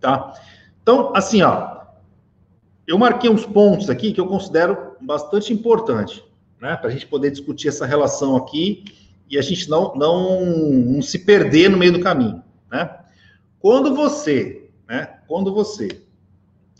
Tá? 0.00 0.34
Então, 0.82 1.12
assim, 1.14 1.42
ó, 1.42 1.71
eu 2.86 2.98
marquei 2.98 3.30
uns 3.30 3.46
pontos 3.46 3.88
aqui 3.88 4.12
que 4.12 4.20
eu 4.20 4.26
considero 4.26 4.96
bastante 5.00 5.52
importante, 5.52 6.24
né, 6.60 6.76
para 6.76 6.88
a 6.88 6.92
gente 6.92 7.06
poder 7.06 7.30
discutir 7.30 7.68
essa 7.68 7.86
relação 7.86 8.36
aqui 8.36 8.84
e 9.28 9.38
a 9.38 9.42
gente 9.42 9.68
não, 9.68 9.94
não, 9.94 10.44
não 10.44 11.02
se 11.02 11.20
perder 11.20 11.70
no 11.70 11.78
meio 11.78 11.92
do 11.92 12.00
caminho, 12.00 12.42
né? 12.70 12.98
Quando 13.58 13.94
você, 13.94 14.68
né, 14.88 15.20
quando 15.26 15.54
você 15.54 16.02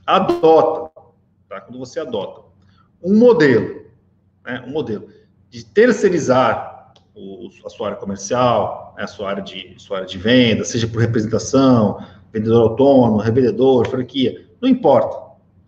adota, 0.04 0.90
tá? 1.48 1.60
Quando 1.60 1.78
você 1.78 2.00
adota 2.00 2.42
um 3.02 3.16
modelo, 3.16 3.86
né, 4.44 4.62
um 4.66 4.70
modelo 4.70 5.08
de 5.48 5.64
terceirizar 5.64 6.92
o, 7.14 7.48
a 7.64 7.70
sua 7.70 7.88
área 7.88 7.98
comercial, 7.98 8.94
né, 8.96 9.04
a 9.04 9.06
sua 9.06 9.30
área, 9.30 9.42
de, 9.42 9.74
sua 9.78 9.98
área 9.98 10.08
de 10.08 10.18
venda, 10.18 10.64
seja 10.64 10.86
por 10.86 11.00
representação, 11.00 12.04
vendedor 12.32 12.70
autônomo, 12.70 13.18
revendedor, 13.18 13.88
franquia, 13.88 14.46
não 14.60 14.68
importa. 14.68 15.21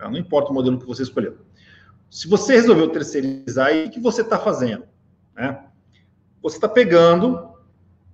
Tá? 0.04 0.10
Não 0.10 0.18
importa 0.18 0.50
o 0.50 0.54
modelo 0.54 0.78
que 0.78 0.86
você 0.86 1.02
escolheu. 1.02 1.38
Se 2.10 2.28
você 2.28 2.52
resolveu 2.52 2.90
terceirizar, 2.90 3.70
o 3.72 3.90
que 3.90 3.98
você 3.98 4.20
está 4.20 4.38
fazendo? 4.38 4.84
Né? 5.34 5.64
Você 6.42 6.58
está 6.58 6.68
pegando 6.68 7.54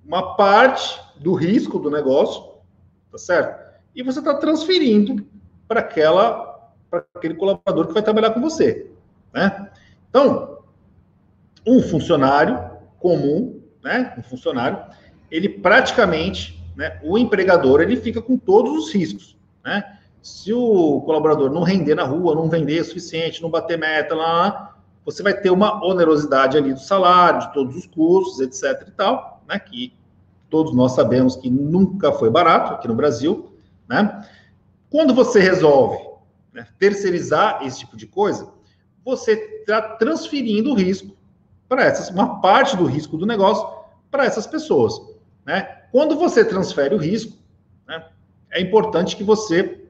uma 0.04 0.36
parte 0.36 1.00
do 1.18 1.34
risco 1.34 1.80
do 1.80 1.90
negócio, 1.90 2.60
tá 3.10 3.18
certo? 3.18 3.74
E 3.92 4.04
você 4.04 4.20
está 4.20 4.34
transferindo 4.34 5.26
para 5.66 5.80
aquela 5.80 6.48
para 6.88 7.04
aquele 7.14 7.34
colaborador 7.34 7.86
que 7.88 7.92
vai 7.92 8.02
trabalhar 8.02 8.30
com 8.30 8.40
você. 8.40 8.90
Né? 9.32 9.70
Então, 10.08 10.58
um 11.66 11.80
funcionário 11.82 12.70
comum, 12.98 13.60
né, 13.82 14.14
um 14.18 14.22
funcionário, 14.22 14.78
ele 15.30 15.48
praticamente, 15.48 16.60
né, 16.76 17.00
o 17.02 17.16
empregador, 17.16 17.80
ele 17.80 17.96
fica 17.96 18.20
com 18.20 18.36
todos 18.36 18.72
os 18.76 18.92
riscos, 18.92 19.36
né? 19.64 19.99
Se 20.22 20.52
o 20.52 21.00
colaborador 21.02 21.50
não 21.50 21.62
render 21.62 21.94
na 21.94 22.04
rua, 22.04 22.34
não 22.34 22.48
vender 22.48 22.80
o 22.80 22.84
suficiente, 22.84 23.42
não 23.42 23.50
bater 23.50 23.78
meta 23.78 24.14
lá, 24.14 24.76
você 25.04 25.22
vai 25.22 25.34
ter 25.34 25.50
uma 25.50 25.84
onerosidade 25.84 26.56
ali 26.58 26.74
do 26.74 26.80
salário, 26.80 27.40
de 27.40 27.52
todos 27.54 27.76
os 27.76 27.86
custos, 27.86 28.40
etc 28.40 28.86
e 28.86 28.90
tal, 28.90 29.42
né, 29.48 29.58
que 29.58 29.94
todos 30.50 30.74
nós 30.74 30.92
sabemos 30.92 31.36
que 31.36 31.48
nunca 31.48 32.12
foi 32.12 32.28
barato 32.28 32.74
aqui 32.74 32.88
no 32.88 32.94
Brasil, 32.94 33.54
né? 33.88 34.26
Quando 34.90 35.14
você 35.14 35.40
resolve 35.40 35.98
né, 36.52 36.66
terceirizar 36.78 37.64
esse 37.64 37.78
tipo 37.80 37.96
de 37.96 38.06
coisa, 38.06 38.48
você 39.04 39.32
está 39.32 39.80
transferindo 39.80 40.72
o 40.72 40.74
risco 40.74 41.16
para 41.68 41.84
essas, 41.84 42.10
uma 42.10 42.40
parte 42.40 42.76
do 42.76 42.84
risco 42.84 43.16
do 43.16 43.24
negócio 43.24 43.66
para 44.10 44.24
essas 44.24 44.46
pessoas. 44.46 45.00
Né? 45.46 45.62
Quando 45.92 46.16
você 46.16 46.44
transfere 46.44 46.94
o 46.94 46.98
risco, 46.98 47.38
né, 47.86 48.04
é 48.50 48.60
importante 48.60 49.16
que 49.16 49.22
você 49.22 49.88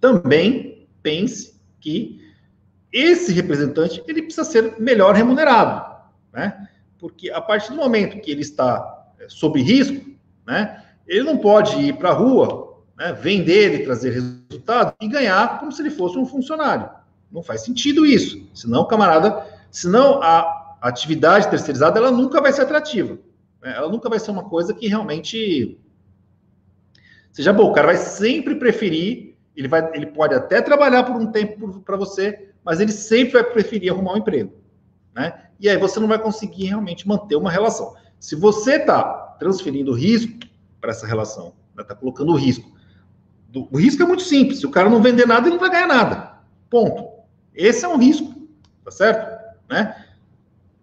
também 0.00 0.88
pense 1.02 1.60
que 1.80 2.20
esse 2.92 3.32
representante 3.32 4.02
ele 4.06 4.22
precisa 4.22 4.44
ser 4.44 4.78
melhor 4.78 5.14
remunerado, 5.14 5.84
né? 6.32 6.68
Porque 6.98 7.30
a 7.30 7.40
partir 7.40 7.70
do 7.70 7.76
momento 7.76 8.20
que 8.20 8.30
ele 8.30 8.40
está 8.40 9.12
é, 9.18 9.28
sob 9.28 9.60
risco, 9.60 10.04
né, 10.46 10.82
ele 11.06 11.22
não 11.22 11.36
pode 11.36 11.76
ir 11.76 11.96
para 11.96 12.10
a 12.10 12.14
rua, 12.14 12.82
né, 12.96 13.12
vender 13.12 13.74
e 13.74 13.84
trazer 13.84 14.10
resultado 14.10 14.94
e 15.00 15.08
ganhar 15.08 15.60
como 15.60 15.70
se 15.70 15.82
ele 15.82 15.90
fosse 15.90 16.16
um 16.16 16.24
funcionário. 16.24 16.88
Não 17.30 17.42
faz 17.42 17.62
sentido 17.62 18.06
isso. 18.06 18.48
Senão, 18.54 18.86
camarada, 18.86 19.46
senão 19.70 20.22
a 20.22 20.78
atividade 20.80 21.48
terceirizada 21.48 21.98
ela 21.98 22.10
nunca 22.10 22.40
vai 22.40 22.52
ser 22.52 22.62
atrativa. 22.62 23.18
Né? 23.62 23.74
Ela 23.76 23.88
nunca 23.88 24.08
vai 24.08 24.18
ser 24.18 24.30
uma 24.30 24.44
coisa 24.44 24.72
que 24.72 24.88
realmente 24.88 25.78
seja 27.32 27.52
bom. 27.52 27.70
O 27.70 27.72
cara 27.72 27.88
vai 27.88 27.96
sempre 27.96 28.54
preferir, 28.54 29.35
ele, 29.56 29.68
vai, 29.68 29.90
ele 29.94 30.06
pode 30.06 30.34
até 30.34 30.60
trabalhar 30.60 31.04
por 31.04 31.16
um 31.16 31.32
tempo 31.32 31.80
para 31.80 31.96
você, 31.96 32.50
mas 32.64 32.80
ele 32.80 32.92
sempre 32.92 33.34
vai 33.34 33.44
preferir 33.44 33.92
arrumar 33.92 34.14
um 34.14 34.18
emprego. 34.18 34.52
Né? 35.14 35.32
E 35.58 35.68
aí 35.68 35.78
você 35.78 35.98
não 35.98 36.08
vai 36.08 36.18
conseguir 36.18 36.66
realmente 36.66 37.08
manter 37.08 37.36
uma 37.36 37.50
relação. 37.50 37.94
Se 38.20 38.36
você 38.36 38.76
está 38.76 39.04
transferindo 39.38 39.92
risco 39.92 40.38
para 40.80 40.90
essa 40.90 41.06
relação, 41.06 41.54
está 41.70 41.82
né? 41.82 41.84
Tá 41.84 41.94
colocando 41.94 42.32
o 42.32 42.36
risco. 42.36 42.76
O 43.54 43.78
risco 43.78 44.02
é 44.02 44.06
muito 44.06 44.22
simples. 44.22 44.60
Se 44.60 44.66
o 44.66 44.70
cara 44.70 44.90
não 44.90 45.00
vender 45.00 45.26
nada, 45.26 45.46
ele 45.46 45.54
não 45.54 45.60
vai 45.60 45.70
ganhar 45.70 45.86
nada. 45.86 46.38
Ponto. 46.68 47.08
Esse 47.54 47.86
é 47.86 47.88
um 47.88 47.96
risco, 47.96 48.34
tá 48.84 48.90
certo? 48.90 49.34
Né? 49.68 50.04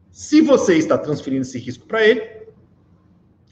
Se 0.10 0.42
você 0.42 0.76
está 0.76 0.98
transferindo 0.98 1.44
esse 1.44 1.60
risco 1.60 1.86
para 1.86 2.04
ele, 2.04 2.48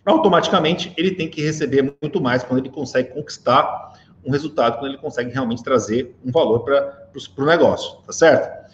automaticamente 0.06 0.92
ele 0.98 1.12
tem 1.12 1.30
que 1.30 1.42
receber 1.42 1.96
muito 2.02 2.20
mais 2.20 2.44
quando 2.44 2.60
ele 2.60 2.70
consegue 2.70 3.14
conquistar 3.14 3.94
um 4.26 4.32
resultado, 4.32 4.78
quando 4.78 4.92
ele 4.92 5.02
consegue 5.02 5.32
realmente 5.32 5.64
trazer 5.64 6.16
um 6.24 6.32
valor 6.32 6.60
para 6.60 7.08
o 7.38 7.46
negócio, 7.46 7.98
tá 8.06 8.14
certo? 8.14 8.72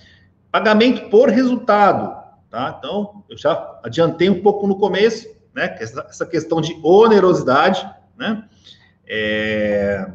Pagamento 0.52 1.10
por 1.10 1.30
resultado, 1.30 2.16
tá? 2.50 2.76
Então, 2.78 3.24
eu 3.30 3.38
já 3.38 3.80
adiantei 3.84 4.30
um 4.30 4.42
pouco 4.42 4.68
no 4.68 4.78
começo, 4.78 5.28
né? 5.54 5.76
Essa 5.80 6.26
questão 6.26 6.62
de 6.62 6.78
onerosidade, 6.84 7.90
né? 8.18 8.48
É... 9.08 10.10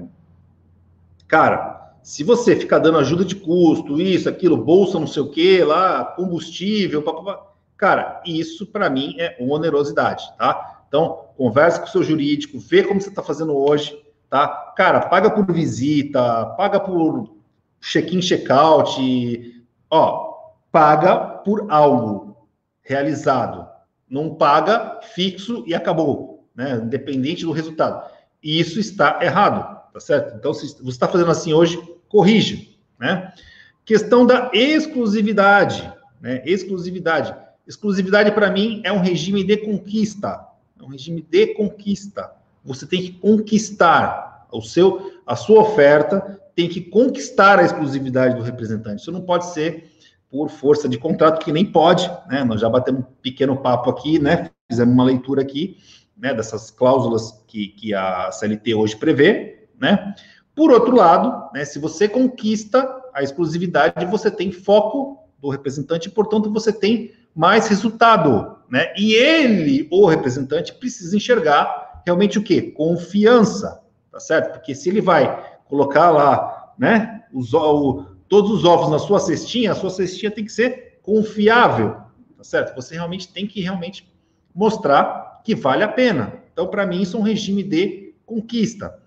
Cara, 1.27 1.95
se 2.03 2.25
você 2.25 2.57
ficar 2.57 2.79
dando 2.79 2.99
ajuda 2.99 3.25
de 3.25 3.37
custo, 3.37 4.01
isso, 4.01 4.29
aquilo, 4.29 4.57
bolsa, 4.57 4.99
não 4.99 5.07
sei 5.07 5.23
o 5.23 5.31
que, 5.31 5.63
lá, 5.63 6.05
combustível, 6.05 7.03
papapá, 7.03 7.47
cara, 7.77 8.21
isso 8.27 8.67
para 8.67 8.91
mim 8.91 9.15
é 9.19 9.37
onerosidade, 9.41 10.25
tá? 10.37 10.85
Então, 10.89 11.29
conversa 11.37 11.81
com 11.81 11.87
o 11.87 11.91
seu 11.91 12.03
jurídico, 12.03 12.59
vê 12.59 12.83
como 12.83 13.01
você 13.01 13.09
está 13.09 13.23
fazendo 13.23 13.57
hoje, 13.57 13.99
tá? 14.33 14.73
Cara, 14.75 14.99
paga 14.99 15.31
por 15.31 15.45
visita, 15.53 16.47
paga 16.57 16.81
por 16.81 17.37
check-in, 17.83 18.21
check-out, 18.21 18.99
ó, 19.91 20.33
paga 20.73 21.17
por 21.45 21.71
algo 21.71 22.49
realizado, 22.81 23.69
não 24.09 24.35
paga 24.35 25.01
fixo 25.03 25.63
e 25.67 25.75
acabou, 25.75 26.49
né? 26.55 26.77
Independente 26.77 27.45
do 27.45 27.53
resultado. 27.53 28.11
E 28.43 28.59
isso 28.59 28.81
está 28.81 29.19
errado, 29.21 29.83
tá 29.93 30.01
certo? 30.01 30.35
Então, 30.35 30.55
se 30.55 30.83
você 30.83 30.89
está 30.89 31.07
fazendo 31.07 31.31
assim 31.31 31.53
hoje, 31.53 31.79
corrija, 32.09 32.57
né? 32.99 33.35
Questão 33.85 34.25
da 34.25 34.51
exclusividade, 34.55 35.93
né? 36.23 36.43
Exclusividade. 36.47 37.35
Exclusividade 37.67 38.33
para 38.33 38.51
mim 38.51 38.81
é 38.83 38.91
um 38.91 39.01
regime 39.01 39.45
de 39.45 39.59
conquista, 39.59 40.43
é 40.81 40.83
um 40.83 40.89
regime 40.89 41.21
de 41.21 41.49
conquista. 41.49 42.33
Você 42.65 42.87
tem 42.87 43.03
que 43.03 43.13
conquistar 43.13 44.47
o 44.53 44.61
seu, 44.61 45.13
a 45.27 45.35
sua 45.35 45.61
oferta 45.63 46.41
tem 46.55 46.69
que 46.69 46.81
conquistar 46.81 47.59
a 47.59 47.65
exclusividade 47.65 48.37
do 48.37 48.43
representante. 48.43 49.01
Isso 49.01 49.11
não 49.11 49.23
pode 49.23 49.47
ser 49.47 49.91
por 50.31 50.49
força 50.49 50.89
de 50.89 50.99
contrato, 50.99 51.45
que 51.45 51.53
nem 51.53 51.65
pode, 51.65 52.11
né? 52.29 52.45
Nós 52.45 52.61
já 52.61 52.69
batemos 52.69 53.03
um 53.03 53.07
pequeno 53.23 53.57
papo 53.57 53.91
aqui, 53.91 54.19
né? 54.19 54.51
Fizemos 54.71 54.95
uma 54.95 55.05
leitura 55.05 55.43
aqui, 55.43 55.77
né? 56.17 56.33
Dessas 56.35 56.71
cláusulas 56.71 57.33
que, 57.47 57.69
que 57.69 57.95
a 57.95 58.31
CLT 58.31 58.75
hoje 58.75 58.97
prevê, 58.97 59.69
né? 59.79 60.15
Por 60.55 60.71
outro 60.71 60.95
lado, 60.95 61.51
né? 61.55 61.65
Se 61.65 61.79
você 61.79 62.09
conquista 62.09 62.87
a 63.15 63.23
exclusividade, 63.23 64.07
você 64.07 64.31
tem 64.31 64.53
foco 64.53 65.19
do 65.39 65.51
representante, 65.51 66.09
portanto, 66.09 66.51
você 66.51 66.73
tem 66.73 67.13
mais 67.35 67.69
resultado, 67.69 68.57
né? 68.71 68.93
E 68.97 69.15
ele, 69.15 69.89
o 69.91 70.07
representante, 70.07 70.75
precisa 70.75 71.17
enxergar 71.17 71.92
realmente 72.07 72.39
o 72.39 72.43
quê? 72.43 72.63
Confiança, 72.63 73.83
tá 74.11 74.21
certo? 74.21 74.53
Porque 74.53 74.75
se 74.75 74.89
ele 74.89 75.01
vai 75.01 75.59
colocar 75.65 76.11
lá, 76.11 76.75
né, 76.79 77.25
os, 77.33 77.53
o, 77.55 78.05
todos 78.29 78.51
os 78.51 78.65
ovos 78.65 78.91
na 78.91 78.99
sua 78.99 79.21
cestinha, 79.21 79.73
a 79.73 79.75
sua 79.75 79.91
cestinha 79.91 80.31
tem 80.31 80.45
que 80.45 80.53
ser 80.53 80.99
confiável, 81.03 81.97
tá 82.37 82.45
certo? 82.45 82.75
Você 82.75 82.95
realmente 82.95 83.33
tem 83.33 83.47
que 83.47 83.61
realmente 83.61 84.11
mostrar 84.55 85.41
que 85.45 85.55
vale 85.55 85.83
a 85.83 85.89
pena. 85.89 86.35
Então, 86.53 86.67
para 86.67 86.87
mim, 86.87 87.03
isso 87.03 87.17
é 87.17 87.21
um 87.21 87.25
regime 87.25 87.63
de 87.63 88.15
conquista. 88.25 88.99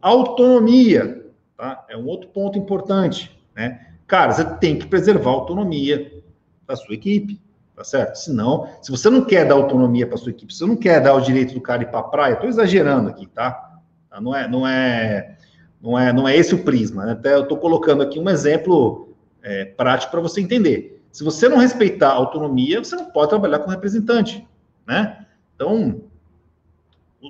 Autonomia, 0.00 1.26
tá? 1.56 1.84
É 1.88 1.96
um 1.96 2.06
outro 2.06 2.28
ponto 2.28 2.58
importante, 2.58 3.36
né? 3.54 3.88
Cara, 4.06 4.32
você 4.32 4.44
tem 4.58 4.78
que 4.78 4.86
preservar 4.86 5.30
a 5.30 5.34
autonomia 5.34 6.22
da 6.66 6.76
sua 6.76 6.94
equipe 6.94 7.41
tá 7.74 7.84
certo? 7.84 8.16
Senão, 8.16 8.68
se 8.80 8.90
você 8.90 9.08
não 9.08 9.24
quer 9.24 9.46
dar 9.46 9.54
autonomia 9.54 10.06
para 10.06 10.16
sua 10.16 10.30
equipe, 10.30 10.52
se 10.52 10.60
você 10.60 10.66
não 10.66 10.76
quer 10.76 11.00
dar 11.00 11.14
o 11.14 11.20
direito 11.20 11.54
do 11.54 11.60
cara 11.60 11.82
ir 11.82 11.90
para 11.90 12.00
a 12.00 12.04
praia, 12.04 12.34
estou 12.34 12.48
exagerando 12.48 13.08
aqui, 13.08 13.26
tá? 13.26 13.80
tá? 14.08 14.20
Não 14.20 14.34
é, 14.34 14.48
não 14.48 14.66
é, 14.66 15.36
não 15.80 15.98
é, 15.98 16.12
não 16.12 16.28
é 16.28 16.36
esse 16.36 16.54
o 16.54 16.62
prisma. 16.62 17.06
Né? 17.06 17.12
Até 17.12 17.34
eu 17.34 17.42
estou 17.42 17.58
colocando 17.58 18.02
aqui 18.02 18.18
um 18.18 18.28
exemplo 18.28 19.14
é, 19.42 19.64
prático 19.64 20.10
para 20.12 20.20
você 20.20 20.40
entender. 20.40 21.02
Se 21.10 21.24
você 21.24 21.48
não 21.48 21.58
respeitar 21.58 22.08
a 22.08 22.14
autonomia, 22.14 22.82
você 22.82 22.96
não 22.96 23.06
pode 23.06 23.30
trabalhar 23.30 23.58
com 23.58 23.70
representante, 23.70 24.46
né? 24.86 25.26
Então, 25.54 26.00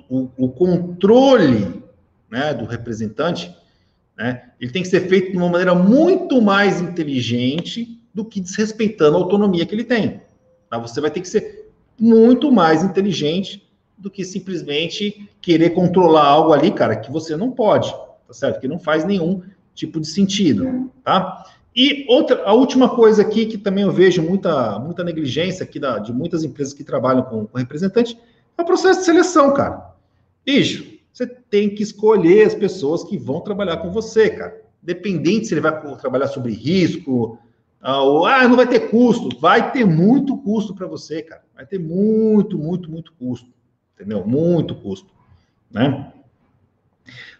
o, 0.09 0.29
o 0.37 0.49
controle 0.49 1.83
né, 2.29 2.53
do 2.53 2.65
representante, 2.65 3.55
né, 4.17 4.51
ele 4.59 4.71
tem 4.71 4.81
que 4.81 4.87
ser 4.87 5.01
feito 5.07 5.31
de 5.31 5.37
uma 5.37 5.49
maneira 5.49 5.75
muito 5.75 6.41
mais 6.41 6.81
inteligente 6.81 8.01
do 8.13 8.23
que 8.23 8.39
desrespeitando 8.39 9.17
a 9.17 9.19
autonomia 9.19 9.65
que 9.65 9.75
ele 9.75 9.83
tem. 9.83 10.21
Tá? 10.73 10.79
Você 10.79 10.99
vai 10.99 11.11
ter 11.11 11.21
que 11.21 11.27
ser 11.27 11.71
muito 11.99 12.51
mais 12.51 12.83
inteligente 12.83 13.63
do 13.95 14.09
que 14.09 14.25
simplesmente 14.25 15.29
querer 15.39 15.69
controlar 15.69 16.25
algo 16.25 16.51
ali, 16.51 16.71
cara, 16.71 16.95
que 16.95 17.11
você 17.11 17.37
não 17.37 17.51
pode, 17.51 17.91
tá 18.27 18.33
certo? 18.33 18.59
Que 18.59 18.67
não 18.67 18.79
faz 18.79 19.05
nenhum 19.05 19.43
tipo 19.75 19.99
de 19.99 20.07
sentido, 20.07 20.91
tá? 21.03 21.45
E 21.75 22.07
outra, 22.09 22.43
a 22.43 22.53
última 22.53 22.89
coisa 22.89 23.21
aqui 23.21 23.45
que 23.45 23.57
também 23.57 23.83
eu 23.83 23.91
vejo 23.91 24.23
muita, 24.23 24.79
muita 24.79 25.03
negligência 25.03 25.63
aqui 25.63 25.79
da, 25.79 25.99
de 25.99 26.11
muitas 26.11 26.43
empresas 26.43 26.73
que 26.73 26.83
trabalham 26.83 27.21
com, 27.21 27.45
com 27.45 27.57
representante 27.59 28.17
é 28.57 28.61
o 28.61 28.65
processo 28.65 29.01
de 29.01 29.05
seleção, 29.05 29.53
cara. 29.53 29.93
Bicho, 30.43 30.85
você 31.13 31.27
tem 31.27 31.69
que 31.69 31.83
escolher 31.83 32.47
as 32.47 32.55
pessoas 32.55 33.03
que 33.03 33.15
vão 33.15 33.41
trabalhar 33.41 33.77
com 33.77 33.91
você, 33.91 34.27
cara. 34.31 34.59
Dependente 34.81 35.45
se 35.45 35.53
ele 35.53 35.61
vai 35.61 35.97
trabalhar 35.97 36.27
sobre 36.27 36.51
risco, 36.51 37.37
ah, 37.85 37.99
ah, 37.99 38.47
não 38.47 38.55
vai 38.55 38.65
ter 38.65 38.89
custo. 38.89 39.37
Vai 39.41 39.73
ter 39.73 39.83
muito 39.85 40.37
custo 40.37 40.73
para 40.73 40.87
você, 40.87 41.21
cara. 41.21 41.43
Vai 41.53 41.65
ter 41.65 41.77
muito, 41.77 42.57
muito, 42.57 42.89
muito 42.89 43.11
custo. 43.19 43.49
Entendeu? 43.93 44.25
Muito 44.25 44.73
custo. 44.75 45.11
Né? 45.69 46.13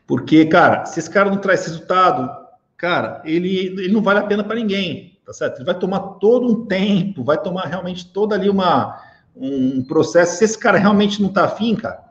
Porque, 0.06 0.46
cara, 0.46 0.86
se 0.86 1.00
esse 1.00 1.10
cara 1.10 1.30
não 1.30 1.38
traz 1.38 1.66
resultado, 1.66 2.30
cara, 2.76 3.22
ele, 3.24 3.68
ele 3.68 3.94
não 3.94 4.02
vale 4.02 4.20
a 4.20 4.24
pena 4.24 4.44
para 4.44 4.58
ninguém. 4.58 5.18
Tá 5.26 5.32
certo? 5.32 5.60
Ele 5.60 5.66
vai 5.66 5.80
tomar 5.80 6.00
todo 6.20 6.46
um 6.46 6.66
tempo, 6.66 7.24
vai 7.24 7.42
tomar 7.42 7.68
realmente 7.68 8.12
toda 8.12 8.36
ali 8.36 8.50
uma, 8.50 9.02
um 9.34 9.82
processo. 9.82 10.36
Se 10.36 10.44
esse 10.44 10.60
cara 10.60 10.78
realmente 10.78 11.22
não 11.22 11.30
tá 11.30 11.46
afim, 11.46 11.74
cara, 11.74 12.04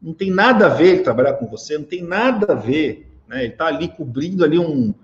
não 0.00 0.14
tem 0.14 0.30
nada 0.30 0.66
a 0.66 0.70
ver 0.70 0.86
ele 0.86 1.02
trabalhar 1.02 1.34
com 1.34 1.46
você, 1.46 1.76
não 1.76 1.84
tem 1.84 2.02
nada 2.02 2.54
a 2.54 2.56
ver. 2.56 3.12
Né? 3.28 3.44
Ele 3.44 3.52
tá 3.52 3.66
ali 3.66 3.88
cobrindo 3.88 4.42
ali 4.42 4.58
um 4.58 4.94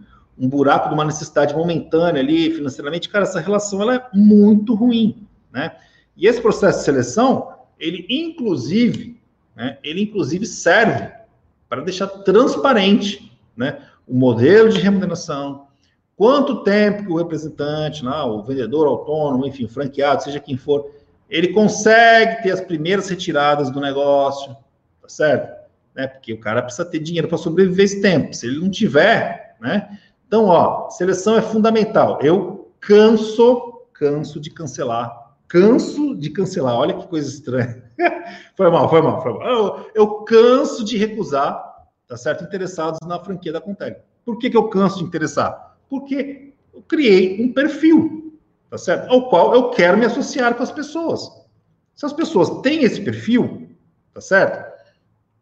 um 0.41 0.49
buraco 0.49 0.89
de 0.89 0.95
uma 0.95 1.05
necessidade 1.05 1.55
momentânea 1.55 2.23
ali 2.23 2.51
financeiramente, 2.51 3.11
cara, 3.11 3.25
essa 3.25 3.41
relação 3.41 3.83
ela 3.83 3.97
é 3.97 4.07
muito 4.15 4.75
ruim, 4.75 5.29
né? 5.53 5.77
E 6.17 6.27
esse 6.27 6.41
processo 6.41 6.79
de 6.79 6.85
seleção, 6.85 7.53
ele 7.79 8.07
inclusive, 8.09 9.21
né, 9.55 9.79
ele 9.85 10.03
inclusive 10.03 10.47
serve 10.47 11.13
para 11.69 11.83
deixar 11.83 12.07
transparente, 12.09 13.31
né, 13.57 13.83
o 14.07 14.15
modelo 14.15 14.71
de 14.71 14.81
remuneração, 14.81 15.67
quanto 16.17 16.65
tempo 16.65 17.05
que 17.05 17.13
o 17.13 17.17
representante, 17.17 18.05
né, 18.05 18.23
o 18.23 18.43
vendedor 18.43 18.87
autônomo, 18.87 19.47
enfim, 19.47 19.69
franqueado, 19.69 20.23
seja 20.23 20.41
quem 20.41 20.57
for, 20.57 20.91
ele 21.29 21.49
consegue 21.49 22.43
ter 22.43 22.51
as 22.51 22.61
primeiras 22.61 23.09
retiradas 23.09 23.71
do 23.71 23.81
negócio, 23.81 24.57
tá 25.01 25.09
certo? 25.09 25.61
Né, 25.95 26.07
porque 26.07 26.33
o 26.33 26.41
cara 26.41 26.63
precisa 26.63 26.85
ter 26.85 26.99
dinheiro 26.99 27.29
para 27.29 27.39
sobreviver 27.39 27.85
esse 27.85 28.01
tempo. 28.01 28.35
Se 28.35 28.47
ele 28.47 28.59
não 28.59 28.71
tiver, 28.71 29.57
né, 29.61 29.99
então, 30.31 30.47
ó, 30.47 30.89
seleção 30.91 31.37
é 31.37 31.43
fundamental. 31.43 32.21
Eu 32.23 32.73
canso, 32.79 33.83
canso 33.93 34.39
de 34.39 34.49
cancelar. 34.49 35.35
Canso 35.49 36.15
de 36.15 36.31
cancelar. 36.31 36.77
Olha 36.77 36.95
que 36.95 37.09
coisa 37.09 37.29
estranha. 37.29 37.83
foi 38.57 38.71
mal, 38.71 38.89
foi 38.89 39.03
mal, 39.03 39.21
foi 39.21 39.33
mal. 39.33 39.43
Eu, 39.43 39.91
eu 39.93 40.09
canso 40.23 40.85
de 40.85 40.97
recusar, 40.97 41.61
tá 42.07 42.17
certo? 42.17 42.45
Interessados 42.45 43.01
na 43.05 43.19
franquia 43.19 43.53
da 43.53 43.61
Contele. 43.61 43.97
Por 44.25 44.39
que, 44.39 44.49
que 44.49 44.57
eu 44.57 44.69
canso 44.69 44.99
de 44.99 45.05
interessar? 45.05 45.77
Porque 45.89 46.55
eu 46.73 46.81
criei 46.83 47.45
um 47.45 47.53
perfil, 47.53 48.39
tá 48.71 48.79
certo? 48.79 49.11
Ao 49.11 49.29
qual 49.29 49.53
eu 49.53 49.71
quero 49.71 49.99
me 49.99 50.07
associar 50.07 50.55
com 50.55 50.63
as 50.63 50.71
pessoas. 50.71 51.29
Se 51.97 52.07
as 52.07 52.13
pessoas 52.13 52.49
têm 52.61 52.85
esse 52.85 53.01
perfil, 53.01 53.69
tá 54.15 54.21
certo? 54.21 54.65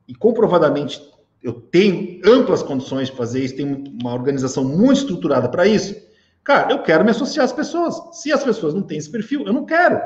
E 0.09 0.15
comprovadamente 0.15 0.99
eu 1.43 1.53
tenho 1.53 2.21
amplas 2.25 2.63
condições 2.63 3.09
de 3.09 3.17
fazer 3.17 3.45
isso, 3.45 3.57
tenho 3.57 3.85
uma 4.01 4.13
organização 4.13 4.65
muito 4.65 4.99
estruturada 4.99 5.49
para 5.49 5.67
isso. 5.67 5.95
Cara, 6.43 6.73
eu 6.73 6.83
quero 6.83 7.05
me 7.05 7.11
associar 7.11 7.45
às 7.45 7.53
pessoas. 7.53 8.01
Se 8.13 8.33
as 8.33 8.43
pessoas 8.43 8.75
não 8.75 8.83
têm 8.83 8.99
esse 8.99 9.11
perfil, 9.11 9.47
eu 9.47 9.53
não 9.53 9.65
quero, 9.65 9.99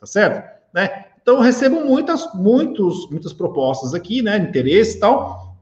tá 0.00 0.06
certo? 0.06 0.48
Né? 0.72 1.06
Então 1.20 1.36
eu 1.36 1.40
recebo 1.42 1.84
muitas, 1.84 2.32
muitos, 2.34 3.10
muitas 3.10 3.32
propostas 3.32 3.92
aqui, 3.94 4.22
né, 4.22 4.38
interesse 4.38 4.96
e 4.96 5.00
tal, 5.00 5.56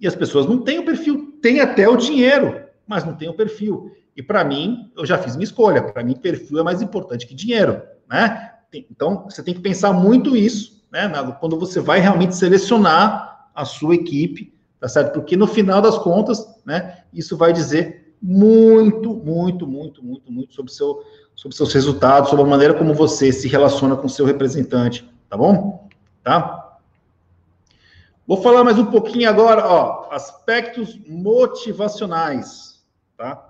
e 0.00 0.06
as 0.06 0.14
pessoas 0.14 0.46
não 0.46 0.58
têm 0.58 0.78
o 0.78 0.84
perfil, 0.84 1.38
têm 1.42 1.60
até 1.60 1.88
o 1.88 1.96
dinheiro, 1.96 2.62
mas 2.86 3.04
não 3.04 3.14
têm 3.14 3.28
o 3.28 3.34
perfil. 3.34 3.90
E 4.16 4.22
para 4.22 4.44
mim, 4.44 4.92
eu 4.96 5.04
já 5.04 5.18
fiz 5.18 5.36
minha 5.36 5.44
escolha. 5.44 5.82
Para 5.82 6.04
mim, 6.04 6.14
perfil 6.14 6.58
é 6.58 6.62
mais 6.62 6.80
importante 6.80 7.26
que 7.26 7.34
dinheiro, 7.34 7.82
né? 8.08 8.52
Então, 8.72 9.24
você 9.24 9.42
tem 9.42 9.54
que 9.54 9.60
pensar 9.60 9.92
muito 9.92 10.36
isso, 10.36 10.84
né? 10.92 11.10
Quando 11.40 11.58
você 11.58 11.80
vai 11.80 11.98
realmente 11.98 12.36
selecionar 12.36 13.25
a 13.56 13.64
sua 13.64 13.94
equipe, 13.94 14.52
tá 14.78 14.86
certo? 14.86 15.14
Porque 15.14 15.36
no 15.36 15.46
final 15.46 15.80
das 15.80 15.96
contas, 15.98 16.46
né? 16.64 16.98
Isso 17.12 17.36
vai 17.36 17.52
dizer 17.52 18.14
muito, 18.22 19.14
muito, 19.14 19.66
muito, 19.66 20.04
muito, 20.04 20.30
muito 20.30 20.54
sobre, 20.54 20.70
seu, 20.72 21.02
sobre 21.34 21.56
seus 21.56 21.72
resultados, 21.72 22.30
sobre 22.30 22.44
a 22.44 22.48
maneira 22.48 22.74
como 22.74 22.94
você 22.94 23.32
se 23.32 23.48
relaciona 23.48 23.96
com 23.96 24.08
seu 24.08 24.26
representante, 24.26 25.08
tá 25.28 25.36
bom? 25.36 25.88
Tá? 26.22 26.78
Vou 28.26 28.42
falar 28.42 28.64
mais 28.64 28.78
um 28.78 28.86
pouquinho 28.86 29.28
agora, 29.28 29.66
ó, 29.66 30.08
aspectos 30.10 30.98
motivacionais, 31.06 32.84
tá? 33.16 33.48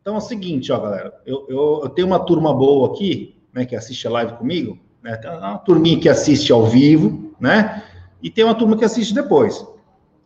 Então 0.00 0.14
é 0.14 0.18
o 0.18 0.22
seguinte, 0.22 0.72
ó, 0.72 0.80
galera, 0.80 1.20
eu, 1.26 1.44
eu, 1.48 1.80
eu 1.82 1.88
tenho 1.90 2.06
uma 2.06 2.18
turma 2.18 2.54
boa 2.54 2.88
aqui, 2.88 3.36
né, 3.52 3.66
que 3.66 3.76
assiste 3.76 4.06
a 4.06 4.10
live 4.10 4.32
comigo, 4.34 4.78
né? 5.02 5.16
Tem 5.16 5.30
uma 5.30 5.58
turminha 5.58 6.00
que 6.00 6.08
assiste 6.08 6.50
ao 6.50 6.64
vivo, 6.64 7.34
né? 7.38 7.84
E 8.22 8.30
tem 8.30 8.44
uma 8.44 8.54
turma 8.54 8.76
que 8.76 8.84
assiste 8.84 9.14
depois. 9.14 9.66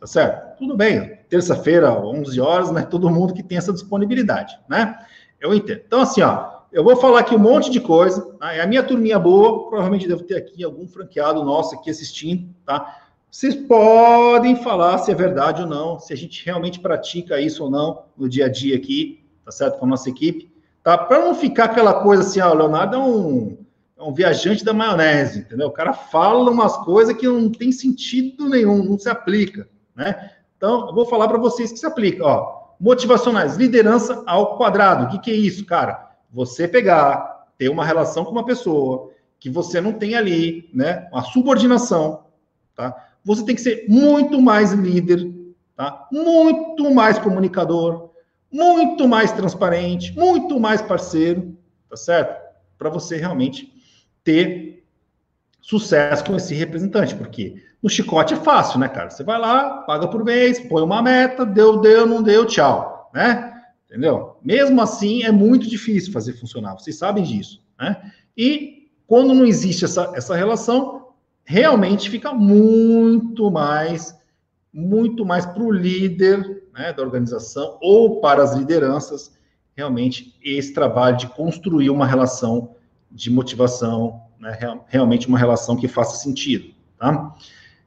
Tá 0.01 0.07
certo? 0.07 0.59
Tudo 0.59 0.77
bem. 0.77 1.19
Terça-feira, 1.29 1.93
11 1.93 2.41
horas, 2.41 2.71
né? 2.73 2.83
Todo 2.83 3.09
mundo 3.09 3.33
que 3.33 3.43
tem 3.43 3.59
essa 3.59 3.73
disponibilidade, 3.73 4.59
né? 4.69 4.99
Eu 5.41 5.55
entendo. 5.55 5.83
Então, 5.87 6.01
assim, 6.01 6.23
ó, 6.23 6.63
eu 6.73 6.83
vou 6.83 6.97
falar 6.97 7.21
aqui 7.21 7.35
um 7.35 7.39
monte 7.39 7.71
de 7.71 7.81
coisa. 7.81 8.21
Tá? 8.41 8.53
É 8.53 8.61
a 8.63 8.67
minha 8.67 8.83
turminha 8.83 9.19
boa, 9.19 9.69
provavelmente 9.69 10.09
devo 10.09 10.25
ter 10.25 10.37
aqui 10.37 10.65
algum 10.65 10.89
franqueado 10.89 11.45
nosso 11.45 11.75
aqui 11.75 11.91
assistindo, 11.91 12.49
tá? 12.65 12.99
Vocês 13.31 13.55
podem 13.55 14.57
falar 14.57 14.99
se 14.99 15.11
é 15.11 15.15
verdade 15.15 15.63
ou 15.63 15.69
não, 15.69 15.99
se 15.99 16.13
a 16.13 16.17
gente 16.17 16.45
realmente 16.45 16.81
pratica 16.81 17.41
isso 17.41 17.65
ou 17.65 17.71
não 17.71 18.05
no 18.17 18.29
dia 18.29 18.47
a 18.47 18.49
dia 18.49 18.77
aqui, 18.77 19.25
tá 19.45 19.51
certo? 19.51 19.79
Com 19.79 19.87
a 19.87 19.89
nossa 19.89 20.11
equipe, 20.11 20.53
tá? 20.83 20.99
Para 20.99 21.25
não 21.25 21.35
ficar 21.35 21.65
aquela 21.65 22.03
coisa 22.03 22.23
assim, 22.23 22.41
ó, 22.41 22.51
o 22.51 22.55
Leonardo 22.55 22.97
é 22.97 22.99
um 22.99 23.57
é 24.03 24.05
um 24.05 24.13
viajante 24.13 24.65
da 24.65 24.75
maionese, 24.75 25.41
entendeu? 25.41 25.69
O 25.69 25.73
cara 25.73 25.93
fala 25.93 26.51
umas 26.51 26.77
coisas 26.79 27.17
que 27.17 27.27
não 27.27 27.51
tem 27.51 27.71
sentido 27.71 28.49
nenhum, 28.49 28.83
não 28.83 28.99
se 28.99 29.09
aplica, 29.09 29.69
né? 29.95 30.33
Então, 30.57 30.89
eu 30.89 30.95
vou 30.95 31.07
falar 31.07 31.29
para 31.29 31.39
vocês 31.39 31.71
que 31.71 31.79
se 31.79 31.87
aplica, 31.87 32.25
ó. 32.25 32.63
Motivacionais, 32.81 33.57
liderança 33.57 34.23
ao 34.27 34.57
quadrado. 34.57 35.05
O 35.05 35.09
que, 35.09 35.19
que 35.21 35.31
é 35.31 35.35
isso, 35.35 35.65
cara? 35.65 36.11
Você 36.33 36.67
pegar, 36.67 37.47
ter 37.57 37.69
uma 37.69 37.85
relação 37.85 38.25
com 38.25 38.33
uma 38.33 38.45
pessoa 38.45 39.11
que 39.39 39.49
você 39.49 39.81
não 39.81 39.93
tem 39.93 40.17
ali, 40.17 40.69
né? 40.75 41.09
Uma 41.13 41.23
subordinação, 41.23 42.25
tá? 42.75 42.95
Você 43.25 43.45
tem 43.45 43.55
que 43.55 43.61
ser 43.61 43.87
muito 43.89 44.41
mais 44.41 44.73
líder, 44.73 45.33
tá? 45.77 46.09
Muito 46.11 46.93
mais 46.93 47.19
comunicador, 47.19 48.11
muito 48.51 49.07
mais 49.07 49.31
transparente, 49.31 50.13
muito 50.19 50.59
mais 50.59 50.83
parceiro, 50.83 51.57
tá 51.89 51.97
certo? 51.97 52.43
Para 52.77 52.91
você 52.91 53.17
realmente 53.17 53.72
ter 54.25 54.85
sucesso 55.61 56.25
com 56.25 56.37
esse 56.37 56.55
representante, 56.55 57.15
porque 57.15 57.63
no 57.83 57.89
chicote 57.89 58.35
é 58.35 58.37
fácil, 58.37 58.79
né, 58.79 58.89
cara? 58.89 59.11
Você 59.11 59.25
vai 59.25 59.39
lá, 59.39 59.83
paga 59.83 60.09
por 60.09 60.25
mês, 60.25 60.61
põe 60.61 60.83
uma 60.83 61.03
meta, 61.03 61.47
deu, 61.47 61.79
deu, 61.79 62.07
não 62.07 62.23
deu, 62.23 62.47
tchau, 62.47 63.11
né? 63.15 63.53
Entendeu? 63.89 64.37
Mesmo 64.43 64.81
assim, 64.81 65.23
é 65.23 65.31
muito 65.31 65.69
difícil 65.69 66.13
fazer 66.13 66.35
funcionar, 66.35 66.75
vocês 66.75 66.97
sabem 66.97 67.25
disso, 67.25 67.63
né? 67.79 68.13
E 68.37 68.89
quando 69.07 69.35
não 69.35 69.45
existe 69.45 69.85
essa, 69.85 70.13
essa 70.15 70.35
relação, 70.35 71.09
realmente 71.45 72.09
fica 72.09 72.33
muito 72.33 73.51
mais, 73.51 74.17
muito 74.73 75.25
mais 75.25 75.45
para 75.45 75.63
o 75.63 75.71
líder 75.71 76.63
né, 76.73 76.93
da 76.93 77.03
organização 77.03 77.79
ou 77.83 78.21
para 78.21 78.43
as 78.43 78.55
lideranças, 78.55 79.37
realmente 79.75 80.39
esse 80.43 80.73
trabalho 80.73 81.17
de 81.17 81.27
construir 81.29 81.91
uma 81.91 82.07
relação 82.07 82.75
de 83.13 83.31
motivação, 83.31 84.23
né, 84.39 84.59
realmente 84.89 85.29
uma 85.29 85.39
relação 85.39 85.77
que 85.77 85.87
faça 85.87 86.17
sentido, 86.17 86.75
tá? 86.99 87.35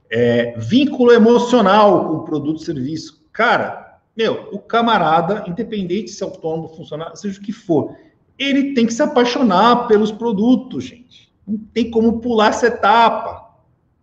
É, 0.09 0.57
vínculo 0.57 1.11
emocional 1.11 2.07
com 2.07 2.15
o 2.17 2.23
produto 2.23 2.61
e 2.61 2.65
serviço. 2.65 3.25
Cara, 3.33 3.99
meu, 4.15 4.49
o 4.51 4.59
camarada, 4.59 5.43
independente 5.47 6.11
se 6.11 6.23
é 6.23 6.25
autônomo, 6.25 6.69
funcionário, 6.69 7.17
seja 7.17 7.39
o 7.39 7.43
que 7.43 7.51
for, 7.51 7.95
ele 8.37 8.73
tem 8.73 8.85
que 8.85 8.93
se 8.93 9.01
apaixonar 9.01 9.87
pelos 9.87 10.11
produtos, 10.11 10.85
gente. 10.85 11.33
Não 11.45 11.57
tem 11.57 11.91
como 11.91 12.19
pular 12.19 12.49
essa 12.49 12.67
etapa, 12.67 13.53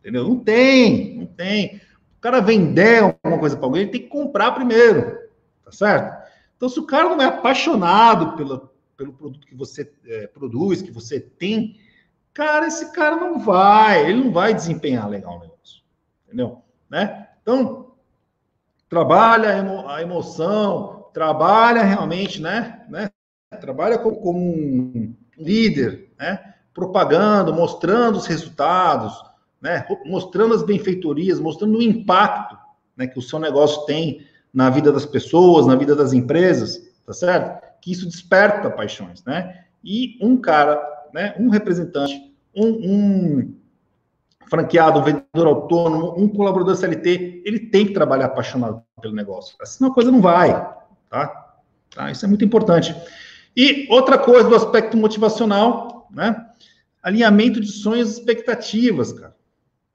entendeu? 0.01 0.29
Não 0.29 0.37
tem, 0.37 1.17
não 1.17 1.27
tem. 1.27 1.81
O 2.19 2.21
cara 2.21 2.41
vender 2.41 3.03
alguma 3.03 3.39
coisa 3.39 3.57
para 3.57 3.67
alguém, 3.67 3.83
ele 3.83 3.91
tem 3.91 4.03
que 4.03 4.09
comprar 4.09 4.53
primeiro, 4.53 5.19
tá 5.65 5.73
certo? 5.73 6.23
Então, 6.57 6.69
se 6.69 6.79
o 6.79 6.87
cara 6.87 7.09
não 7.09 7.21
é 7.21 7.27
apaixonado 7.27 8.37
pela, 8.37 8.71
pelo 9.03 9.13
produto 9.13 9.47
que 9.47 9.55
você 9.55 9.93
é, 10.07 10.29
produz, 10.29 10.81
que 10.81 10.93
você 10.93 11.19
tem, 11.19 11.77
cara, 12.33 12.69
esse 12.69 12.93
cara 12.93 13.17
não 13.17 13.41
vai, 13.41 14.09
ele 14.09 14.23
não 14.25 14.33
vai 14.33 14.55
desempenhar 14.55 15.09
legal 15.09 15.39
o 15.39 15.41
negócio, 15.41 15.83
entendeu? 16.25 16.63
Né? 16.89 17.29
Então, 17.43 17.95
trabalha 18.89 19.49
a, 19.49 19.59
emo, 19.59 19.89
a 19.89 20.03
emoção, 20.03 21.09
trabalha 21.13 21.83
realmente, 21.83 22.41
né? 22.41 22.87
né? 22.89 23.11
Trabalha 23.61 23.99
como, 23.99 24.17
como 24.21 24.39
um 24.39 25.15
líder, 25.37 26.13
né? 26.19 26.55
Propagando, 26.73 27.53
mostrando 27.53 28.17
os 28.17 28.27
resultados, 28.27 29.13
né? 29.61 29.85
Mostrando 30.07 30.55
as 30.55 30.63
benfeitorias, 30.63 31.41
mostrando 31.41 31.77
o 31.77 31.83
impacto 31.83 32.57
né, 32.97 33.07
que 33.07 33.19
o 33.19 33.23
seu 33.23 33.39
negócio 33.39 33.85
tem 33.85 34.27
na 34.53 34.71
vida 34.71 34.93
das 34.93 35.05
pessoas, 35.05 35.67
na 35.67 35.75
vida 35.75 35.97
das 35.97 36.13
empresas, 36.13 36.81
tá 37.05 37.13
certo? 37.13 37.72
Que 37.83 37.91
isso 37.91 38.07
desperta 38.07 38.71
paixões, 38.71 39.23
né? 39.25 39.65
E 39.85 40.17
um 40.23 40.37
cara, 40.37 40.81
né, 41.13 41.35
um 41.39 41.51
representante, 41.51 42.33
um, 42.55 42.69
um 42.69 43.55
franqueado, 44.49 45.01
um 45.01 45.03
vendedor 45.03 45.47
autônomo, 45.49 46.15
um 46.17 46.29
colaborador 46.29 46.77
CLT, 46.77 47.43
ele 47.45 47.59
tem 47.59 47.87
que 47.87 47.93
trabalhar 47.93 48.27
apaixonado 48.27 48.83
pelo 49.01 49.15
negócio. 49.15 49.57
Senão 49.65 49.91
a 49.91 49.95
coisa 49.95 50.13
não 50.13 50.21
vai, 50.21 50.53
tá? 51.11 51.55
tá? 51.91 52.11
Isso 52.11 52.25
é 52.25 52.29
muito 52.29 52.45
importante. 52.45 52.95
E 53.57 53.87
outra 53.91 54.17
coisa 54.17 54.49
do 54.49 54.55
aspecto 54.55 54.97
motivacional, 54.97 56.09
né? 56.11 56.49
Alinhamento 57.03 57.61
de 57.61 57.67
sonhos 57.67 58.11
e 58.11 58.21
expectativas, 58.21 59.13
cara. 59.13 59.35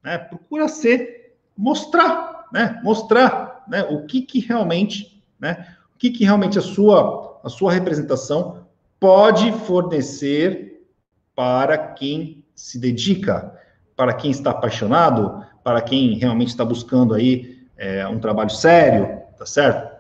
Né? 0.04 0.18
Procura 0.18 0.68
ser, 0.68 1.38
mostrar, 1.56 2.48
né? 2.52 2.82
Mostrar, 2.84 3.64
né? 3.68 3.84
O 3.84 4.06
que 4.06 4.22
que 4.22 4.40
realmente, 4.40 5.24
né? 5.40 5.68
O 5.96 5.98
que 5.98 6.10
que 6.10 6.26
realmente 6.26 6.60
a 6.60 6.62
sua 6.62 7.27
a 7.48 7.50
sua 7.50 7.72
representação 7.72 8.68
pode 9.00 9.52
fornecer 9.60 10.86
para 11.34 11.78
quem 11.78 12.44
se 12.54 12.78
dedica, 12.78 13.54
para 13.96 14.14
quem 14.14 14.32
está 14.32 14.52
apaixonado, 14.52 15.46
para 15.64 15.82
quem 15.82 16.18
realmente 16.18 16.50
está 16.50 16.66
buscando 16.66 17.14
aí 17.14 17.58
é, 17.78 18.06
um 18.08 18.20
trabalho 18.20 18.50
sério, 18.50 19.22
tá 19.38 19.46
certo? 19.46 19.96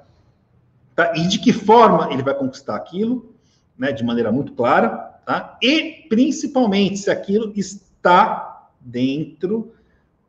Tá? 0.94 1.14
E 1.16 1.26
de 1.28 1.40
que 1.40 1.54
forma 1.54 2.12
ele 2.12 2.22
vai 2.22 2.34
conquistar 2.34 2.76
aquilo, 2.76 3.34
né, 3.78 3.94
de 3.94 4.04
maneira 4.04 4.32
muito 4.32 4.52
clara, 4.54 4.90
tá? 5.26 5.58
E 5.62 6.06
principalmente 6.10 6.98
se 6.98 7.10
aquilo 7.10 7.54
está 7.56 8.68
dentro 8.82 9.74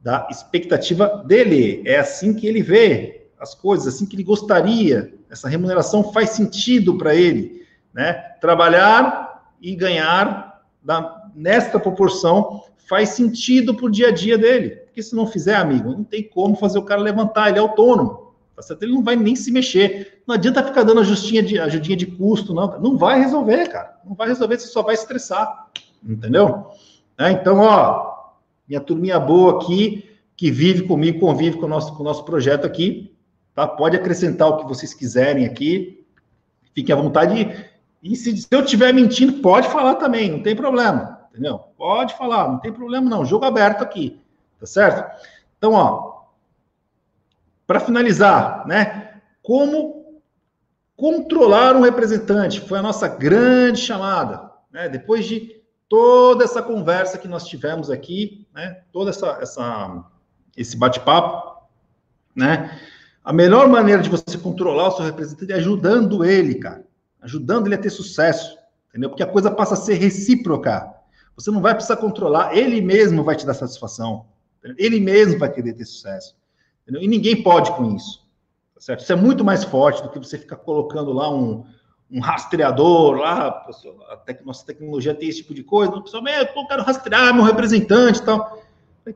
da 0.00 0.28
expectativa 0.30 1.24
dele, 1.26 1.82
é 1.84 1.98
assim 1.98 2.32
que 2.32 2.46
ele 2.46 2.62
vê 2.62 3.28
as 3.40 3.54
coisas, 3.54 3.92
assim 3.92 4.06
que 4.06 4.14
ele 4.14 4.22
gostaria 4.22 5.17
essa 5.30 5.48
remuneração 5.48 6.12
faz 6.12 6.30
sentido 6.30 6.96
para 6.96 7.14
ele, 7.14 7.66
né? 7.92 8.12
Trabalhar 8.40 9.52
e 9.60 9.74
ganhar 9.74 10.62
da, 10.82 11.28
nesta 11.34 11.78
proporção 11.78 12.62
faz 12.88 13.10
sentido 13.10 13.74
para 13.74 13.86
o 13.86 13.90
dia 13.90 14.08
a 14.08 14.12
dia 14.12 14.38
dele. 14.38 14.70
Porque 14.70 15.02
se 15.02 15.14
não 15.14 15.26
fizer, 15.26 15.56
amigo, 15.56 15.90
não 15.90 16.04
tem 16.04 16.22
como 16.22 16.56
fazer 16.56 16.78
o 16.78 16.84
cara 16.84 17.00
levantar, 17.00 17.48
ele 17.48 17.58
é 17.58 17.60
autônomo, 17.60 18.28
Tá 18.58 18.62
certo? 18.62 18.82
Ele 18.82 18.92
não 18.92 19.04
vai 19.04 19.14
nem 19.14 19.36
se 19.36 19.52
mexer. 19.52 20.20
Não 20.26 20.34
adianta 20.34 20.64
ficar 20.64 20.82
dando 20.82 21.00
ajustinha 21.00 21.40
de, 21.40 21.60
ajudinha 21.60 21.96
de 21.96 22.06
custo, 22.06 22.52
não. 22.52 22.80
Não 22.80 22.98
vai 22.98 23.20
resolver, 23.20 23.68
cara. 23.68 23.96
Não 24.04 24.16
vai 24.16 24.26
resolver, 24.26 24.58
você 24.58 24.66
só 24.66 24.82
vai 24.82 24.94
estressar. 24.94 25.68
Entendeu? 26.02 26.66
É, 27.16 27.30
então, 27.30 27.58
ó, 27.58 28.32
minha 28.68 28.80
turminha 28.80 29.20
boa 29.20 29.62
aqui, 29.62 30.10
que 30.36 30.50
vive 30.50 30.88
comigo, 30.88 31.20
convive 31.20 31.56
com 31.56 31.66
o 31.66 31.68
nosso, 31.68 31.94
com 31.94 32.02
o 32.02 32.04
nosso 32.04 32.24
projeto 32.24 32.66
aqui, 32.66 33.14
tá? 33.58 33.66
Pode 33.66 33.96
acrescentar 33.96 34.48
o 34.48 34.58
que 34.58 34.68
vocês 34.68 34.94
quiserem 34.94 35.44
aqui. 35.44 36.06
Fiquem 36.72 36.94
à 36.94 36.98
vontade. 36.98 37.68
E 38.00 38.14
se, 38.14 38.36
se 38.36 38.46
eu 38.52 38.62
estiver 38.62 38.94
mentindo, 38.94 39.42
pode 39.42 39.68
falar 39.68 39.96
também, 39.96 40.30
não 40.30 40.44
tem 40.44 40.54
problema. 40.54 41.26
Entendeu? 41.32 41.58
Pode 41.76 42.16
falar, 42.16 42.46
não 42.46 42.60
tem 42.60 42.72
problema 42.72 43.10
não. 43.10 43.24
Jogo 43.24 43.44
aberto 43.44 43.82
aqui. 43.82 44.20
Tá 44.60 44.66
certo? 44.66 45.26
Então, 45.56 45.72
ó, 45.72 46.22
para 47.66 47.80
finalizar, 47.80 48.64
né? 48.64 49.20
Como 49.42 50.20
controlar 50.96 51.74
um 51.74 51.80
representante? 51.80 52.60
Foi 52.60 52.78
a 52.78 52.82
nossa 52.82 53.08
grande 53.08 53.80
chamada, 53.80 54.52
né? 54.70 54.88
Depois 54.88 55.26
de 55.26 55.60
toda 55.88 56.44
essa 56.44 56.62
conversa 56.62 57.18
que 57.18 57.26
nós 57.26 57.44
tivemos 57.44 57.90
aqui, 57.90 58.46
né? 58.54 58.82
Toda 58.92 59.10
essa, 59.10 59.38
essa 59.40 60.04
esse 60.56 60.76
bate-papo, 60.76 61.66
né? 62.36 62.78
A 63.28 63.32
melhor 63.34 63.68
maneira 63.68 64.00
de 64.00 64.08
você 64.08 64.38
controlar 64.38 64.88
o 64.88 64.92
seu 64.92 65.04
representante 65.04 65.52
é 65.52 65.56
ajudando 65.56 66.24
ele, 66.24 66.54
cara. 66.54 66.86
Ajudando 67.20 67.66
ele 67.66 67.74
a 67.74 67.78
ter 67.78 67.90
sucesso, 67.90 68.56
entendeu? 68.88 69.10
Porque 69.10 69.22
a 69.22 69.26
coisa 69.26 69.50
passa 69.50 69.74
a 69.74 69.76
ser 69.76 69.96
recíproca. 69.96 70.94
Você 71.36 71.50
não 71.50 71.60
vai 71.60 71.74
precisar 71.74 71.98
controlar, 71.98 72.56
ele 72.56 72.80
mesmo 72.80 73.22
vai 73.22 73.36
te 73.36 73.44
dar 73.44 73.52
satisfação. 73.52 74.24
Ele 74.78 74.98
mesmo 74.98 75.38
vai 75.38 75.52
querer 75.52 75.74
ter 75.74 75.84
sucesso. 75.84 76.34
Entendeu? 76.82 77.02
E 77.02 77.06
ninguém 77.06 77.42
pode 77.42 77.70
com 77.72 77.94
isso. 77.94 78.26
Tá 78.74 78.80
certo? 78.80 79.00
Isso 79.00 79.12
é 79.12 79.16
muito 79.16 79.44
mais 79.44 79.62
forte 79.62 80.02
do 80.02 80.08
que 80.08 80.18
você 80.18 80.38
ficar 80.38 80.56
colocando 80.56 81.12
lá 81.12 81.30
um, 81.30 81.66
um 82.10 82.20
rastreador 82.20 83.16
lá, 83.16 83.62
a 84.08 84.16
tec 84.24 84.42
nossa 84.42 84.64
tecnologia 84.64 85.14
tem 85.14 85.28
esse 85.28 85.42
tipo 85.42 85.52
de 85.52 85.62
coisa, 85.62 85.92
o 85.92 86.02
pessoal, 86.02 86.26
eu 86.26 86.66
quero 86.66 86.82
rastrear 86.82 87.34
meu 87.34 87.44
representante 87.44 88.20
e 88.20 88.24
tal. 88.24 88.62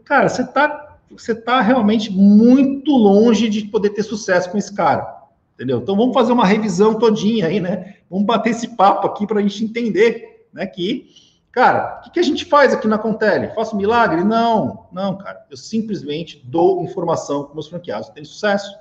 Cara, 0.04 0.28
você 0.28 0.42
está 0.42 0.91
você 1.12 1.34
tá 1.34 1.60
realmente 1.60 2.10
muito 2.10 2.92
longe 2.92 3.48
de 3.48 3.64
poder 3.64 3.90
ter 3.90 4.02
sucesso 4.02 4.50
com 4.50 4.58
esse 4.58 4.74
cara. 4.74 5.22
Entendeu? 5.54 5.78
Então 5.78 5.96
vamos 5.96 6.14
fazer 6.14 6.32
uma 6.32 6.46
revisão 6.46 6.98
todinha 6.98 7.46
aí, 7.46 7.60
né? 7.60 7.96
Vamos 8.10 8.26
bater 8.26 8.50
esse 8.50 8.68
papo 8.68 9.06
aqui 9.06 9.26
para 9.26 9.38
a 9.38 9.42
gente 9.42 9.64
entender, 9.64 10.46
né? 10.52 10.66
Que 10.66 11.10
Cara, 11.52 11.98
o 11.98 12.04
que, 12.04 12.12
que, 12.12 12.18
a 12.18 12.22
gente 12.22 12.46
faz 12.46 12.72
aqui 12.72 12.88
na 12.88 12.96
Contele? 12.96 13.48
Faço 13.48 13.76
milagre? 13.76 14.24
Não, 14.24 14.86
não, 14.90 15.18
cara. 15.18 15.44
Eu 15.50 15.56
simplesmente 15.58 16.42
dou 16.46 16.82
informação 16.82 17.44
para 17.44 17.52
meus 17.52 17.68
franqueados 17.68 18.08
terem 18.08 18.24
sucesso. 18.24 18.74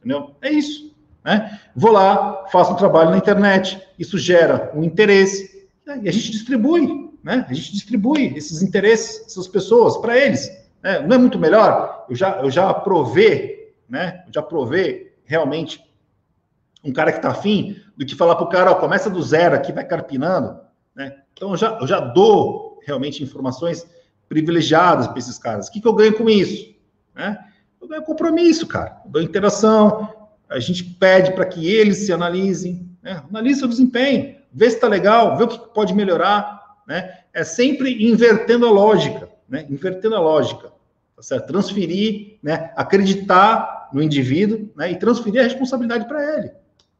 Entendeu? 0.00 0.34
É 0.42 0.50
isso. 0.50 0.92
Né? 1.24 1.60
Vou 1.76 1.92
lá, 1.92 2.46
faço 2.50 2.72
um 2.72 2.76
trabalho 2.76 3.10
na 3.10 3.18
internet, 3.18 3.80
isso 3.96 4.18
gera 4.18 4.72
um 4.74 4.82
interesse, 4.82 5.68
né? 5.86 6.00
e 6.02 6.08
a 6.08 6.12
gente 6.12 6.30
distribui, 6.32 7.10
né? 7.22 7.46
A 7.48 7.52
gente 7.52 7.72
distribui 7.72 8.36
esses 8.36 8.62
interesses, 8.62 9.26
essas 9.26 9.46
pessoas, 9.46 9.96
para 9.98 10.16
eles. 10.16 10.50
Né? 10.82 11.00
Não 11.00 11.16
é 11.16 11.18
muito 11.18 11.38
melhor? 11.38 12.06
Eu 12.08 12.16
já, 12.16 12.38
eu 12.40 12.50
já 12.50 12.72
provei, 12.72 13.74
né? 13.88 14.22
Eu 14.26 14.32
já 14.32 14.42
provei 14.42 15.16
realmente 15.24 15.84
um 16.84 16.92
cara 16.92 17.12
que 17.12 17.18
está 17.18 17.30
afim 17.30 17.76
do 17.96 18.06
que 18.06 18.14
falar 18.14 18.36
para 18.36 18.44
o 18.44 18.48
cara, 18.48 18.70
ó, 18.70 18.74
começa 18.76 19.10
do 19.10 19.22
zero 19.22 19.54
aqui, 19.54 19.72
vai 19.72 19.84
carpinando, 19.84 20.60
né? 20.94 21.16
Então, 21.32 21.50
eu 21.50 21.56
já, 21.56 21.78
eu 21.80 21.86
já 21.86 22.00
dou 22.00 22.80
realmente 22.84 23.22
informações 23.22 23.86
privilegiadas 24.28 25.06
para 25.06 25.18
esses 25.18 25.38
caras. 25.38 25.68
O 25.68 25.72
que, 25.72 25.80
que 25.80 25.86
eu 25.86 25.92
ganho 25.92 26.16
com 26.16 26.28
isso? 26.28 26.74
Né? 27.14 27.38
Eu 27.80 27.88
ganho 27.88 28.02
compromisso, 28.02 28.66
cara. 28.66 29.00
Eu 29.04 29.10
dou 29.10 29.22
interação. 29.22 30.30
A 30.48 30.58
gente 30.58 30.84
pede 30.84 31.32
para 31.32 31.46
que 31.46 31.68
eles 31.68 31.98
se 31.98 32.12
analisem. 32.12 32.88
Né? 33.02 33.22
Analise 33.28 33.60
seu 33.60 33.68
desempenho. 33.68 34.36
Vê 34.52 34.68
se 34.68 34.76
está 34.76 34.88
legal. 34.88 35.36
Vê 35.36 35.44
o 35.44 35.48
que 35.48 35.58
pode 35.72 35.94
melhorar. 35.94 36.78
Né? 36.86 37.18
É 37.32 37.44
sempre 37.44 38.04
invertendo 38.04 38.66
a 38.66 38.70
lógica. 38.70 39.27
Né? 39.48 39.66
Invertendo 39.70 40.16
a 40.16 40.20
lógica. 40.20 40.72
Tá 41.16 41.22
certo? 41.22 41.46
Transferir, 41.46 42.38
né? 42.42 42.72
acreditar 42.76 43.88
no 43.92 44.02
indivíduo 44.02 44.70
né? 44.76 44.92
e 44.92 44.96
transferir 44.96 45.40
a 45.40 45.44
responsabilidade 45.44 46.06
para 46.06 46.38
ele. 46.38 46.52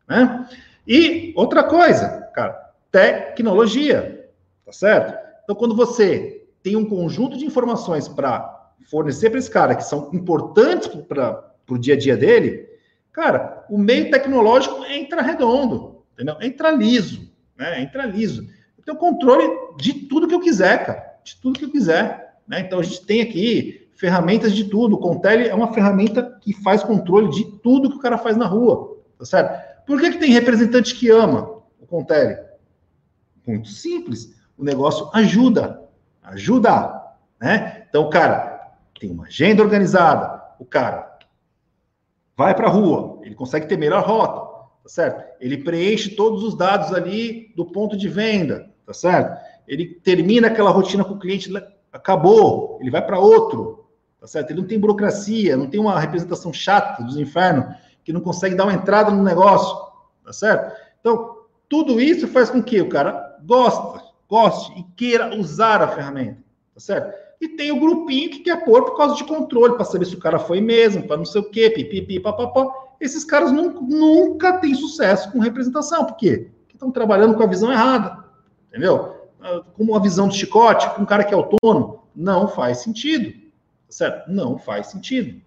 Né? 0.08 0.48
E 0.87 1.32
outra 1.37 1.62
coisa, 1.62 2.28
cara, 2.34 2.72
tecnologia. 2.90 4.30
Tá 4.64 4.72
certo? 4.72 5.18
Então, 5.44 5.54
quando 5.54 5.74
você 5.74 6.46
tem 6.62 6.76
um 6.76 6.84
conjunto 6.84 7.38
de 7.38 7.46
informações 7.46 8.08
para 8.08 8.72
fornecer 8.90 9.30
para 9.30 9.38
esse 9.38 9.50
cara 9.50 9.74
que 9.74 9.84
são 9.84 10.11
importantes 10.12 10.88
para 10.88 11.54
o 11.68 11.78
dia 11.78 11.94
a 11.94 11.98
dia 11.98 12.16
dele, 12.16 12.68
cara, 13.12 13.64
o 13.68 13.78
meio 13.78 14.11
tecnológico 14.11 14.84
entra 14.84 15.22
redondo, 15.22 16.02
entendeu? 16.12 16.37
Entra 16.40 16.70
liso, 16.70 17.30
né? 17.56 17.80
Entra 17.82 18.06
liso. 18.06 18.48
Eu 18.76 18.84
tenho 18.84 18.96
controle 18.96 19.48
de 19.78 19.92
tudo 19.92 20.28
que 20.28 20.34
eu 20.34 20.40
quiser, 20.40 20.84
cara, 20.84 21.18
de 21.22 21.37
tudo 21.37 21.58
que 21.58 21.64
eu 21.64 21.70
quiser, 21.70 22.27
né? 22.48 22.61
Então 22.61 22.80
a 22.80 22.82
gente 22.82 23.04
tem 23.04 23.20
aqui 23.20 23.88
ferramentas 23.94 24.54
de 24.54 24.64
tudo. 24.64 24.96
O 24.96 24.98
Contele 24.98 25.48
é 25.48 25.54
uma 25.54 25.72
ferramenta 25.72 26.38
que 26.40 26.52
faz 26.52 26.82
controle 26.82 27.30
de 27.30 27.44
tudo 27.58 27.90
que 27.90 27.96
o 27.96 28.00
cara 28.00 28.16
faz 28.16 28.37
na 28.37 28.46
rua, 28.46 28.98
tá 29.18 29.24
certo? 29.24 29.87
Por 29.87 30.00
que, 30.00 30.12
que 30.12 30.18
tem 30.18 30.32
representante 30.32 30.94
que 30.94 31.11
ama 31.11 31.62
o 31.80 31.87
Contele? 31.87 32.38
Muito 33.46 33.68
simples 33.68 34.38
o 34.58 34.64
negócio 34.64 35.08
ajuda, 35.14 35.80
ajuda, 36.20 37.00
né? 37.40 37.87
Então, 37.88 38.02
o 38.02 38.11
cara 38.11 38.74
tem 38.98 39.11
uma 39.11 39.26
agenda 39.26 39.62
organizada, 39.62 40.42
o 40.58 40.64
cara 40.64 41.16
vai 42.37 42.54
para 42.54 42.66
a 42.66 42.70
rua, 42.70 43.20
ele 43.22 43.37
consegue 43.37 43.68
ter 43.68 43.78
melhor 43.78 44.04
rota, 44.04 44.40
tá 44.82 44.88
certo? 44.88 45.24
Ele 45.40 45.58
preenche 45.58 46.16
todos 46.16 46.42
os 46.42 46.56
dados 46.56 46.92
ali 46.92 47.52
do 47.54 47.64
ponto 47.66 47.96
de 47.96 48.08
venda, 48.08 48.68
tá 48.84 48.92
certo? 48.92 49.40
Ele 49.66 49.87
termina 49.87 50.48
aquela 50.48 50.70
rotina 50.70 51.04
com 51.04 51.14
o 51.14 51.18
cliente, 51.18 51.52
acabou, 51.92 52.79
ele 52.81 52.90
vai 52.90 53.05
para 53.05 53.18
outro, 53.18 53.87
tá 54.20 54.27
certo? 54.27 54.51
Ele 54.51 54.61
não 54.61 54.68
tem 54.68 54.79
burocracia, 54.79 55.57
não 55.57 55.68
tem 55.68 55.81
uma 55.81 55.98
representação 55.98 56.53
chata 56.53 57.03
dos 57.03 57.16
infernos, 57.16 57.74
que 58.05 58.12
não 58.12 58.20
consegue 58.20 58.55
dar 58.55 58.64
uma 58.64 58.74
entrada 58.74 59.11
no 59.11 59.22
negócio, 59.22 59.77
tá 60.24 60.33
certo? 60.33 60.77
Então, 61.01 61.38
tudo 61.68 62.01
isso 62.01 62.27
faz 62.29 62.51
com 62.51 62.62
que 62.62 62.81
o 62.81 62.88
cara 62.88 63.38
gosta, 63.44 64.03
goste 64.29 64.72
e 64.79 64.83
queira 64.96 65.37
usar 65.37 65.83
a 65.83 65.88
ferramenta, 65.88 66.42
tá 66.74 66.81
certo? 66.81 67.14
E 67.40 67.48
tem 67.48 67.70
o 67.70 67.79
grupinho 67.79 68.31
que 68.31 68.40
quer 68.40 68.64
pôr 68.64 68.85
por 68.85 68.96
causa 68.96 69.14
de 69.14 69.24
controle, 69.24 69.74
para 69.74 69.85
saber 69.85 70.07
se 70.07 70.14
o 70.14 70.18
cara 70.18 70.38
foi 70.38 70.61
mesmo, 70.61 71.07
para 71.07 71.16
não 71.16 71.24
sei 71.24 71.40
o 71.40 71.51
quê, 71.51 71.70
pipipi, 71.70 72.18
papapá. 72.18 72.66
Esses 73.01 73.24
caras 73.24 73.53
nunca, 73.53 73.81
nunca 73.81 74.59
têm 74.59 74.74
sucesso 74.74 75.31
com 75.31 75.38
representação. 75.38 76.05
Por 76.05 76.16
quê? 76.16 76.51
Porque 76.61 76.74
estão 76.74 76.90
trabalhando 76.90 77.37
com 77.37 77.42
a 77.44 77.46
visão 77.46 77.70
errada, 77.70 78.24
entendeu? 78.68 79.17
Com 79.74 79.85
uma 79.85 80.03
visão 80.03 80.29
de 80.29 80.37
chicote, 80.37 80.88
com 80.94 81.03
um 81.03 81.07
cara 81.07 81.24
que 81.24 81.33
é 81.33 81.37
autônomo, 81.37 82.05
não 82.14 82.48
faz 82.48 82.79
sentido, 82.79 83.33
tá 83.33 83.90
certo? 83.90 84.31
Não 84.31 84.59
faz 84.59 84.88
sentido, 84.88 85.40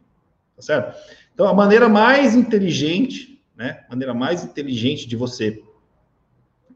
tá 0.56 0.62
certo? 0.62 0.98
Então, 1.34 1.48
a 1.48 1.54
maneira 1.54 1.90
mais 1.90 2.36
inteligente, 2.36 3.42
né? 3.56 3.84
Maneira 3.90 4.14
mais 4.14 4.44
inteligente 4.44 5.08
de 5.08 5.16
você 5.16 5.62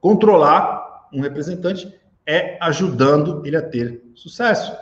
controlar 0.02 1.08
um 1.12 1.22
representante 1.22 1.94
é 2.26 2.58
ajudando 2.62 3.46
ele 3.46 3.56
a 3.56 3.62
ter 3.62 4.04
sucesso, 4.14 4.76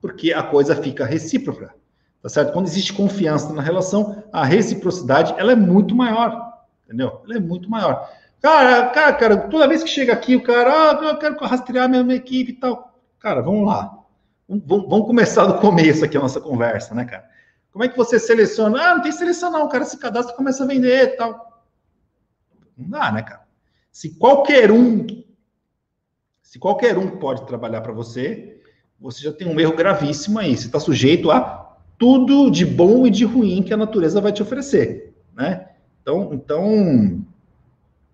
porque 0.00 0.32
a 0.32 0.42
coisa 0.42 0.76
fica 0.76 1.04
recíproca, 1.04 1.74
tá 2.22 2.28
certo? 2.28 2.52
Quando 2.52 2.66
existe 2.66 2.92
confiança 2.92 3.52
na 3.52 3.62
relação, 3.62 4.22
a 4.32 4.44
reciprocidade 4.44 5.34
ela 5.38 5.52
é 5.52 5.56
muito 5.56 5.94
maior, 5.94 6.60
entendeu? 6.84 7.22
Ela 7.24 7.36
é 7.36 7.40
muito 7.40 7.68
maior. 7.68 8.08
Cara, 8.40 8.88
cara, 8.90 9.12
cara, 9.12 9.36
toda 9.48 9.68
vez 9.68 9.82
que 9.82 9.90
chega 9.90 10.12
aqui 10.12 10.34
o 10.34 10.42
cara, 10.42 10.72
ah, 10.90 11.04
eu 11.04 11.18
quero 11.18 11.36
rastrear 11.38 11.88
minha, 11.88 12.02
minha 12.02 12.16
equipe 12.16 12.52
e 12.52 12.56
tal. 12.56 12.98
Cara, 13.18 13.42
vamos 13.42 13.66
lá. 13.66 13.98
Vamos, 14.48 14.88
vamos 14.88 15.06
começar 15.06 15.46
do 15.46 15.60
começo 15.60 16.04
aqui 16.04 16.16
a 16.16 16.20
nossa 16.20 16.40
conversa, 16.40 16.94
né, 16.94 17.04
cara? 17.04 17.28
Como 17.70 17.84
é 17.84 17.88
que 17.88 17.96
você 17.96 18.18
seleciona? 18.18 18.82
Ah, 18.82 18.94
não 18.94 19.02
tem 19.02 19.12
seleção 19.12 19.52
não, 19.52 19.64
o 19.64 19.68
cara 19.68 19.84
se 19.84 19.98
cadastra 19.98 20.34
e 20.34 20.36
começa 20.36 20.64
a 20.64 20.66
vender 20.66 21.02
e 21.04 21.16
tal. 21.16 21.64
Não 22.76 22.88
dá, 22.88 23.12
né, 23.12 23.22
cara? 23.22 23.42
Se 23.92 24.16
qualquer 24.16 24.70
um 24.70 25.06
se 26.42 26.58
qualquer 26.58 26.98
um 26.98 27.18
pode 27.18 27.46
trabalhar 27.46 27.80
para 27.80 27.92
você, 27.92 28.60
você 28.98 29.22
já 29.22 29.32
tem 29.32 29.46
um 29.46 29.60
erro 29.60 29.76
gravíssimo 29.76 30.36
aí. 30.38 30.56
Você 30.56 30.66
está 30.66 30.80
sujeito 30.80 31.30
a 31.30 31.76
tudo 31.96 32.50
de 32.50 32.66
bom 32.66 33.06
e 33.06 33.10
de 33.10 33.24
ruim 33.24 33.62
que 33.62 33.72
a 33.72 33.76
natureza 33.76 34.20
vai 34.20 34.32
te 34.32 34.42
oferecer, 34.42 35.14
né? 35.32 35.68
Então, 36.02 36.34
então, 36.34 37.24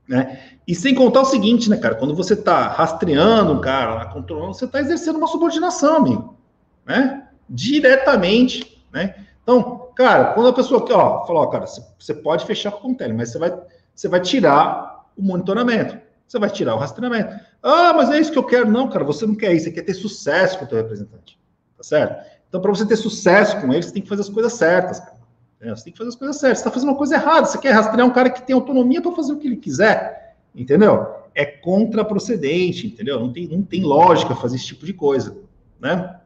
né? 0.09 0.41
E 0.67 0.75
sem 0.75 0.95
contar 0.95 1.23
o 1.23 1.25
seguinte, 1.25 1.69
né, 1.71 1.77
cara? 1.77 1.95
Quando 1.95 2.15
você 2.15 2.35
está 2.35 2.69
rastreando 2.69 3.53
um 3.53 3.61
cara, 3.61 4.07
controlando, 4.07 4.55
você 4.55 4.65
está 4.65 4.81
exercendo 4.81 5.17
uma 5.17 5.27
subordinação, 5.27 5.97
amigo, 5.97 6.37
né? 6.85 7.29
Diretamente, 7.49 8.83
né? 8.93 9.15
Então, 9.43 9.89
cara, 9.95 10.33
quando 10.33 10.49
a 10.49 10.53
pessoa 10.53 10.81
aqui, 10.81 10.93
ó, 10.93 11.25
falou, 11.25 11.43
ó, 11.43 11.47
cara, 11.47 11.67
você 11.67 12.15
pode 12.15 12.45
fechar 12.45 12.73
com 12.73 12.79
o 12.79 12.81
Contele, 12.83 13.13
mas 13.13 13.31
você 13.31 13.39
vai, 13.39 13.55
você 13.95 14.09
vai 14.09 14.21
tirar 14.21 15.07
o 15.17 15.23
monitoramento. 15.23 15.99
Você 16.27 16.39
vai 16.39 16.51
tirar 16.51 16.75
o 16.75 16.79
rastreamento. 16.79 17.39
Ah, 17.63 17.93
mas 17.93 18.11
é 18.11 18.19
isso 18.19 18.33
que 18.33 18.39
eu 18.39 18.45
quero. 18.45 18.69
Não, 18.71 18.89
cara, 18.89 19.05
você 19.05 19.27
não 19.27 19.35
quer 19.35 19.53
isso. 19.53 19.67
Você 19.67 19.71
quer 19.71 19.83
ter 19.83 19.95
sucesso 19.95 20.59
com 20.59 20.65
o 20.65 20.69
teu 20.69 20.79
representante. 20.79 21.39
Tá 21.77 21.85
certo? 21.85 22.27
Então, 22.49 22.61
para 22.61 22.71
você 22.71 22.85
ter 22.85 22.97
sucesso 22.97 23.61
com 23.61 23.73
ele, 23.73 23.83
você 23.83 23.93
tem 23.93 24.03
que 24.03 24.09
fazer 24.09 24.23
as 24.23 24.29
coisas 24.29 24.53
certas, 24.55 24.99
cara. 24.99 25.16
É, 25.61 25.71
você 25.71 25.85
tem 25.85 25.93
que 25.93 25.99
fazer 25.99 26.11
as 26.11 26.17
coisas 26.17 26.37
certas. 26.37 26.59
Você 26.59 26.63
está 26.63 26.71
fazendo 26.71 26.91
uma 26.91 26.99
coisa 26.99 27.15
errada. 27.15 27.47
Você 27.47 27.59
quer 27.59 27.73
rastrear 27.73 28.07
um 28.07 28.13
cara 28.13 28.31
que 28.31 28.43
tem 28.43 28.55
autonomia 28.55 29.01
para 29.01 29.13
fazer 29.13 29.33
o 29.33 29.39
que 29.39 29.47
ele 29.47 29.57
quiser. 29.57 30.37
Entendeu? 30.55 31.15
É 31.35 31.45
contraprocedente, 31.45 32.87
entendeu? 32.87 33.21
Não 33.21 33.33
tem, 33.33 33.47
não 33.47 33.63
tem 33.63 33.83
lógica 33.83 34.35
fazer 34.35 34.57
esse 34.57 34.67
tipo 34.67 34.87
de 34.87 34.93
coisa, 34.93 35.37
né? 35.81 36.19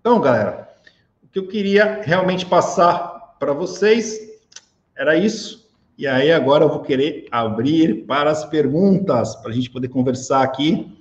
Então, 0.00 0.20
galera, 0.20 0.68
o 1.22 1.28
que 1.28 1.38
eu 1.38 1.46
queria 1.46 2.00
realmente 2.02 2.44
passar 2.44 3.36
para 3.38 3.52
vocês 3.52 4.18
era 4.96 5.16
isso. 5.16 5.70
E 5.96 6.06
aí, 6.06 6.32
agora 6.32 6.64
eu 6.64 6.68
vou 6.68 6.80
querer 6.80 7.28
abrir 7.30 8.04
para 8.06 8.30
as 8.30 8.44
perguntas, 8.44 9.36
para 9.36 9.52
a 9.52 9.54
gente 9.54 9.70
poder 9.70 9.88
conversar 9.88 10.42
aqui. 10.42 10.98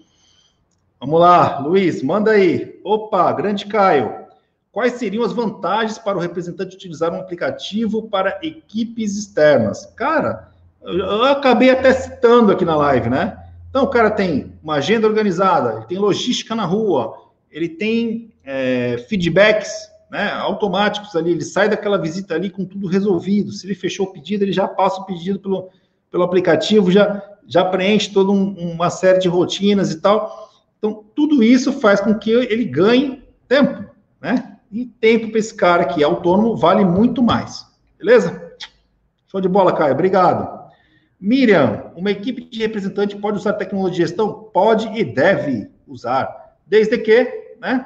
Vamos 1.00 1.20
lá, 1.20 1.58
Luiz, 1.60 2.04
manda 2.04 2.32
aí. 2.32 2.80
Opa, 2.84 3.32
grande 3.34 3.66
Caio. 3.66 4.21
Quais 4.72 4.94
seriam 4.94 5.24
as 5.24 5.34
vantagens 5.34 5.98
para 5.98 6.18
o 6.18 6.22
representante 6.22 6.76
utilizar 6.76 7.14
um 7.14 7.20
aplicativo 7.20 8.08
para 8.08 8.40
equipes 8.42 9.18
externas? 9.18 9.86
Cara, 9.98 10.50
eu 10.82 11.24
acabei 11.26 11.70
até 11.70 11.92
citando 11.92 12.52
aqui 12.52 12.64
na 12.64 12.76
live, 12.78 13.10
né? 13.10 13.38
Então, 13.70 13.84
o 13.84 13.90
cara 13.90 14.10
tem 14.10 14.54
uma 14.64 14.76
agenda 14.76 15.08
organizada, 15.08 15.78
ele 15.78 15.86
tem 15.88 15.98
logística 15.98 16.56
na 16.56 16.66
rua, 16.66 17.18
ele 17.52 17.68
tem 17.68 18.34
é, 18.46 18.98
feedbacks 19.10 19.90
né, 20.10 20.30
automáticos 20.32 21.16
ali, 21.16 21.32
ele 21.32 21.44
sai 21.44 21.70
daquela 21.70 21.98
visita 21.98 22.34
ali 22.34 22.50
com 22.50 22.66
tudo 22.66 22.88
resolvido. 22.88 23.52
Se 23.52 23.66
ele 23.66 23.76
fechou 23.76 24.08
o 24.08 24.14
pedido, 24.14 24.44
ele 24.44 24.52
já 24.54 24.68
passa 24.68 25.02
o 25.02 25.06
pedido 25.06 25.40
pelo, 25.40 25.70
pelo 26.10 26.24
aplicativo, 26.24 26.92
já, 26.92 27.22
já 27.46 27.64
preenche 27.64 28.12
toda 28.12 28.32
um, 28.32 28.74
uma 28.74 28.90
série 28.90 29.20
de 29.20 29.28
rotinas 29.28 29.92
e 29.92 30.02
tal. 30.02 30.50
Então, 30.78 31.04
tudo 31.16 31.44
isso 31.44 31.74
faz 31.74 32.02
com 32.02 32.14
que 32.16 32.32
ele 32.32 32.66
ganhe 32.66 33.22
tempo, 33.48 33.86
né? 34.20 34.58
E 34.72 34.86
tempo 34.86 35.30
para 35.30 35.40
esse 35.40 35.54
cara 35.54 35.86
que 35.86 36.02
é 36.02 36.06
autônomo 36.06 36.56
vale 36.56 36.86
muito 36.86 37.22
mais. 37.22 37.66
Beleza? 37.98 38.56
Show 39.28 39.42
de 39.42 39.50
bola, 39.50 39.76
Caio. 39.76 39.94
Obrigado. 39.94 40.62
Miriam, 41.20 41.92
uma 41.96 42.10
equipe 42.10 42.42
de 42.46 42.60
representante 42.60 43.16
pode 43.16 43.38
usar 43.38 43.54
tecnologia 43.54 44.06
de 44.06 44.10
gestão? 44.10 44.50
Pode 44.52 44.88
e 44.98 45.04
deve 45.04 45.70
usar, 45.88 46.56
desde 46.66 46.98
que 46.98 47.56
né, 47.60 47.86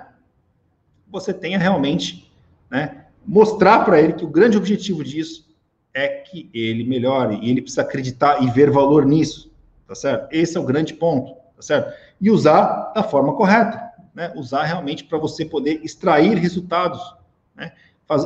você 1.08 1.34
tenha 1.34 1.58
realmente 1.58 2.32
né, 2.70 3.06
mostrar 3.26 3.84
para 3.84 4.00
ele 4.00 4.14
que 4.14 4.24
o 4.24 4.30
grande 4.30 4.58
objetivo 4.58 5.04
disso 5.04 5.46
é 5.94 6.08
que 6.08 6.50
ele 6.54 6.84
melhore, 6.84 7.40
e 7.42 7.50
ele 7.50 7.62
precisa 7.62 7.82
acreditar 7.82 8.42
e 8.44 8.50
ver 8.50 8.70
valor 8.70 9.06
nisso, 9.06 9.52
tá 9.88 9.96
certo? 9.96 10.28
Esse 10.32 10.58
é 10.58 10.60
o 10.60 10.66
grande 10.66 10.94
ponto, 10.94 11.34
tá 11.56 11.62
certo? 11.62 11.94
E 12.22 12.30
usar 12.30 12.92
da 12.94 13.04
forma 13.04 13.34
correta 13.34 13.82
né, 14.16 14.32
usar 14.36 14.64
realmente 14.64 15.04
para 15.04 15.18
você 15.18 15.44
poder 15.46 15.82
extrair 15.84 16.38
resultados, 16.38 17.02
né, 17.56 17.74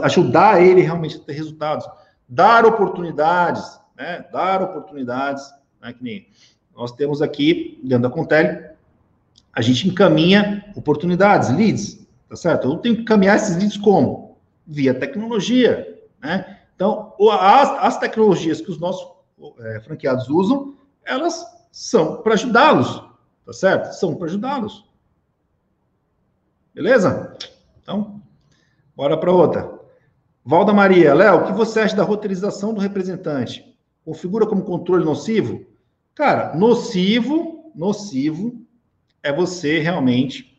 ajudar 0.04 0.62
ele 0.62 0.82
realmente 0.82 1.18
a 1.18 1.20
ter 1.20 1.34
resultados, 1.34 1.90
dar 2.28 2.66
oportunidades, 2.66 3.80
né, 3.98 4.24
dar 4.32 4.62
oportunidades, 4.62 5.52
né, 5.82 5.92
que 5.92 6.04
nem 6.04 6.28
nós 6.76 6.92
temos 6.92 7.22
aqui 7.22 7.80
dentro 7.84 8.04
da 8.04 8.10
Contele, 8.10 8.70
a 9.52 9.62
gente 9.62 9.88
encaminha 9.88 10.72
oportunidades, 10.76 11.50
leads, 11.50 12.08
tá 12.30 12.36
certo? 12.36 12.70
Eu 12.70 12.78
tenho 12.78 12.96
que 12.96 13.02
encaminhar 13.02 13.36
esses 13.36 13.58
leads 13.58 13.76
como? 13.76 14.38
Via 14.66 14.94
tecnologia, 14.94 16.00
né? 16.22 16.60
Então, 16.76 17.14
as, 17.32 17.70
as 17.84 17.98
tecnologias 17.98 18.62
que 18.62 18.72
os 18.72 18.80
nossos 18.80 19.06
é, 19.60 19.82
franqueados 19.82 20.30
usam, 20.30 20.76
elas 21.04 21.46
são 21.72 22.22
para 22.22 22.36
ajudá-los, 22.36 23.04
tá 23.46 23.52
certo? 23.52 23.92
São 23.94 24.16
para 24.16 24.28
ajudá-los. 24.28 24.89
Beleza? 26.80 27.36
Então, 27.84 28.22
bora 28.96 29.18
para 29.18 29.34
outra. 29.34 29.70
Valda 30.46 30.72
Maria, 30.72 31.14
Léo, 31.14 31.42
o 31.42 31.48
que 31.48 31.52
você 31.52 31.82
acha 31.82 31.94
da 31.94 32.04
roteirização 32.04 32.74
do 32.74 32.80
representante? 32.80 33.78
Configura 34.06 34.48
como 34.48 34.64
controle 34.64 35.04
nocivo? 35.04 35.66
Cara, 36.16 36.56
nocivo, 36.56 37.70
nocivo 37.76 38.66
é 39.22 39.34
você 39.34 39.80
realmente 39.80 40.58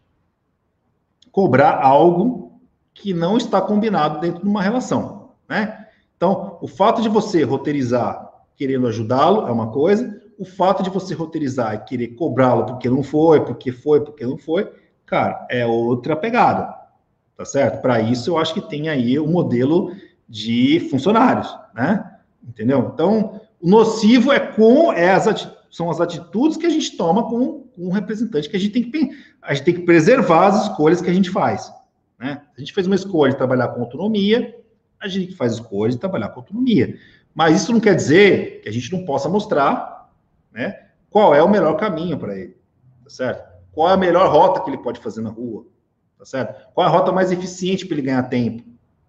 cobrar 1.32 1.80
algo 1.82 2.60
que 2.92 3.14
não 3.14 3.38
está 3.38 3.58
combinado 3.58 4.20
dentro 4.20 4.42
de 4.42 4.46
uma 4.46 4.60
relação, 4.60 5.30
né? 5.48 5.86
Então, 6.18 6.58
o 6.60 6.68
fato 6.68 7.00
de 7.00 7.08
você 7.08 7.44
roteirizar 7.44 8.30
querendo 8.56 8.86
ajudá-lo 8.88 9.48
é 9.48 9.50
uma 9.50 9.72
coisa, 9.72 10.20
o 10.38 10.44
fato 10.44 10.82
de 10.82 10.90
você 10.90 11.14
roteirizar 11.14 11.74
e 11.76 11.78
querer 11.78 12.08
cobrá-lo 12.08 12.66
porque 12.66 12.90
não 12.90 13.02
foi, 13.02 13.42
porque 13.42 13.72
foi, 13.72 14.04
porque 14.04 14.26
não 14.26 14.36
foi, 14.36 14.70
cara, 15.10 15.44
é 15.50 15.66
outra 15.66 16.14
pegada, 16.14 16.72
tá 17.36 17.44
certo? 17.44 17.82
Para 17.82 18.00
isso, 18.00 18.30
eu 18.30 18.38
acho 18.38 18.54
que 18.54 18.60
tem 18.60 18.88
aí 18.88 19.18
o 19.18 19.26
modelo 19.26 19.92
de 20.28 20.86
funcionários, 20.88 21.52
né? 21.74 22.18
Entendeu? 22.46 22.92
Então, 22.94 23.40
o 23.60 23.68
nocivo 23.68 24.32
é 24.32 24.38
com 24.38 24.92
é 24.92 25.12
são 25.68 25.90
as 25.90 26.00
atitudes 26.00 26.56
que 26.56 26.66
a 26.66 26.70
gente 26.70 26.96
toma 26.96 27.28
com, 27.28 27.66
um 27.76 27.90
representante 27.90 28.48
que 28.48 28.56
a 28.56 28.60
gente 28.60 28.72
tem 28.72 28.90
que 28.90 29.10
a 29.40 29.54
gente 29.54 29.64
tem 29.64 29.74
que 29.74 29.80
preservar 29.82 30.48
as 30.48 30.62
escolhas 30.64 31.00
que 31.00 31.10
a 31.10 31.12
gente 31.12 31.30
faz, 31.30 31.72
né? 32.18 32.42
A 32.56 32.60
gente 32.60 32.72
fez 32.72 32.86
uma 32.86 32.96
escolha 32.96 33.32
de 33.32 33.38
trabalhar 33.38 33.68
com 33.68 33.80
autonomia, 33.80 34.56
a 35.00 35.08
gente 35.08 35.34
faz 35.34 35.54
escolha 35.54 35.90
de 35.90 35.98
trabalhar 35.98 36.28
com 36.28 36.40
autonomia. 36.40 36.96
Mas 37.34 37.62
isso 37.62 37.72
não 37.72 37.80
quer 37.80 37.96
dizer 37.96 38.60
que 38.60 38.68
a 38.68 38.72
gente 38.72 38.92
não 38.92 39.04
possa 39.04 39.28
mostrar, 39.28 40.10
né, 40.52 40.88
qual 41.08 41.34
é 41.34 41.42
o 41.42 41.48
melhor 41.48 41.74
caminho 41.76 42.18
para 42.18 42.36
ele, 42.36 42.56
tá 43.02 43.10
certo? 43.10 43.49
Qual 43.72 43.88
é 43.88 43.92
a 43.92 43.96
melhor 43.96 44.30
rota 44.30 44.60
que 44.60 44.70
ele 44.70 44.78
pode 44.78 45.00
fazer 45.00 45.20
na 45.20 45.30
rua? 45.30 45.64
Tá 46.18 46.24
certo? 46.24 46.68
Qual 46.74 46.86
é 46.86 46.90
a 46.90 46.92
rota 46.92 47.12
mais 47.12 47.32
eficiente 47.32 47.86
para 47.86 47.94
ele 47.96 48.06
ganhar 48.06 48.22
tempo? 48.24 48.62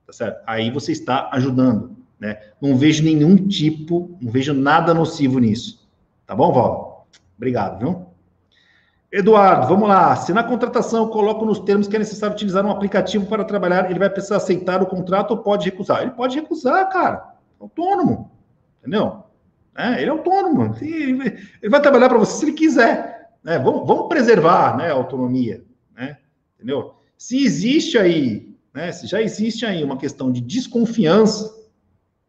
Tá 0.05 0.14
certo? 0.14 0.41
Aí 0.45 0.72
você 0.72 0.91
está 0.91 1.30
ajudando, 1.34 1.97
né? 2.20 2.39
Não 2.62 2.78
vejo 2.78 3.03
nenhum 3.03 3.36
tipo, 3.47 4.18
não 4.22 4.32
vejo 4.32 4.53
nada 4.53 4.93
nocivo 4.93 5.39
nisso. 5.39 5.88
Tá 6.26 6.36
bom, 6.36 6.51
Val? 6.53 7.07
Obrigado, 7.36 7.80
viu? 7.80 8.05
Eduardo, 9.12 9.68
vamos 9.68 9.89
lá. 9.89 10.16
Se 10.16 10.32
na 10.32 10.43
contratação 10.43 11.09
coloco 11.09 11.45
nos 11.45 11.59
termos 11.59 11.86
que 11.86 11.95
é 11.97 11.99
necessário 11.99 12.34
utilizar 12.34 12.66
um 12.66 12.72
aplicativo 12.72 13.26
para 13.26 13.43
trabalhar, 13.43 13.89
ele 13.89 13.99
vai 13.99 14.09
precisar 14.09 14.38
aceitar 14.38 14.82
o 14.82 14.86
contrato 14.86 15.32
ou 15.32 15.38
pode 15.38 15.70
recusar? 15.70 16.01
Ele 16.01 16.12
pode 16.12 16.39
recusar, 16.39 16.88
cara. 16.89 17.36
Autônomo. 17.59 18.32
Entendeu? 18.80 19.24
É, 19.76 20.01
ele 20.01 20.05
é 20.05 20.09
autônomo. 20.09 20.76
Ele 20.82 21.70
vai 21.70 21.82
trabalhar 21.82 22.07
para 22.07 22.18
você 22.18 22.38
se 22.38 22.45
ele 22.45 22.53
quiser. 22.53 23.20
Né? 23.43 23.57
Vamos, 23.59 23.87
vamos 23.87 24.07
preservar 24.07 24.77
né, 24.77 24.89
a 24.89 24.93
autonomia, 24.93 25.63
né? 25.95 26.17
entendeu? 26.55 26.95
Se 27.17 27.43
existe 27.43 27.97
aí, 27.97 28.55
né, 28.73 28.91
se 28.91 29.07
já 29.07 29.21
existe 29.21 29.65
aí 29.65 29.83
uma 29.83 29.97
questão 29.97 30.31
de 30.31 30.41
desconfiança, 30.41 31.53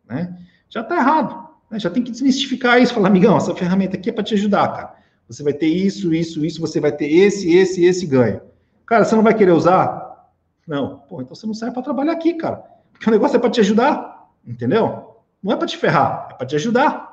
né, 0.08 0.38
já 0.68 0.80
está 0.80 0.96
errado. 0.96 1.48
Né? 1.70 1.78
Já 1.78 1.90
tem 1.90 2.02
que 2.02 2.10
desmistificar 2.10 2.80
isso, 2.80 2.94
falar, 2.94 3.08
amigão, 3.08 3.36
essa 3.36 3.54
ferramenta 3.54 3.96
aqui 3.96 4.10
é 4.10 4.12
para 4.12 4.24
te 4.24 4.34
ajudar, 4.34 4.68
cara. 4.68 5.02
Você 5.28 5.42
vai 5.42 5.52
ter 5.52 5.66
isso, 5.66 6.12
isso, 6.12 6.44
isso, 6.44 6.60
você 6.60 6.80
vai 6.80 6.92
ter 6.92 7.10
esse, 7.10 7.54
esse, 7.54 7.84
esse 7.84 8.06
ganho. 8.06 8.40
Cara, 8.84 9.04
você 9.04 9.14
não 9.14 9.22
vai 9.22 9.34
querer 9.34 9.52
usar? 9.52 10.30
Não. 10.66 10.98
Pô, 11.08 11.22
então 11.22 11.34
você 11.34 11.46
não 11.46 11.54
serve 11.54 11.74
para 11.74 11.82
trabalhar 11.82 12.12
aqui, 12.12 12.34
cara. 12.34 12.62
Porque 12.92 13.08
o 13.08 13.12
negócio 13.12 13.36
é 13.36 13.40
para 13.40 13.50
te 13.50 13.60
ajudar, 13.60 14.28
entendeu? 14.46 15.16
Não 15.42 15.52
é 15.52 15.56
para 15.56 15.66
te 15.66 15.76
ferrar, 15.76 16.28
é 16.30 16.34
para 16.34 16.46
te 16.46 16.56
ajudar. 16.56 17.11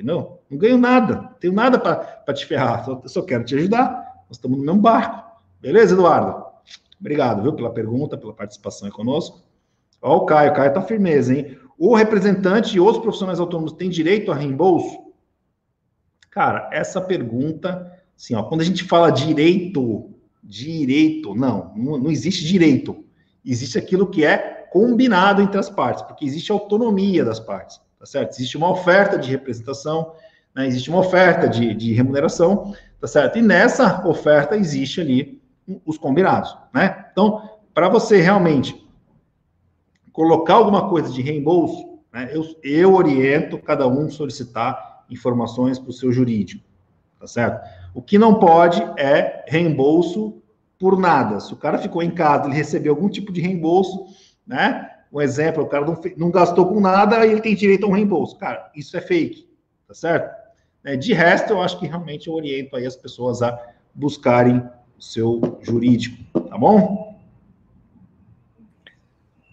Entendeu? 0.00 0.40
Não 0.48 0.56
ganho 0.56 0.78
nada, 0.78 1.30
tenho 1.38 1.52
nada 1.52 1.78
para 1.78 2.32
te 2.32 2.46
ferrar, 2.46 2.86
só, 2.86 3.02
só 3.04 3.20
quero 3.20 3.44
te 3.44 3.54
ajudar. 3.54 3.90
Nós 4.26 4.38
estamos 4.38 4.56
no 4.56 4.64
mesmo 4.64 4.80
barco. 4.80 5.30
Beleza, 5.60 5.92
Eduardo? 5.92 6.42
Obrigado, 6.98 7.42
viu, 7.42 7.52
pela 7.52 7.70
pergunta, 7.70 8.16
pela 8.16 8.32
participação 8.32 8.86
aí 8.86 8.92
conosco. 8.92 9.42
Ó, 10.00 10.16
o 10.16 10.24
Caio, 10.24 10.52
o 10.52 10.54
Caio 10.54 10.72
tá 10.72 10.80
firmeza, 10.80 11.34
hein? 11.34 11.58
O 11.76 11.94
representante 11.94 12.74
e 12.74 12.80
outros 12.80 13.02
profissionais 13.02 13.38
autônomos 13.38 13.74
têm 13.74 13.90
direito 13.90 14.32
a 14.32 14.34
reembolso? 14.34 14.98
Cara, 16.30 16.70
essa 16.72 16.98
pergunta, 17.02 17.92
assim, 18.16 18.34
ó, 18.34 18.42
quando 18.44 18.62
a 18.62 18.64
gente 18.64 18.84
fala 18.84 19.10
direito, 19.10 20.14
direito, 20.42 21.34
não, 21.34 21.74
não, 21.76 21.98
não 21.98 22.10
existe 22.10 22.46
direito. 22.46 23.04
Existe 23.44 23.76
aquilo 23.76 24.08
que 24.08 24.24
é 24.24 24.66
combinado 24.72 25.42
entre 25.42 25.58
as 25.58 25.68
partes, 25.68 26.02
porque 26.04 26.24
existe 26.24 26.50
autonomia 26.50 27.22
das 27.22 27.38
partes 27.38 27.78
tá 28.00 28.06
certo? 28.06 28.32
Existe 28.32 28.56
uma 28.56 28.70
oferta 28.70 29.18
de 29.18 29.30
representação, 29.30 30.14
né? 30.54 30.66
existe 30.66 30.88
uma 30.88 31.00
oferta 31.00 31.46
de, 31.46 31.74
de 31.74 31.92
remuneração, 31.92 32.74
tá 32.98 33.06
certo? 33.06 33.38
E 33.38 33.42
nessa 33.42 34.08
oferta 34.08 34.56
existe 34.56 35.02
ali 35.02 35.40
os 35.84 35.98
combinados, 35.98 36.56
né? 36.74 37.06
Então, 37.12 37.48
para 37.74 37.90
você 37.90 38.20
realmente 38.20 38.88
colocar 40.12 40.54
alguma 40.54 40.88
coisa 40.88 41.12
de 41.12 41.20
reembolso, 41.20 42.00
né, 42.12 42.30
eu, 42.32 42.44
eu 42.64 42.94
oriento 42.94 43.58
cada 43.58 43.86
um 43.86 44.10
solicitar 44.10 45.04
informações 45.08 45.78
para 45.78 45.90
o 45.90 45.92
seu 45.92 46.10
jurídico, 46.10 46.64
tá 47.20 47.26
certo? 47.26 47.68
O 47.94 48.00
que 48.00 48.18
não 48.18 48.36
pode 48.36 48.82
é 48.98 49.44
reembolso 49.46 50.42
por 50.78 50.98
nada. 50.98 51.38
Se 51.38 51.52
o 51.52 51.56
cara 51.56 51.78
ficou 51.78 52.02
em 52.02 52.10
casa, 52.10 52.46
ele 52.46 52.54
recebeu 52.54 52.94
algum 52.94 53.08
tipo 53.08 53.30
de 53.30 53.40
reembolso, 53.40 54.06
né? 54.46 54.90
Um 55.12 55.20
exemplo, 55.20 55.64
o 55.64 55.66
cara 55.66 55.84
não, 55.84 56.00
não 56.16 56.30
gastou 56.30 56.66
com 56.66 56.80
nada 56.80 57.26
e 57.26 57.32
ele 57.32 57.40
tem 57.40 57.54
direito 57.54 57.84
a 57.84 57.88
um 57.88 57.92
reembolso. 57.92 58.36
Cara, 58.38 58.70
isso 58.74 58.96
é 58.96 59.00
fake, 59.00 59.48
tá 59.88 59.94
certo? 59.94 60.40
É, 60.84 60.96
de 60.96 61.12
resto, 61.12 61.52
eu 61.52 61.60
acho 61.60 61.78
que 61.78 61.86
realmente 61.86 62.28
eu 62.28 62.34
oriento 62.34 62.76
aí 62.76 62.86
as 62.86 62.96
pessoas 62.96 63.42
a 63.42 63.58
buscarem 63.94 64.58
o 64.98 65.02
seu 65.02 65.58
jurídico, 65.62 66.22
tá 66.48 66.56
bom? 66.56 67.10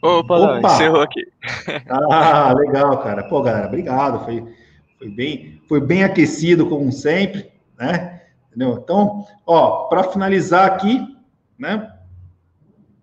Opa, 0.02 0.38
Opa. 0.38 0.74
Encerrou 0.74 1.02
aqui. 1.02 1.26
Ah, 1.90 2.54
legal, 2.54 3.02
cara. 3.02 3.24
Pô, 3.24 3.42
galera, 3.42 3.68
obrigado. 3.68 4.24
Foi, 4.24 4.46
foi, 4.98 5.10
bem, 5.10 5.62
foi 5.68 5.82
bem 5.82 6.04
aquecido, 6.04 6.70
como 6.70 6.92
sempre, 6.92 7.52
né? 7.78 8.22
Entendeu? 8.48 8.80
Então, 8.84 9.26
ó, 9.46 9.88
para 9.88 10.04
finalizar 10.04 10.66
aqui, 10.66 11.18
né? 11.58 11.94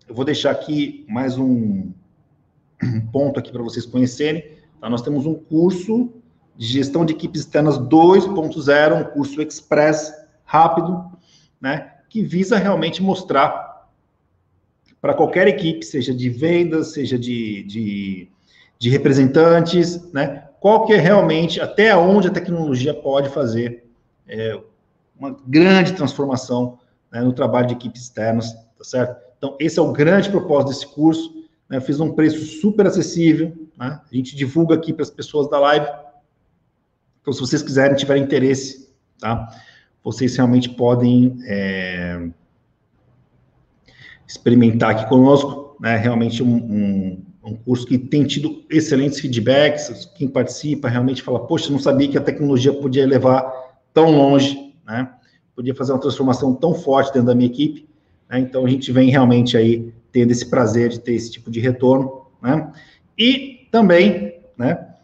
Eu 0.07 0.15
vou 0.15 0.23
deixar 0.23 0.51
aqui 0.51 1.05
mais 1.09 1.37
um, 1.37 1.91
um 2.83 3.05
ponto 3.07 3.39
aqui 3.39 3.51
para 3.51 3.63
vocês 3.63 3.85
conhecerem. 3.85 4.43
Tá? 4.79 4.89
Nós 4.89 5.01
temos 5.01 5.25
um 5.25 5.35
curso 5.35 6.11
de 6.55 6.67
gestão 6.67 7.05
de 7.05 7.13
equipes 7.13 7.41
externas 7.41 7.77
2.0, 7.77 9.01
um 9.01 9.03
curso 9.11 9.41
express, 9.41 10.13
rápido, 10.43 11.03
né? 11.59 11.91
Que 12.09 12.21
visa 12.21 12.57
realmente 12.57 13.03
mostrar 13.03 13.89
para 15.01 15.13
qualquer 15.13 15.47
equipe, 15.47 15.85
seja 15.85 16.13
de 16.13 16.29
vendas, 16.29 16.93
seja 16.93 17.19
de, 17.19 17.63
de, 17.63 18.29
de 18.79 18.89
representantes, 18.89 20.11
né? 20.13 20.47
Qual 20.59 20.85
que 20.85 20.93
é 20.93 20.97
realmente, 20.97 21.61
até 21.61 21.95
onde 21.95 22.27
a 22.27 22.31
tecnologia 22.31 22.93
pode 22.93 23.29
fazer 23.29 23.85
é, 24.27 24.59
uma 25.19 25.37
grande 25.45 25.93
transformação 25.93 26.79
né, 27.11 27.21
no 27.21 27.33
trabalho 27.33 27.67
de 27.67 27.73
equipes 27.73 28.03
externas, 28.03 28.51
tá 28.77 28.83
certo? 28.83 29.15
Então, 29.37 29.55
esse 29.59 29.77
é 29.77 29.81
o 29.81 29.91
grande 29.91 30.29
propósito 30.29 30.69
desse 30.69 30.87
curso. 30.87 31.44
Né? 31.69 31.79
Fiz 31.79 31.99
um 31.99 32.13
preço 32.13 32.43
super 32.61 32.85
acessível, 32.87 33.53
né? 33.77 33.99
A 34.11 34.15
gente 34.15 34.35
divulga 34.35 34.75
aqui 34.75 34.93
para 34.93 35.03
as 35.03 35.09
pessoas 35.09 35.49
da 35.49 35.59
live. 35.59 35.87
Então, 37.21 37.33
se 37.33 37.39
vocês 37.39 37.61
quiserem, 37.61 37.95
tiverem 37.95 38.23
interesse, 38.23 38.89
tá? 39.19 39.49
Vocês 40.03 40.35
realmente 40.35 40.69
podem... 40.69 41.37
É 41.43 42.29
experimentar 44.27 44.91
aqui 44.91 45.07
conosco, 45.07 45.75
né? 45.79 45.95
Realmente 45.97 46.41
um, 46.41 46.55
um, 46.55 47.25
um, 47.43 47.55
curso 47.55 47.85
que 47.85 47.97
tem 47.97 48.23
tido 48.25 48.63
excelentes 48.69 49.19
feedbacks. 49.19 50.09
Quem 50.15 50.27
participa 50.27 50.89
realmente 50.89 51.21
fala: 51.21 51.45
Poxa, 51.45 51.71
não 51.71 51.79
sabia 51.79 52.07
que 52.07 52.17
a 52.17 52.21
tecnologia 52.21 52.73
podia 52.73 53.05
levar 53.05 53.43
tão 53.93 54.11
longe, 54.11 54.75
né? 54.85 55.09
Podia 55.55 55.75
fazer 55.75 55.93
uma 55.93 56.01
transformação 56.01 56.53
tão 56.53 56.73
forte 56.73 57.13
dentro 57.13 57.27
da 57.27 57.35
minha 57.35 57.49
equipe. 57.49 57.87
Né? 58.29 58.39
Então 58.39 58.65
a 58.65 58.69
gente 58.69 58.91
vem 58.91 59.09
realmente 59.09 59.55
aí 59.55 59.93
tendo 60.15 60.31
esse 60.31 60.49
prazer 60.49 60.87
de 60.87 61.01
ter 61.01 61.13
esse 61.13 61.29
tipo 61.29 61.51
de 61.51 61.59
retorno, 61.59 62.27
né? 62.41 62.71
E 63.17 63.67
também, 63.69 64.39
né? 64.57 64.95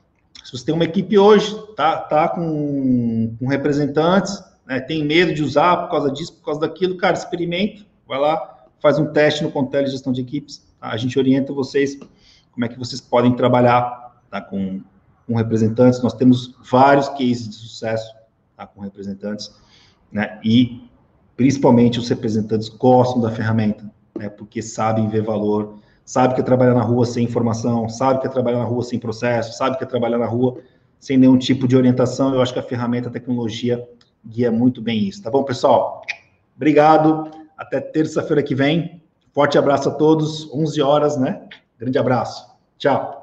Se 0.41 0.53
você 0.53 0.63
tem 0.63 0.73
uma 0.73 0.85
equipe 0.85 1.17
hoje, 1.17 1.53
tá, 1.75 1.97
tá 1.97 2.29
com, 2.29 3.35
com 3.37 3.45
representantes, 3.45 4.41
né, 4.65 4.79
tem 4.79 5.03
medo 5.03 5.33
de 5.33 5.43
usar 5.43 5.75
por 5.75 5.91
causa 5.91 6.09
disso, 6.09 6.33
por 6.37 6.45
causa 6.45 6.61
daquilo, 6.61 6.95
cara, 6.95 7.13
experimenta, 7.13 7.85
vai 8.07 8.19
lá, 8.19 8.67
faz 8.79 8.97
um 8.97 9.11
teste 9.11 9.43
no 9.43 9.51
Contele 9.51 9.87
Gestão 9.87 10.13
de 10.13 10.21
Equipes. 10.21 10.65
Tá? 10.79 10.87
A 10.87 10.95
gente 10.95 11.19
orienta 11.19 11.51
vocês 11.51 11.99
como 12.53 12.63
é 12.63 12.69
que 12.69 12.79
vocês 12.79 13.01
podem 13.01 13.35
trabalhar 13.35 14.23
tá? 14.29 14.39
com, 14.39 14.81
com 15.27 15.35
representantes. 15.35 16.01
Nós 16.01 16.13
temos 16.13 16.55
vários 16.71 17.09
cases 17.09 17.49
de 17.49 17.55
sucesso 17.55 18.15
tá? 18.55 18.65
com 18.65 18.79
representantes, 18.79 19.53
né? 20.09 20.39
E 20.41 20.89
principalmente 21.35 21.99
os 21.99 22.07
representantes 22.07 22.69
gostam 22.69 23.21
da 23.21 23.29
ferramenta, 23.29 23.91
né? 24.21 24.29
Porque 24.29 24.61
sabem 24.61 25.07
ver 25.07 25.23
valor, 25.23 25.79
sabe 26.05 26.35
que 26.35 26.41
é 26.41 26.43
trabalhar 26.43 26.73
na 26.73 26.83
rua 26.83 27.05
sem 27.05 27.23
informação, 27.23 27.89
sabe 27.89 28.21
que 28.21 28.27
é 28.27 28.29
trabalhar 28.29 28.59
na 28.59 28.65
rua 28.65 28.83
sem 28.83 28.99
processo, 28.99 29.57
sabe 29.57 29.77
que 29.77 29.83
é 29.83 29.87
trabalhar 29.87 30.19
na 30.19 30.27
rua 30.27 30.59
sem 30.99 31.17
nenhum 31.17 31.37
tipo 31.37 31.67
de 31.67 31.75
orientação. 31.75 32.33
Eu 32.33 32.41
acho 32.41 32.53
que 32.53 32.59
a 32.59 32.63
ferramenta, 32.63 33.09
a 33.09 33.11
tecnologia 33.11 33.83
guia 34.23 34.51
muito 34.51 34.81
bem 34.81 34.99
isso, 35.07 35.23
tá 35.23 35.31
bom, 35.31 35.43
pessoal? 35.43 36.03
Obrigado. 36.55 37.31
Até 37.57 37.79
terça-feira 37.79 38.43
que 38.43 38.53
vem. 38.53 39.01
Forte 39.33 39.57
abraço 39.57 39.89
a 39.89 39.93
todos. 39.93 40.51
11 40.53 40.81
horas, 40.81 41.17
né? 41.17 41.47
Grande 41.79 41.97
abraço. 41.97 42.45
Tchau. 42.77 43.20